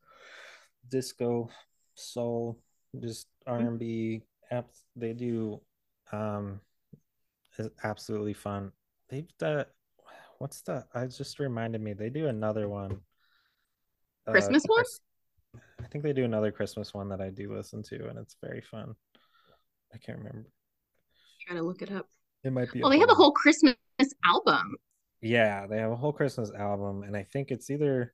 [0.88, 1.48] disco,
[1.94, 2.58] soul,
[3.00, 4.22] just R&B.
[4.52, 5.60] Apps they do
[6.12, 6.60] um
[7.82, 8.70] absolutely fun.
[9.08, 9.64] They've done
[10.38, 13.00] what's the I just reminded me they do another one.
[14.26, 14.84] Uh, Christmas one?
[15.82, 18.60] I think they do another Christmas one that I do listen to and it's very
[18.60, 18.94] fun.
[19.94, 20.50] I can't remember.
[21.46, 22.08] Try to look it up.
[22.44, 23.76] It might be Well, they have a whole Christmas
[24.24, 24.76] album.
[25.20, 28.12] Yeah, they have a whole Christmas album, and I think it's either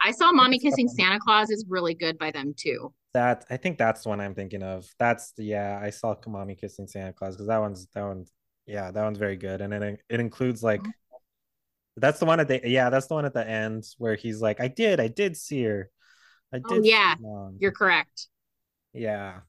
[0.00, 0.96] I saw "Mommy Kissing one.
[0.96, 2.92] Santa Claus" is really good by them too.
[3.14, 3.44] that.
[3.50, 4.88] I think that's the one I'm thinking of.
[4.98, 5.78] That's the yeah.
[5.80, 8.32] I saw "Mommy kissing Santa Claus because that one's that one's
[8.66, 11.18] yeah that one's very good, and it it includes like oh.
[11.96, 14.60] that's the one at the yeah that's the one at the end where he's like
[14.60, 15.90] I did I did see her,
[16.52, 16.78] I oh, did.
[16.78, 17.14] Oh, yeah.
[17.58, 18.28] You're correct.
[18.92, 19.40] yeah,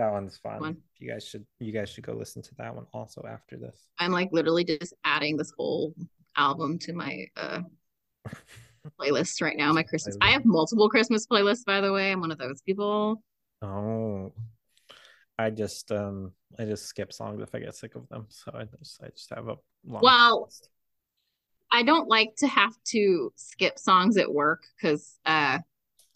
[0.00, 0.60] that one's fun.
[0.60, 0.76] One.
[0.98, 3.76] You guys should you guys should go listen to that one also after this.
[3.98, 5.94] I'm like literally just adding this whole
[6.36, 7.60] album to my uh
[9.00, 9.72] playlist right now.
[9.74, 10.16] My Christmas.
[10.22, 12.12] I have multiple Christmas playlists, by the way.
[12.12, 13.22] I'm one of those people.
[13.60, 14.32] Oh,
[15.38, 18.24] I just um I just skip songs if I get sick of them.
[18.30, 20.68] So I just I just have a long Well, playlist.
[21.72, 25.58] I don't like to have to skip songs at work because uh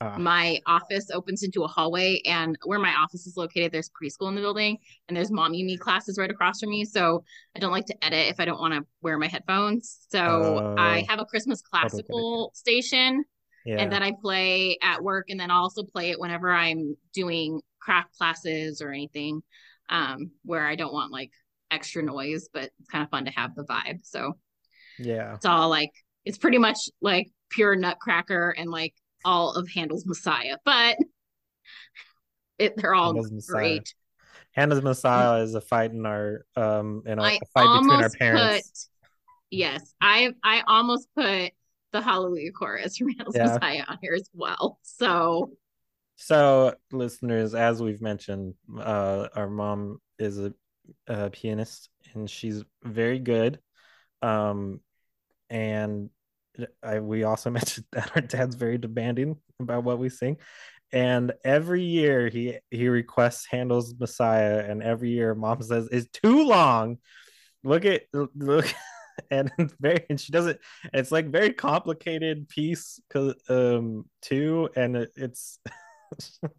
[0.00, 4.28] Ah, my office opens into a hallway and where my office is located there's preschool
[4.28, 4.76] in the building
[5.08, 7.22] and there's mommy me classes right across from me so
[7.54, 11.00] i don't like to edit if i don't want to wear my headphones so i
[11.02, 11.06] Oh.
[11.08, 13.24] have a christmas classical station
[13.64, 13.76] yeah.
[13.76, 17.60] and then i play at work and then i'll also play it whenever i'm doing
[17.80, 19.42] craft classes or anything
[19.90, 21.30] um where i don't want like
[21.70, 24.32] extra noise but it's kind of fun to have the vibe so
[24.98, 25.34] yeah.
[25.34, 25.90] it's all like
[26.24, 28.94] it's pretty much like pure nutcracker and like
[29.24, 30.96] all of Handel's Messiah, but
[32.58, 33.58] it they're all Handel's Messiah.
[33.60, 33.94] great.
[34.52, 38.10] Handel's Messiah is a fight in our um in our I a fight between our
[38.10, 38.88] parents.
[38.90, 41.52] put yes, I I almost put
[41.92, 43.54] the Hallelujah chorus from Handel's Yeah.
[43.54, 44.78] Messiah on here as well.
[44.82, 45.52] So
[46.16, 50.54] So, listeners, as we've mentioned, uh, our mom is a,
[51.08, 53.58] a pianist and she's very good.
[54.22, 54.80] Um,
[55.50, 56.10] and
[56.82, 60.38] I, we also mentioned that our dad's very demanding about what we sing.
[60.92, 66.46] And every year he he requests Handel's Messiah, and every year mom says it's too
[66.46, 66.98] long.
[67.64, 68.72] Look at look,
[69.30, 69.50] and
[69.80, 70.60] very and she doesn't.
[70.92, 73.00] It's like very complicated piece,
[73.48, 75.58] um too, and it, it's.
[76.12, 76.50] I feel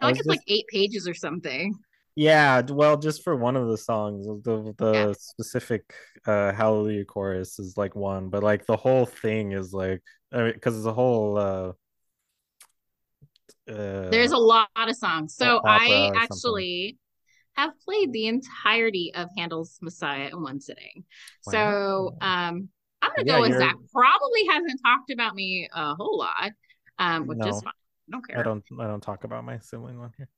[0.00, 1.74] I like it's like eight pages or something.
[2.14, 5.12] Yeah, well, just for one of the songs, the the Yeah.
[5.18, 5.94] specific
[6.26, 10.52] uh Hallelujah chorus is like one, but like the whole thing is like I mean,
[10.52, 11.72] because the whole uh
[13.68, 15.34] uh There's a lot of songs.
[15.36, 16.12] So I something.
[16.16, 16.98] actually
[17.54, 21.04] have played the entirety of Handel's Messiah in one sitting.
[21.40, 22.68] So um
[23.00, 23.76] I'm gonna Yeah, go with you're- Zack.
[23.92, 26.52] Probably hasn't talked about me a whole lot.
[26.98, 27.48] Um, which No.
[27.48, 27.72] is fine.
[28.08, 28.38] I don't care.
[28.38, 30.28] I don't I don't talk about my sibling one here.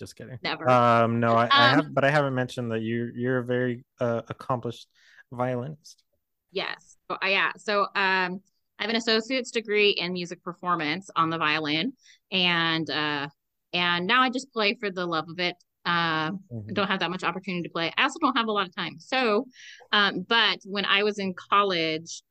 [0.00, 0.38] Just kidding.
[0.42, 0.68] Never.
[0.68, 3.84] Um no, I, I Um, have but I haven't mentioned that you you're a very
[4.00, 4.88] uh, accomplished
[5.30, 6.02] violinist.
[6.52, 6.96] Yes.
[7.08, 7.52] So, uh, yeah.
[7.58, 8.40] So um
[8.78, 11.92] I have an associate's degree in music performance on the violin
[12.32, 13.28] and uh
[13.72, 15.54] and now I just play for the love of it.
[15.86, 17.92] Uh, I don't have that much opportunity to play.
[17.96, 18.98] I also don't have a lot of time.
[18.98, 19.46] So
[19.92, 22.22] um but when I was in college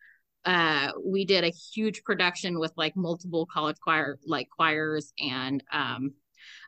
[0.46, 6.14] uh we did a huge production with like multiple college choir like choirs and um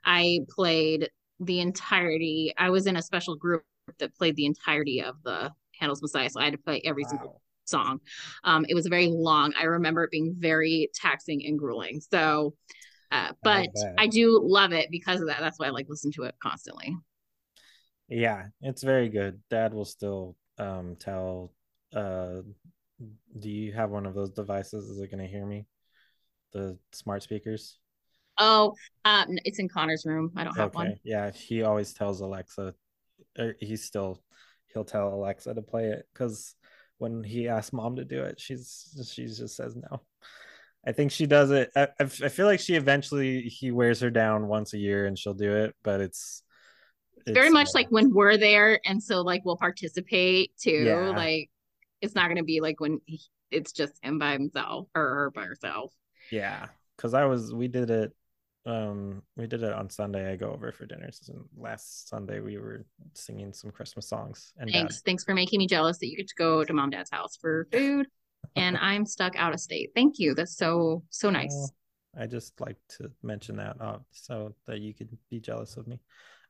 [0.06, 1.10] I played
[1.40, 2.53] the entirety.
[2.57, 3.64] I was in a special group
[3.99, 7.41] that played the entirety of the Handel's Messiah, so I had to play every single
[7.65, 7.99] song.
[8.44, 9.53] Um, it was very long.
[9.60, 12.02] I remember it being very taxing and grueling.
[12.02, 12.56] So,
[13.11, 13.95] uh, but bet.
[13.98, 15.40] I do love it because of that.
[15.40, 16.95] That's why I like listen to it constantly.
[18.07, 19.41] Yeah, it's very good.
[19.49, 21.53] Dad will still um tell
[21.95, 22.41] uh
[23.40, 24.90] do you have one of those devices?
[24.90, 25.65] Is it gonna hear me?
[26.52, 27.80] The smart speakers?
[28.43, 28.73] Oh,
[29.05, 30.31] um, it's in Connor's room.
[30.35, 30.95] I don't have one.
[31.03, 32.73] Yeah, he always tells Alexa
[33.38, 34.19] or he's still
[34.73, 36.55] he'll tell Alexa to play it because
[36.97, 40.01] when he asks mom to do it, she's she just says no.
[40.85, 41.69] I think she does it.
[41.76, 45.35] I, I feel like she eventually he wears her down once a year and she'll
[45.35, 46.41] do it, but it's
[47.27, 50.84] Very much uh, like when we're there, and so like we'll participate too.
[50.85, 51.09] Yeah.
[51.09, 51.51] Like
[52.01, 55.43] it's not gonna be like when he, it's just him by himself or her by
[55.43, 55.93] herself.
[56.31, 58.11] Yeah, because I was we did it
[58.66, 60.32] um we did it on Sunday.
[60.32, 64.72] I go over for dinners and last Sunday we were singing some Christmas songs and
[64.72, 65.02] Dad- Thanks.
[65.02, 67.68] Thanks for making me jealous that you get to go to mom dad's house for
[67.72, 68.08] food.
[68.56, 69.92] And I'm stuck out of state.
[69.96, 70.36] Thank you.
[70.36, 71.54] That's so so nice.
[71.54, 71.74] Well,
[72.18, 76.00] I just like to mention that uh, so that you could be jealous of me.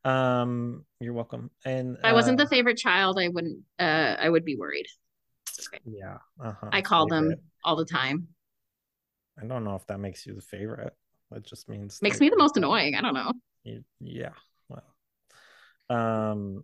[0.04, 1.52] Um, you're welcome.
[1.64, 3.60] And If I wasn't uh, the favorite child, I wouldn't.
[3.80, 4.88] Uh, I would be worried.
[5.86, 6.18] yeah.
[6.44, 6.70] Uh-huh.
[6.72, 8.28] I call them all the time.
[9.42, 10.94] I don't know if that makes you the favorite.
[11.32, 12.96] That just means Makes me the most annoying.
[12.96, 13.32] I don't know.
[14.00, 14.34] Yeah.
[14.70, 14.84] Well.
[15.90, 16.64] Um.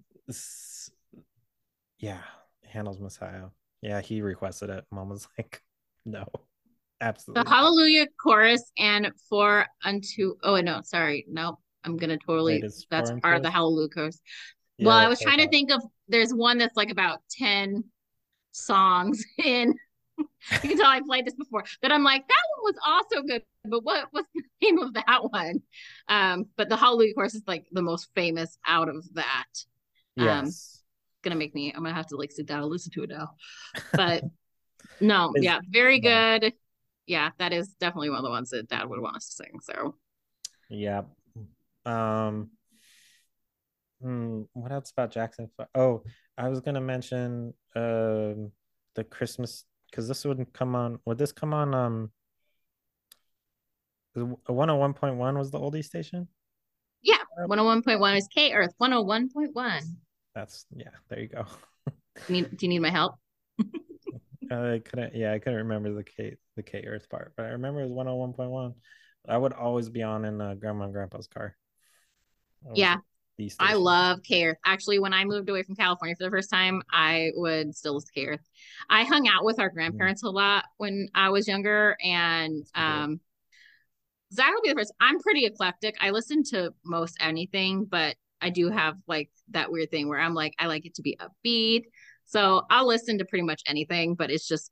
[2.00, 2.22] Yeah.
[2.68, 3.46] Handel's Messiah.
[3.82, 4.86] Yeah, he requested it.
[4.92, 5.62] Mom was like,
[6.06, 6.26] "No,
[7.02, 7.50] absolutely." The.
[7.50, 10.36] Hallelujah chorus and for unto.
[10.44, 11.60] Oh no, sorry, no.
[11.84, 12.62] I'm gonna totally.
[12.62, 13.52] That's part of the?
[13.52, 14.22] Hallelujah chorus.
[14.78, 15.82] Yeah, well, I was trying to think of.
[16.08, 17.84] There's one that's like about ten
[18.52, 19.74] songs in.
[20.64, 21.64] you can tell I played this before.
[21.82, 25.24] That I'm like that one was also good, but what was the name of that
[25.30, 25.62] one?
[26.08, 29.46] Um, but the Hallelujah chorus is like the most famous out of that.
[30.18, 30.84] Um, Yes.
[31.24, 33.32] gonna make me I'm gonna have to like sit down and listen to it now.
[33.94, 34.24] But
[35.02, 36.54] no, yeah, very good.
[37.06, 39.60] Yeah, that is definitely one of the ones that dad would want us to sing.
[39.62, 39.96] So
[40.70, 41.04] Yeah.
[41.86, 42.52] Um.
[44.02, 45.50] hmm, what else about Jackson?
[45.76, 46.04] Oh,
[46.38, 48.52] I was gonna mention um
[48.96, 51.00] the Christmas because this wouldn't come on.
[51.06, 51.74] Would this come on?
[51.74, 52.12] Um.
[54.14, 56.28] One hundred one point one was the oldie station.
[57.04, 59.82] yeah, 101.1 is K Earth 101.1.
[60.34, 60.90] That's yeah.
[61.08, 61.46] There you go.
[62.30, 63.14] Need, do you need my help?
[64.52, 65.14] I couldn't.
[65.16, 67.92] Yeah, I couldn't remember the K the K Earth part, but I remember it was
[67.92, 68.74] one hundred one point one.
[69.28, 71.56] I would always be on in uh, Grandma and Grandpa's car.
[72.64, 72.76] That
[73.44, 74.58] was Yeah, the I love K Earth.
[74.66, 78.10] Actually, when I moved away from California for the first time, I would still listen
[78.16, 78.38] to K
[78.90, 83.20] I hung out with our grandparents a lot when I was younger, and um,
[84.34, 84.94] Zack will be the first.
[85.00, 85.96] I'm pretty eclectic.
[86.02, 90.34] I listen to most anything, but I do have like that weird thing where I'm
[90.34, 91.84] like, I like it to be upbeat.
[92.26, 94.72] So I'll listen to pretty much anything, but it's just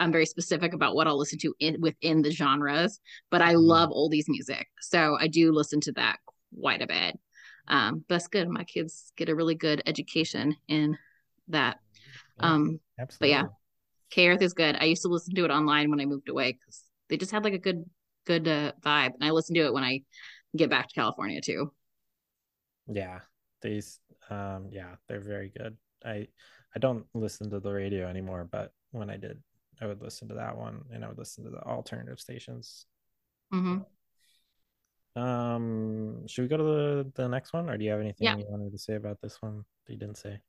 [0.00, 3.00] I'm very specific about what I'll listen to in within the genres.
[3.30, 3.66] But I Mhm.
[3.66, 6.18] love oldies music, so I do listen to that
[6.60, 7.18] quite a bit.
[7.70, 8.48] Um, but that's good.
[8.48, 10.98] My kids get a really good education in
[11.48, 11.78] that.
[12.40, 13.30] Um, absolutely.
[13.30, 13.44] yeah.
[14.10, 14.76] K Earth is good.
[14.78, 17.44] I used to listen to it online when I moved away because they just had
[17.44, 17.84] like a good,
[18.26, 20.02] good uh, vibe, and I listen to it when I
[20.56, 21.72] get back to California too.
[22.88, 23.20] Yeah,
[23.62, 25.76] these um yeah, they're very good.
[26.04, 26.28] I
[26.74, 29.42] I don't listen to the radio anymore, but when I did,
[29.80, 32.86] I would listen to that one and I would listen to the alternative stations.
[33.50, 33.78] hmm
[35.16, 38.36] Um, should we go to the the next one or do you have anything Yeah.
[38.36, 40.40] you wanted to say about this one that you didn't say?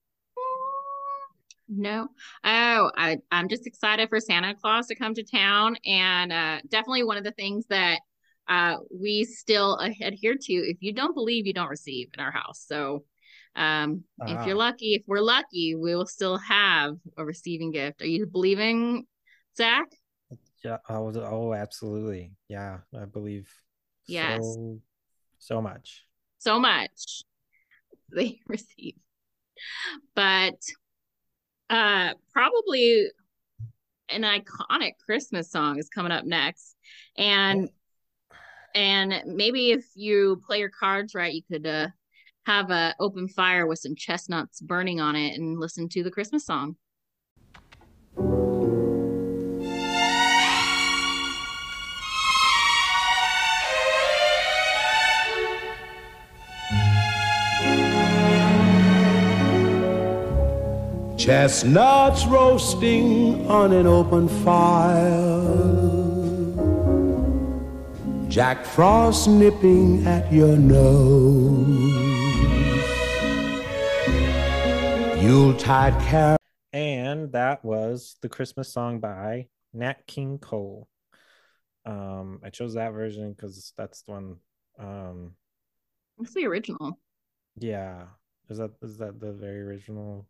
[1.67, 2.09] No.
[2.43, 5.77] Oh, I, I'm just excited for Santa Claus to come to town.
[5.85, 8.01] And uh, definitely one of the things that
[8.49, 12.65] uh, we still adhere to if you don't believe, you don't receive in our house.
[12.67, 13.05] So
[13.55, 14.59] um, if you're Ah.
[14.59, 18.01] lucky, if we're lucky, we will still have a receiving gift.
[18.01, 19.05] Are you believing,
[19.57, 19.87] Zack?
[20.63, 22.33] Yeah, oh, oh absolutely.
[22.49, 23.49] Yeah, I believe
[24.07, 24.41] Yes.
[24.41, 24.79] so
[25.37, 26.05] so much.
[26.37, 27.23] so much
[28.15, 28.95] they receive.
[30.15, 30.59] But
[31.69, 33.09] uh probably
[34.09, 36.75] an iconic Christmas song is coming up next.
[37.17, 37.69] And
[38.73, 41.87] and maybe if you play your cards right, you could uh
[42.45, 46.45] have a open fire with some chestnuts burning on it and listen to the Christmas
[46.45, 46.75] song.
[61.21, 65.29] Chestnuts roasting on an open fire.
[68.27, 71.77] Jack Frost nipping at your nose.
[75.21, 76.37] Yuletide carol.
[76.73, 80.87] And that was the Christmas song by Nat King Cole.
[81.85, 84.37] Um, I chose that version because that's the one.
[84.79, 85.35] Um,
[86.15, 86.97] What's the original?
[87.59, 88.05] yeah,
[88.49, 90.25] is that is that the very original?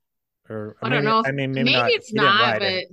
[0.51, 1.19] Or I don't know.
[1.19, 1.91] If, I mean, maybe, maybe, not.
[1.91, 2.87] it's didn't but it,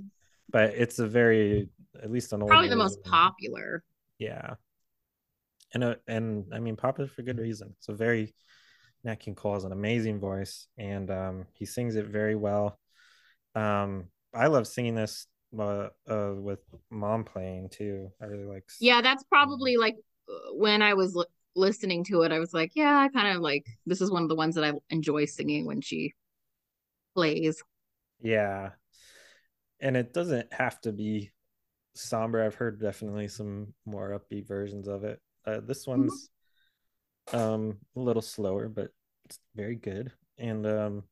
[0.49, 1.69] but it's a very
[2.01, 3.83] at least an old probably the most popular.
[4.17, 4.55] Yeah,
[5.73, 7.73] and uh, and I mean popular for good reason.
[7.77, 8.33] It's a very
[9.03, 12.79] Nat King Cole has an amazing voice, and um, he sings it very well.
[13.55, 15.27] Um, I love singing this
[15.57, 16.59] uh, uh with
[16.89, 18.11] mom playing too.
[18.21, 18.69] I really like.
[18.79, 19.95] Yeah, that's probably like
[20.29, 21.25] uh, when I was li-
[21.55, 24.29] listening to it, I was like, yeah, I kind of like this is one of
[24.29, 26.13] the ones that I enjoy singing when she
[27.13, 27.63] plays.
[28.21, 28.71] Yeah,
[29.79, 31.31] and it doesn't have to be
[31.95, 32.43] somber.
[32.43, 35.19] I've heard definitely some more upbeat versions of it.
[35.45, 36.29] Uh, this one's
[37.33, 38.89] um a little slower, but
[39.25, 40.11] it's very good.
[40.37, 41.03] And um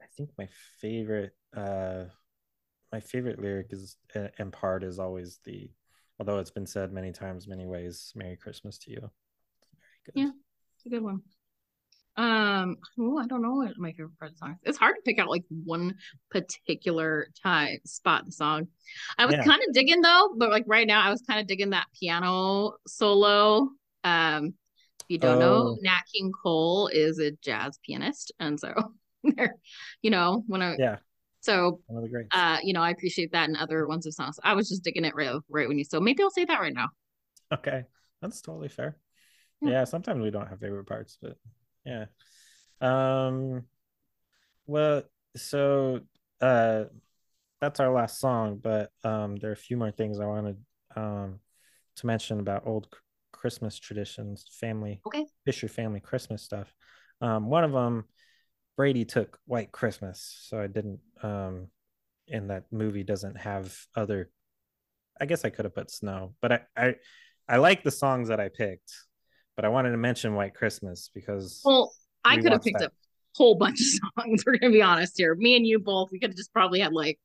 [0.00, 0.48] I think my
[0.80, 2.04] favorite uh
[2.92, 5.70] my favorite lyric is uh, and part is always the
[6.18, 9.00] although it's been said many times, many ways, Merry Christmas to you.
[9.00, 10.14] Very good.
[10.14, 10.30] Yeah.
[10.76, 11.22] It's a good one.
[12.18, 14.50] Um, I don't know what my favorite part of the song.
[14.64, 14.70] is.
[14.70, 15.94] It's hard to pick out like one
[16.30, 18.66] particular time spot in the song.
[19.18, 19.44] I was Yeah.
[19.44, 22.72] kind of digging though, but like right now, I was kind of digging that piano
[22.88, 23.70] solo.
[24.02, 24.46] Um,
[25.00, 25.78] if you don't know, Oh.
[25.80, 28.74] Nat King Cole is a jazz pianist, and so
[29.22, 29.54] there,
[30.02, 30.96] you know, when I Yeah,
[31.40, 32.30] so one of the greats.
[32.32, 34.40] uh, you know, I appreciate that in other ones of songs.
[34.42, 36.74] I was just digging it right, right when you so maybe I'll say that right
[36.74, 36.88] now.
[37.52, 37.84] Okay,
[38.20, 38.96] that's totally fair.
[39.62, 39.70] Yeah.
[39.70, 41.36] Yeah, sometimes we don't have favorite parts, but
[41.88, 42.04] yeah.
[42.80, 43.64] Um,
[44.66, 45.02] well,
[45.36, 46.00] so
[46.40, 46.84] uh,
[47.60, 50.56] that's our last song, but um, there are a few more things I wanted
[50.96, 51.40] um
[51.96, 52.88] to mention about old
[53.32, 55.26] Christmas traditions, family, Okay.
[55.44, 56.72] Fisher family Christmas stuff.
[57.20, 58.04] Um, one of them,
[58.76, 61.00] Brady took White Christmas, so I didn't.
[61.22, 61.68] Um,
[62.30, 64.30] in that movie doesn't have other.
[65.20, 66.94] I guess I could have put snow, but I I
[67.48, 68.92] I like the songs that I picked,
[69.58, 71.92] but I wanted to mention White Christmas because Well,
[72.24, 72.90] I We could have picked that.
[72.90, 72.92] a
[73.36, 73.86] whole bunch of
[74.24, 74.44] songs.
[74.46, 75.34] We're gonna be honest here.
[75.34, 77.18] Me and you both, we could have just probably had like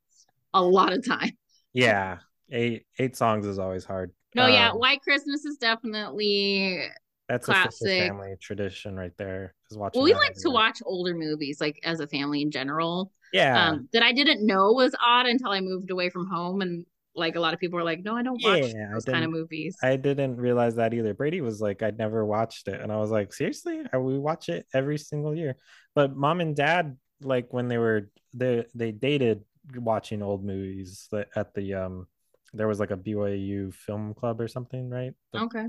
[0.51, 1.37] a lot of time.
[1.73, 2.17] yeah,
[2.51, 4.11] eight eight songs is always hard.
[4.33, 6.87] No, yeah, Um, White Christmas is definitely.
[7.29, 9.53] that's a family tradition right there.
[9.69, 9.99] Is watching.
[9.99, 13.11] Well, we like to watch older movies, like as a family in general.
[13.31, 16.83] Yeah, Um, that I didn't know was odd until I moved away from home, and
[17.15, 19.31] like a lot of people were like, "No, I don't watch Yeah, those kind of
[19.31, 21.13] movies." I didn't realize that either.
[21.13, 22.81] Brady was like, I'd never watched it.
[22.81, 23.81] And I was like, seriously?
[23.93, 25.55] We watch it every single year.
[25.95, 29.43] But mom and dad, like when they were they they dated
[29.75, 32.07] watching old movies that at the um
[32.53, 35.13] there was like a BYU film club or something, right?
[35.31, 35.67] The- okay.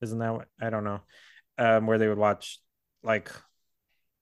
[0.00, 1.00] Isn't that what I don't know.
[1.58, 2.60] Um where they would watch
[3.02, 3.30] like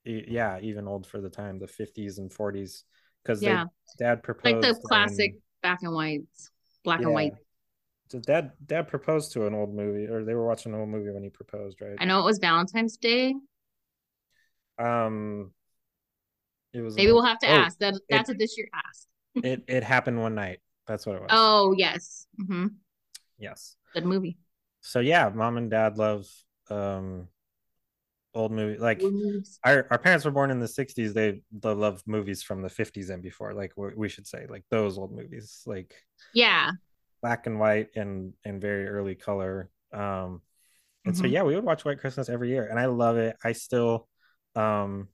[0.04, 2.84] yeah, even old for the time, the 50s and 40s.
[3.22, 3.66] Because Yeah.
[3.98, 6.50] dad proposed Like the and- classic black and whites,
[6.84, 7.32] black and white.
[8.08, 11.10] So dad dad proposed to an old movie, or they were watching an old movie
[11.10, 11.96] when he proposed, right?
[11.98, 13.34] I know it was Valentine's Day.
[14.78, 15.52] Um,
[16.72, 16.96] it was.
[16.96, 17.78] Maybe old- we'll have to oh, ask.
[17.78, 19.06] That that's what this year asked.
[19.44, 20.58] It it happened one night.
[20.88, 21.30] That's what it was.
[21.32, 22.66] Oh yes, Mm-hmm.
[23.38, 23.76] yes.
[23.94, 24.38] good movie.
[24.80, 26.26] So yeah, mom and dad love
[26.68, 27.28] um
[28.34, 28.78] old movie.
[28.78, 29.02] Like
[29.64, 31.14] our our parents were born in the '60s.
[31.14, 33.54] They they love movies from the '50s and before.
[33.54, 35.94] Like we we should say like those old movies, like
[36.32, 36.72] Yeah,
[37.22, 39.70] black and white and and very early color.
[39.92, 40.42] Um,
[41.06, 41.32] and so Mhm.
[41.32, 43.36] yeah, we would watch White Christmas every year, and I love it.
[43.44, 44.08] I still,
[44.56, 45.08] um,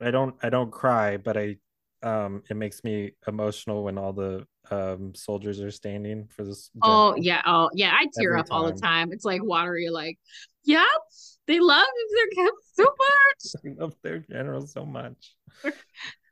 [0.00, 1.56] I don't I don't cry, but I,
[2.04, 6.70] um, it makes me emotional when all the um soldiers are standing for this.
[6.82, 7.92] Oh yeah, oh yeah.
[7.92, 9.08] I tear Every up all the time.
[9.08, 9.12] time.
[9.12, 9.88] It's like watery.
[9.90, 10.18] Like,
[10.64, 10.86] yep,
[11.46, 13.62] they love their kids so much.
[13.64, 15.34] I love their general so much.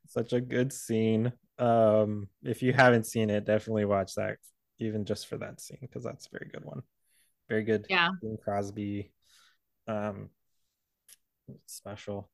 [0.09, 1.33] Such a good scene.
[1.59, 4.37] Um, if you haven't seen it, definitely watch that,
[4.79, 6.83] even just for that scene, because that's a very good one.
[7.49, 7.87] Very good.
[7.89, 8.11] Yeah.
[8.21, 9.11] Bing Crosby.
[9.89, 10.29] Um,
[11.67, 12.31] special.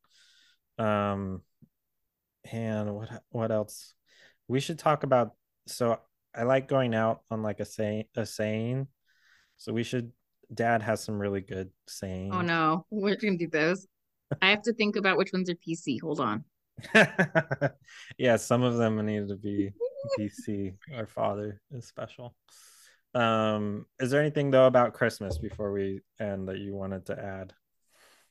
[0.79, 1.43] Um,
[2.53, 3.95] and what what else?
[4.47, 5.33] We should talk about.
[5.67, 5.99] So
[6.35, 8.89] I like going out on like a saying a saying.
[9.57, 10.13] So we should.
[10.53, 12.33] Dad has some really good saying.
[12.33, 13.87] Oh no, we're gonna do those.
[14.41, 16.01] I have to think about which ones are PC.
[16.01, 16.45] Hold on.
[18.19, 19.73] yeah, some of them need to be
[20.19, 20.75] PC.
[20.95, 22.35] Our father is special.
[23.15, 27.53] Um, is there anything though about Christmas before we end that you wanted to add?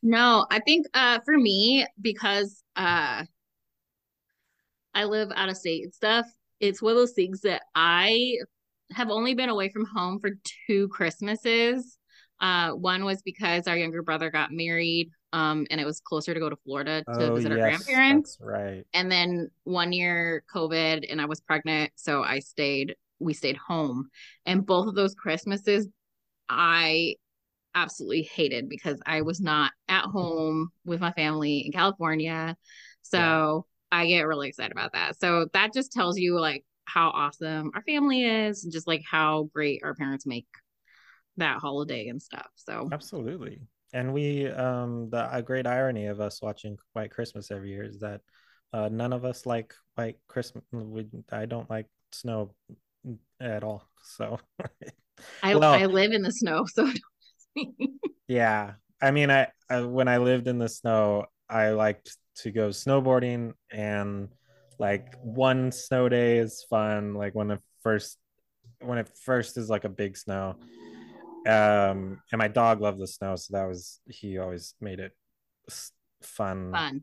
[0.02, 3.24] No, I think uh for me because uh
[4.98, 6.26] I live out of state and stuff,
[6.60, 8.38] it's one of those things that I
[8.92, 10.32] have only been away from home for
[10.68, 11.98] two Christmases.
[12.40, 16.40] Uh one was because our younger brother got married um and it was closer to
[16.40, 18.38] go to Florida to visit our Oh, grandparents.
[18.38, 18.86] That's right.
[18.94, 24.10] And then one year COVID and I was pregnant, so I stayed we stayed home.
[24.46, 25.88] And both of those Christmases
[26.50, 27.16] I
[27.76, 32.56] absolutely hated because I was not at home with my family in California.
[33.04, 35.20] So I get really excited about that.
[35.20, 39.50] So that just tells you like how awesome our family is and just like how
[39.54, 40.48] great our parents make
[41.38, 42.48] that holiday and stuff.
[42.56, 43.62] So Absolutely.
[43.94, 48.00] And we um the a great irony of us watching White Christmas every year is
[48.00, 48.22] that
[48.74, 50.64] uh none of us like White Christmas.
[50.72, 52.54] We, I don't like snow
[53.40, 53.88] at all.
[54.04, 54.40] So
[55.44, 56.90] I Well- I live in the snow, so
[58.28, 58.74] Yeah.
[59.02, 63.54] I mean, I, I when I lived in the snow, I liked to go snowboarding
[63.72, 64.30] and
[64.80, 67.14] like one snow day is fun.
[67.16, 68.18] Like when the first
[68.82, 70.56] when it first is like a big snow.
[71.46, 75.14] Um and my dog loved the snow, so that was he always made it
[76.22, 76.72] fun.
[76.72, 77.02] fun.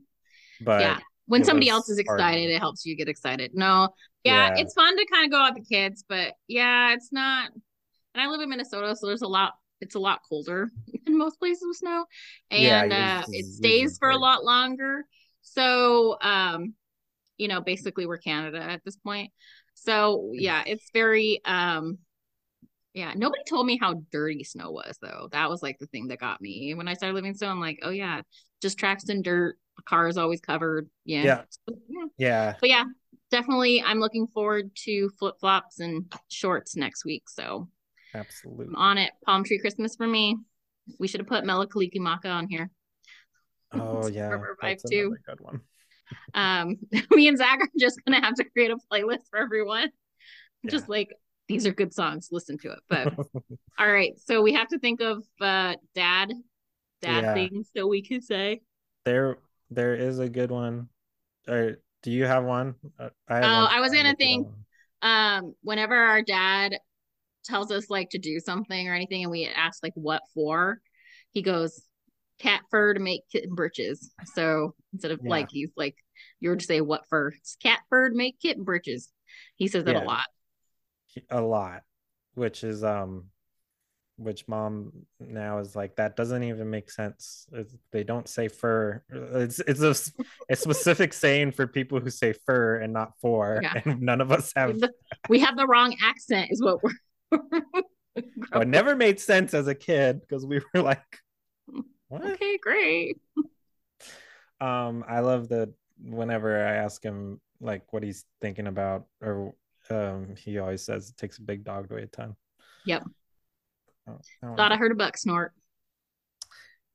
[0.61, 0.99] But yeah.
[1.27, 2.21] When somebody else is hard.
[2.21, 3.53] excited, it helps you get excited.
[3.55, 3.89] No,
[4.25, 4.61] yeah, Yeah.
[4.61, 7.51] it's fun to kind of go out with the kids, but yeah, it's not.
[8.15, 9.55] And I live in Minnesota, so there's a lot.
[9.81, 10.71] it's a lot colder
[11.07, 12.05] in most places with snow,
[12.51, 15.07] and yours uh, it stays for a lot longer.
[15.45, 16.75] So, um,
[17.39, 19.33] you know, basically we're Canada at this point.
[19.75, 21.99] So yeah, it's very um
[22.95, 25.29] yeah, nobody told me how dirty snow was though.
[25.33, 26.75] That was like the thing that got me.
[26.75, 28.23] When I started living in snow, I'm like, oh yeah,
[28.63, 30.89] just tracks and dirt, the car is always covered.
[31.05, 31.25] Yeah.
[31.25, 31.43] Yeah.
[31.51, 32.07] So, yeah.
[32.19, 32.85] Yeah, But yeah,
[33.33, 37.29] definitely I'm looking forward to flip flops and shorts next week.
[37.29, 37.69] So
[38.15, 38.67] absolutely.
[38.69, 39.11] I'm on it.
[39.27, 40.37] Palm tree Christmas for me.
[41.01, 42.71] We should have put Mele Kalikimaka on here.
[43.81, 45.17] Oh yeah, River Vibe that's too.
[45.27, 45.61] good one.
[46.35, 46.77] Um,
[47.11, 49.91] me and Zack are just gonna have to create a playlist for everyone.
[50.71, 51.09] Just like
[51.49, 52.79] these are good songs, listen to it.
[52.89, 53.13] But
[53.79, 56.33] all right, so we have to think of uh dad,
[57.03, 57.35] dad Yeah.
[57.35, 58.63] things that we could say.
[59.05, 59.39] there,
[59.71, 60.89] there is a good one.
[61.49, 62.75] Or do you have one?
[62.99, 64.49] Uh, I Oh, one I was gonna if think-
[65.03, 66.79] Um, whenever our dad
[67.45, 70.81] tells us like to do something or anything, and we ask like what for,
[71.33, 71.83] he goes
[72.39, 74.13] cat fur to make kitten britches.
[74.35, 75.31] So instead of Yeah.
[75.31, 75.97] like he's like
[76.41, 79.11] you were to say what fur, it's cat fur to make kitten britches.
[79.57, 80.05] He says that Yeah.
[80.05, 80.27] a lot.
[81.31, 81.83] a lot
[82.35, 83.31] which is um
[84.17, 89.03] which mom now is like that doesn't even make sense It's- they don't say fur
[89.09, 89.95] it's it's a,
[90.51, 93.81] a specific saying for people who say fur and not for Yeah.
[93.85, 94.77] and none of us have
[95.29, 96.93] we have the wrong accent is what we're
[98.17, 101.19] it never made sense as a kid because we were like
[102.09, 102.25] what?
[102.25, 103.19] Okay great.
[104.61, 105.73] Um i love that
[106.03, 109.55] whenever i ask him like what he's thinking about or
[109.91, 112.37] um he always says it takes a big dog to weigh a ton.
[112.87, 113.05] Yep.
[114.07, 115.53] Oh, I thought i heard a buck snort.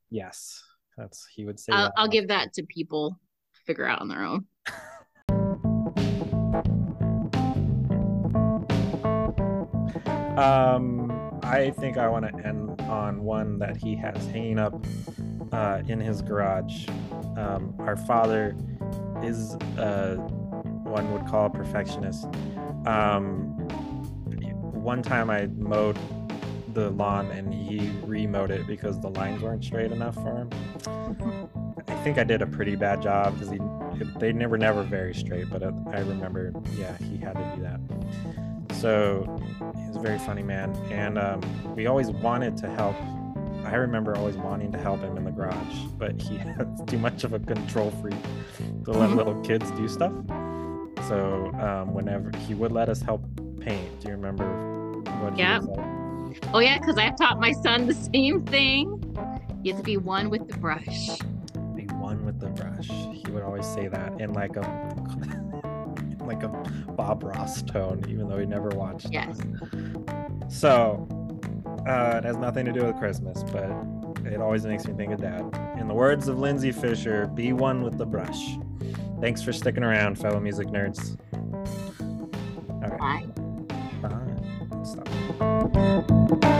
[0.10, 0.64] Yes
[0.98, 3.18] that's he would say I'll, that I'll give that to people
[3.56, 4.46] to figure out on their own.
[10.40, 14.86] Um, I think I want to end on one that he has hanging up
[15.52, 16.88] uh, in his garage.
[17.38, 18.56] Um, our father
[19.24, 20.18] is uh,
[20.84, 22.26] one would call a perfectionist.
[22.86, 23.56] Um,
[24.74, 25.98] one time I mowed
[26.76, 31.50] the lawn and he remowed it because the lines weren't straight enough for him.
[31.88, 33.60] I think I did a pretty bad job because he
[34.20, 38.49] they never never very straight, but I remember yeah he had to do that.
[38.80, 39.26] So
[39.86, 41.42] he's a very funny man, and um,
[41.76, 42.96] we always wanted to help.
[43.66, 47.24] I remember always wanting to help him in the garage, but he has too much
[47.24, 48.16] of a control freak
[48.86, 49.16] to let Mhm.
[49.18, 50.14] little kids do stuff.
[51.08, 53.22] So um, whenever he would let us help
[53.60, 54.46] paint, do you remember
[55.22, 55.60] what Yeah.
[55.60, 55.86] like?
[56.54, 58.88] oh yeah because i've taught my son the same thing
[59.64, 61.08] you have to be one with the brush
[61.76, 62.88] Be one with the brush.
[63.14, 64.62] He would always say that in like a
[66.30, 66.48] like a
[66.92, 69.08] Bob Ross tone, even though he never watched.
[69.12, 69.38] Yes.
[69.40, 70.52] It.
[70.52, 71.08] So
[71.88, 73.70] uh, it has nothing to do with Christmas, but
[74.26, 75.42] it always makes me think of Dad.
[75.80, 78.58] In the words of Lindsay Fisher, "Be one with the brush."
[79.20, 81.18] Thanks for sticking around, fellow music nerds.
[82.70, 83.36] All right.
[84.02, 84.10] Bye.
[84.10, 84.84] Bye.
[84.84, 86.56] Stop.